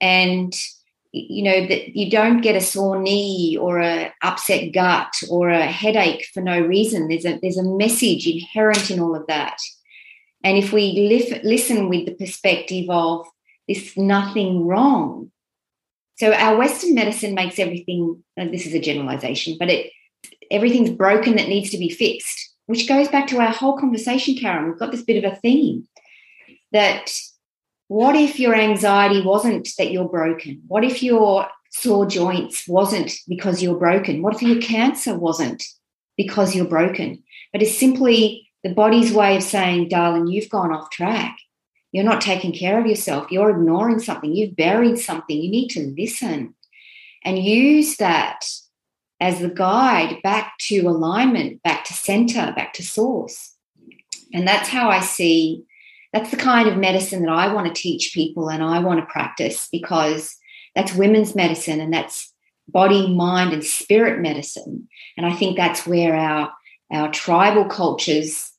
And 0.00 0.54
you 1.12 1.42
know 1.42 1.66
that 1.66 1.96
you 1.96 2.10
don't 2.10 2.42
get 2.42 2.56
a 2.56 2.60
sore 2.60 3.00
knee 3.00 3.56
or 3.60 3.80
a 3.80 4.12
upset 4.22 4.72
gut 4.72 5.12
or 5.30 5.48
a 5.48 5.66
headache 5.66 6.26
for 6.34 6.40
no 6.40 6.60
reason. 6.60 7.08
There's 7.08 7.24
a 7.24 7.38
there's 7.40 7.56
a 7.56 7.62
message 7.62 8.26
inherent 8.26 8.90
in 8.90 9.00
all 9.00 9.14
of 9.16 9.26
that. 9.26 9.58
And 10.44 10.56
if 10.56 10.72
we 10.72 11.08
lif- 11.08 11.42
listen 11.42 11.88
with 11.88 12.06
the 12.06 12.14
perspective 12.14 12.88
of 12.90 13.26
there's 13.66 13.96
nothing 13.96 14.66
wrong. 14.66 15.30
So 16.18 16.32
our 16.32 16.56
western 16.56 16.94
medicine 16.94 17.34
makes 17.34 17.58
everything 17.58 18.22
this 18.36 18.66
is 18.66 18.74
a 18.74 18.80
generalization 18.80 19.56
but 19.58 19.70
it 19.70 19.90
everything's 20.50 20.90
broken 20.90 21.36
that 21.36 21.48
needs 21.48 21.70
to 21.70 21.78
be 21.78 21.90
fixed 21.90 22.54
which 22.66 22.88
goes 22.88 23.08
back 23.08 23.26
to 23.28 23.38
our 23.38 23.50
whole 23.50 23.78
conversation 23.78 24.34
karen. 24.36 24.68
We've 24.68 24.78
got 24.78 24.90
this 24.90 25.02
bit 25.02 25.24
of 25.24 25.32
a 25.32 25.36
theme 25.36 25.88
that 26.72 27.10
what 27.88 28.14
if 28.16 28.38
your 28.38 28.54
anxiety 28.54 29.22
wasn't 29.22 29.68
that 29.78 29.90
you're 29.90 30.08
broken? 30.08 30.62
What 30.68 30.84
if 30.84 31.02
your 31.02 31.48
sore 31.70 32.06
joints 32.06 32.68
wasn't 32.68 33.12
because 33.26 33.62
you're 33.62 33.78
broken? 33.78 34.22
What 34.22 34.34
if 34.34 34.42
your 34.42 34.60
cancer 34.60 35.18
wasn't 35.18 35.64
because 36.16 36.54
you're 36.54 36.66
broken? 36.66 37.22
But 37.52 37.62
it's 37.62 37.78
simply 37.78 38.48
the 38.62 38.74
body's 38.74 39.12
way 39.12 39.36
of 39.36 39.42
saying, 39.42 39.88
darling, 39.88 40.26
you've 40.26 40.50
gone 40.50 40.72
off 40.72 40.90
track. 40.90 41.38
You're 41.90 42.04
not 42.04 42.20
taking 42.20 42.52
care 42.52 42.78
of 42.78 42.86
yourself. 42.86 43.30
You're 43.30 43.50
ignoring 43.50 44.00
something. 44.00 44.34
You've 44.34 44.54
buried 44.54 44.98
something. 44.98 45.36
You 45.40 45.50
need 45.50 45.68
to 45.68 45.94
listen 45.98 46.54
and 47.24 47.38
use 47.38 47.96
that 47.96 48.46
as 49.20 49.40
the 49.40 49.48
guide 49.48 50.18
back 50.22 50.52
to 50.58 50.80
alignment, 50.80 51.62
back 51.62 51.84
to 51.86 51.94
center, 51.94 52.52
back 52.54 52.74
to 52.74 52.82
source. 52.82 53.54
And 54.34 54.46
that's 54.46 54.68
how 54.68 54.90
I 54.90 55.00
see 55.00 55.64
that's 56.12 56.30
the 56.30 56.36
kind 56.36 56.68
of 56.68 56.76
medicine 56.76 57.22
that 57.22 57.32
I 57.32 57.52
want 57.52 57.66
to 57.74 57.80
teach 57.80 58.12
people 58.14 58.48
and 58.48 58.62
I 58.62 58.78
want 58.78 59.00
to 59.00 59.06
practice 59.06 59.68
because 59.70 60.36
that's 60.74 60.94
women's 60.94 61.34
medicine 61.34 61.80
and 61.80 61.92
that's 61.92 62.32
body, 62.68 63.12
mind, 63.14 63.52
and 63.52 63.64
spirit 63.64 64.20
medicine. 64.20 64.88
And 65.16 65.26
I 65.26 65.34
think 65.34 65.56
that's 65.56 65.86
where 65.86 66.14
our 66.14 66.52
our 66.90 67.10
tribal 67.10 67.66
cultures, 67.66 68.50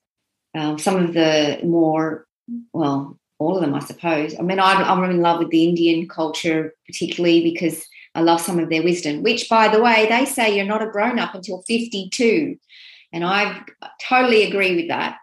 um, 0.56 0.78
some 0.78 1.04
of 1.04 1.14
the 1.14 1.60
more 1.64 2.28
well, 2.74 3.18
all 3.40 3.56
of 3.56 3.62
them, 3.62 3.74
I 3.74 3.80
suppose. 3.80 4.38
I 4.38 4.42
mean, 4.42 4.60
I'm, 4.60 4.84
I'm 4.84 5.10
in 5.10 5.22
love 5.22 5.40
with 5.40 5.50
the 5.50 5.68
Indian 5.68 6.08
culture, 6.08 6.74
particularly 6.86 7.42
because 7.42 7.86
I 8.14 8.22
love 8.22 8.42
some 8.42 8.60
of 8.60 8.70
their 8.70 8.84
wisdom. 8.84 9.24
Which, 9.24 9.48
by 9.50 9.70
the 9.70 9.82
way, 9.82 10.08
they 10.10 10.26
say 10.26 10.56
you're 10.56 10.66
not 10.66 10.84
a 10.84 10.88
grown 10.92 11.20
up 11.20 11.34
until 11.34 11.64
52, 11.64 12.58
and 13.14 13.24
I 13.24 13.64
totally 14.02 14.44
agree 14.44 14.76
with 14.76 14.90
that. 14.90 15.18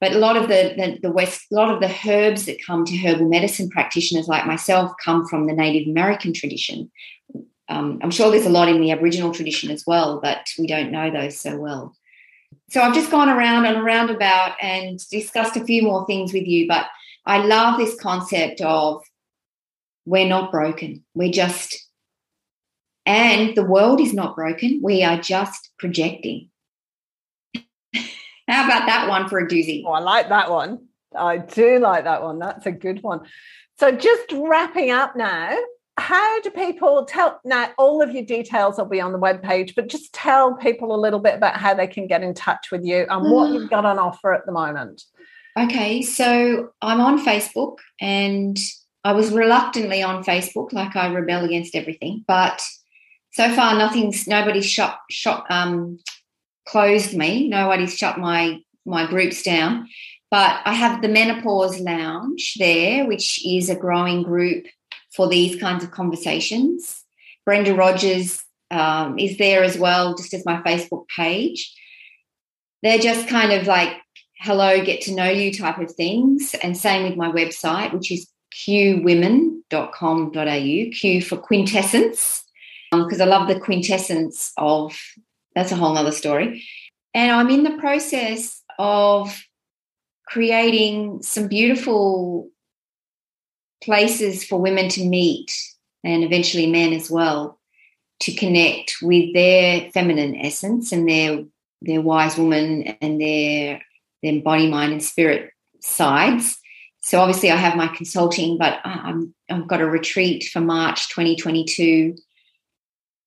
But 0.00 0.12
a 0.12 0.18
lot 0.18 0.36
of 0.36 0.48
the, 0.48 0.74
the, 0.76 0.98
the 1.02 1.12
West, 1.12 1.46
a 1.52 1.54
lot 1.54 1.72
of 1.72 1.80
the 1.80 1.94
herbs 2.08 2.46
that 2.46 2.64
come 2.64 2.84
to 2.86 2.96
herbal 2.96 3.28
medicine 3.28 3.68
practitioners 3.68 4.28
like 4.28 4.46
myself 4.46 4.92
come 5.04 5.26
from 5.26 5.46
the 5.46 5.52
Native 5.52 5.88
American 5.88 6.32
tradition. 6.32 6.90
Um, 7.68 8.00
I'm 8.02 8.10
sure 8.10 8.30
there's 8.30 8.46
a 8.46 8.50
lot 8.50 8.68
in 8.68 8.80
the 8.80 8.90
Aboriginal 8.90 9.32
tradition 9.32 9.70
as 9.70 9.84
well, 9.86 10.20
but 10.20 10.48
we 10.58 10.66
don't 10.66 10.90
know 10.90 11.10
those 11.10 11.38
so 11.38 11.56
well. 11.56 11.94
So 12.70 12.80
I've 12.80 12.94
just 12.94 13.10
gone 13.10 13.28
around 13.28 13.66
and 13.66 13.76
around 13.76 14.10
about 14.10 14.56
and 14.60 14.98
discussed 15.10 15.56
a 15.56 15.64
few 15.64 15.82
more 15.82 16.06
things 16.06 16.32
with 16.32 16.46
you, 16.46 16.66
but 16.66 16.86
I 17.26 17.44
love 17.44 17.78
this 17.78 18.00
concept 18.00 18.60
of 18.60 19.04
we're 20.06 20.28
not 20.28 20.50
broken. 20.50 21.04
We're 21.14 21.32
just, 21.32 21.86
and 23.06 23.54
the 23.54 23.64
world 23.64 24.00
is 24.00 24.14
not 24.14 24.34
broken. 24.34 24.80
We 24.82 25.04
are 25.04 25.20
just 25.20 25.70
projecting. 25.78 26.49
How 28.50 28.64
about 28.64 28.86
that 28.86 29.08
one 29.08 29.28
for 29.28 29.38
a 29.38 29.46
doozy? 29.46 29.82
Oh, 29.86 29.92
I 29.92 30.00
like 30.00 30.28
that 30.28 30.50
one. 30.50 30.86
I 31.16 31.38
do 31.38 31.78
like 31.78 32.04
that 32.04 32.22
one. 32.22 32.38
That's 32.38 32.66
a 32.66 32.72
good 32.72 33.02
one. 33.02 33.20
So, 33.78 33.90
just 33.92 34.32
wrapping 34.32 34.90
up 34.90 35.16
now, 35.16 35.56
how 35.96 36.40
do 36.40 36.50
people 36.50 37.04
tell? 37.04 37.40
Now, 37.44 37.70
all 37.78 38.02
of 38.02 38.12
your 38.12 38.24
details 38.24 38.78
will 38.78 38.86
be 38.86 39.00
on 39.00 39.12
the 39.12 39.18
webpage, 39.18 39.74
but 39.74 39.88
just 39.88 40.12
tell 40.12 40.54
people 40.54 40.94
a 40.94 41.00
little 41.00 41.20
bit 41.20 41.34
about 41.34 41.56
how 41.56 41.74
they 41.74 41.86
can 41.86 42.06
get 42.06 42.22
in 42.22 42.34
touch 42.34 42.70
with 42.70 42.84
you 42.84 43.06
and 43.08 43.30
what 43.30 43.52
you've 43.52 43.70
got 43.70 43.84
on 43.84 43.98
offer 43.98 44.32
at 44.32 44.46
the 44.46 44.52
moment. 44.52 45.02
Okay, 45.58 46.02
so 46.02 46.70
I'm 46.80 47.00
on 47.00 47.24
Facebook 47.24 47.76
and 48.00 48.58
I 49.04 49.12
was 49.12 49.32
reluctantly 49.32 50.02
on 50.02 50.24
Facebook, 50.24 50.72
like 50.72 50.94
I 50.96 51.12
rebel 51.12 51.44
against 51.44 51.74
everything, 51.74 52.24
but 52.26 52.62
so 53.32 53.52
far 53.54 53.76
nothing's 53.76 54.26
nobody's 54.26 54.68
shut 54.68 54.98
shut 55.08 55.44
um 55.50 55.98
closed 56.70 57.16
me. 57.16 57.48
Nobody's 57.48 57.96
shut 57.96 58.18
my 58.18 58.60
my 58.86 59.06
groups 59.06 59.42
down. 59.42 59.88
But 60.30 60.60
I 60.64 60.74
have 60.74 61.02
the 61.02 61.08
Menopause 61.08 61.80
Lounge 61.80 62.54
there, 62.58 63.06
which 63.06 63.44
is 63.44 63.68
a 63.68 63.74
growing 63.74 64.22
group 64.22 64.66
for 65.12 65.28
these 65.28 65.60
kinds 65.60 65.82
of 65.82 65.90
conversations. 65.90 67.02
Brenda 67.44 67.74
Rogers 67.74 68.44
um, 68.70 69.18
is 69.18 69.38
there 69.38 69.64
as 69.64 69.76
well, 69.76 70.14
just 70.14 70.32
as 70.32 70.46
my 70.46 70.62
Facebook 70.62 71.08
page. 71.08 71.76
They're 72.82 72.98
just 72.98 73.28
kind 73.28 73.52
of 73.52 73.66
like 73.66 73.96
hello, 74.38 74.82
get 74.82 75.02
to 75.02 75.14
know 75.14 75.28
you 75.28 75.52
type 75.52 75.78
of 75.78 75.92
things. 75.92 76.54
And 76.62 76.76
same 76.76 77.08
with 77.08 77.16
my 77.16 77.30
website, 77.30 77.92
which 77.92 78.10
is 78.10 78.28
qwomen.com.au, 78.66 80.90
Q 80.92 81.22
for 81.22 81.36
quintessence, 81.36 82.44
because 82.90 83.20
um, 83.20 83.28
I 83.28 83.30
love 83.30 83.48
the 83.48 83.60
quintessence 83.60 84.52
of 84.56 84.98
that's 85.54 85.72
a 85.72 85.76
whole 85.76 85.96
other 85.96 86.12
story. 86.12 86.64
And 87.14 87.32
I'm 87.32 87.50
in 87.50 87.64
the 87.64 87.78
process 87.78 88.62
of 88.78 89.36
creating 90.26 91.22
some 91.22 91.48
beautiful 91.48 92.48
places 93.82 94.44
for 94.44 94.60
women 94.60 94.88
to 94.88 95.04
meet 95.04 95.52
and 96.04 96.22
eventually 96.22 96.66
men 96.66 96.92
as 96.92 97.10
well 97.10 97.58
to 98.20 98.34
connect 98.34 98.96
with 99.02 99.34
their 99.34 99.90
feminine 99.90 100.36
essence 100.36 100.92
and 100.92 101.08
their 101.08 101.44
their 101.82 102.00
wise 102.00 102.36
woman 102.36 102.82
and 103.00 103.20
their 103.20 103.80
their 104.22 104.40
body 104.42 104.68
mind 104.68 104.92
and 104.92 105.02
spirit 105.02 105.50
sides 105.80 106.58
so 107.00 107.20
obviously 107.20 107.50
i 107.50 107.56
have 107.56 107.76
my 107.76 107.88
consulting 107.88 108.58
but 108.58 108.78
I'm, 108.84 109.34
i've 109.50 109.66
got 109.66 109.80
a 109.80 109.86
retreat 109.86 110.44
for 110.44 110.60
march 110.60 111.08
2022 111.08 112.16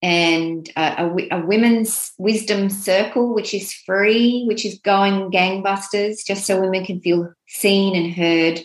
and 0.04 0.70
a, 0.76 1.06
a, 1.06 1.28
a, 1.32 1.46
women's 1.46 2.12
wisdom 2.18 2.70
circle, 2.70 3.34
which 3.34 3.54
is 3.54 3.74
free, 3.74 4.44
which 4.46 4.66
is 4.66 4.78
going 4.80 5.32
gangbusters, 5.32 6.26
just 6.28 6.46
so 6.46 6.60
women 6.60 6.86
can 6.86 7.00
feel 7.00 7.34
seen 7.48 7.96
and 7.96 8.14
heard. 8.14 8.60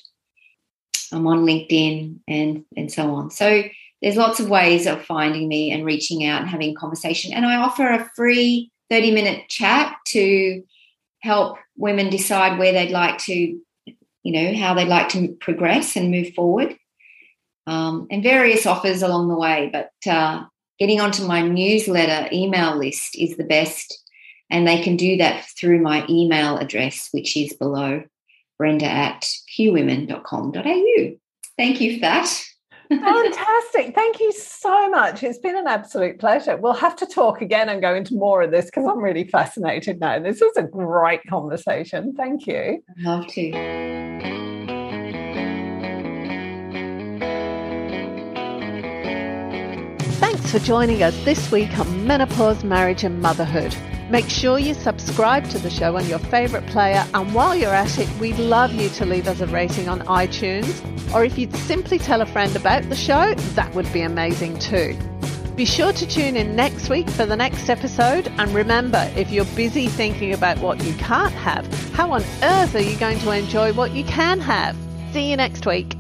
I'm 1.13 1.27
on 1.29 1.47
LinkedIn 1.47 2.19
and 2.27 2.65
and 2.77 2.93
so 2.93 3.15
on. 3.15 3.31
So 3.31 3.63
there's 4.03 4.17
lots 4.17 4.41
of 4.41 4.51
ways 4.51 4.87
of 4.87 5.05
finding 5.05 5.49
me 5.49 5.71
and 5.71 5.87
reaching 5.87 6.25
out 6.25 6.43
and 6.43 6.51
having 6.51 6.75
conversation. 6.75 7.33
And 7.33 7.47
I 7.47 7.57
offer 7.57 7.89
a 7.89 8.11
free 8.17 8.73
30 8.91 9.13
minute 9.13 9.49
chat 9.49 9.97
to 10.09 10.63
help 11.21 11.59
women 11.77 12.11
decide 12.11 12.59
where 12.59 12.73
they'd 12.73 12.91
like 12.91 13.19
to, 13.19 13.33
you 13.35 13.63
know, 14.25 14.57
how 14.57 14.75
they'd 14.75 14.89
like 14.89 15.09
to 15.11 15.29
progress 15.41 15.95
and 15.95 16.11
move 16.11 16.35
forward. 16.35 16.77
Um, 17.69 18.09
and 18.11 18.23
various 18.23 18.67
offers 18.67 19.03
along 19.03 19.29
the 19.29 19.37
way. 19.37 19.71
But 19.73 20.11
uh, 20.11 20.45
getting 20.79 21.01
onto 21.01 21.25
my 21.25 21.43
newsletter 21.43 22.29
email 22.33 22.77
list 22.77 23.17
is 23.17 23.37
the 23.37 23.45
best. 23.45 24.03
And 24.51 24.67
they 24.67 24.83
can 24.83 24.97
do 24.97 25.19
that 25.19 25.45
through 25.59 25.83
my 25.83 26.07
email 26.09 26.57
address, 26.57 27.09
which 27.13 27.37
is 27.37 27.53
below 27.53 28.03
brenda 28.57 28.87
at 28.87 29.29
qwomen.com.au. 29.57 31.17
Thank 31.57 31.81
you 31.81 31.95
for 31.95 32.01
that. 32.01 32.45
Fantastic. 32.89 33.95
Thank 33.95 34.21
you 34.21 34.33
so 34.33 34.89
much. 34.89 35.23
It's 35.23 35.39
been 35.39 35.57
an 35.57 35.67
absolute 35.67 36.19
pleasure. 36.19 36.57
We'll 36.57 36.73
have 36.73 36.97
to 36.97 37.07
talk 37.07 37.43
again 37.43 37.69
and 37.69 37.83
go 37.83 37.95
into 37.95 38.15
more 38.15 38.43
of 38.43 38.51
this 38.51 38.67
because 38.67 38.87
I'm 38.87 39.01
really 39.01 39.25
fascinated 39.25 40.01
now. 40.01 40.19
This 40.19 40.41
was 40.41 40.57
a 40.57 40.63
great 40.63 41.21
conversation. 41.29 42.15
Thank 42.17 42.47
you. 42.47 42.83
I'd 42.89 43.05
love 43.05 43.27
to. 43.29 44.38
Thanks 50.19 50.51
for 50.51 50.59
joining 50.59 51.05
us 51.05 51.17
this 51.25 51.53
week 51.53 51.79
on 51.79 52.05
Menopause, 52.05 52.65
Marriage 52.65 53.05
and 53.05 53.23
Motherhood. 53.23 53.77
Make 54.11 54.29
sure 54.29 54.59
you 54.59 54.75
subscribe 54.75 55.49
to 55.51 55.59
the 55.61 55.71
show 55.71 55.97
on 55.97 56.09
your 56.09 56.19
favourite 56.19 56.67
player, 56.67 57.07
and 57.15 57.33
while 57.33 57.55
you're 57.55 57.75
at 57.75 58.01
it, 58.01 58.09
we'd 58.19 58.39
love 58.39 58.73
you 58.73 58.89
to 58.89 59.07
leave 59.07 59.29
us 59.29 59.41
a 59.41 59.47
rating 59.47 59.89
on 59.89 60.01
iTunes. 60.01 60.83
Or 61.15 61.25
if 61.25 61.39
you'd 61.39 61.55
simply 61.55 61.99
tell 61.99 62.21
a 62.21 62.27
friend 62.27 62.57
about 62.57 62.89
the 62.89 62.97
show, 62.97 63.33
that 63.55 63.73
would 63.77 63.91
be 63.93 64.03
amazing 64.03 64.59
too. 64.59 64.99
Be 65.55 65.65
sure 65.65 65.93
to 65.93 66.07
tune 66.07 66.37
in 66.37 66.57
next 66.57 66.89
week 66.89 67.09
for 67.11 67.25
the 67.25 67.37
next 67.37 67.69
episode. 67.69 68.27
And 68.39 68.53
remember, 68.53 69.11
if 69.15 69.31
you're 69.31 69.45
busy 69.57 69.87
thinking 69.87 70.33
about 70.33 70.59
what 70.59 70.83
you 70.83 70.95
can't 70.95 71.35
have, 71.35 71.67
how 71.93 72.11
on 72.11 72.23
earth 72.43 72.75
are 72.75 72.81
you 72.81 72.99
going 72.99 73.21
to 73.21 73.31
enjoy 73.31 73.73
what 73.73 73.93
you 73.93 74.03
can 74.05 74.41
have? 74.41 74.77
See 75.13 75.31
you 75.31 75.37
next 75.37 75.67
week. 75.67 75.98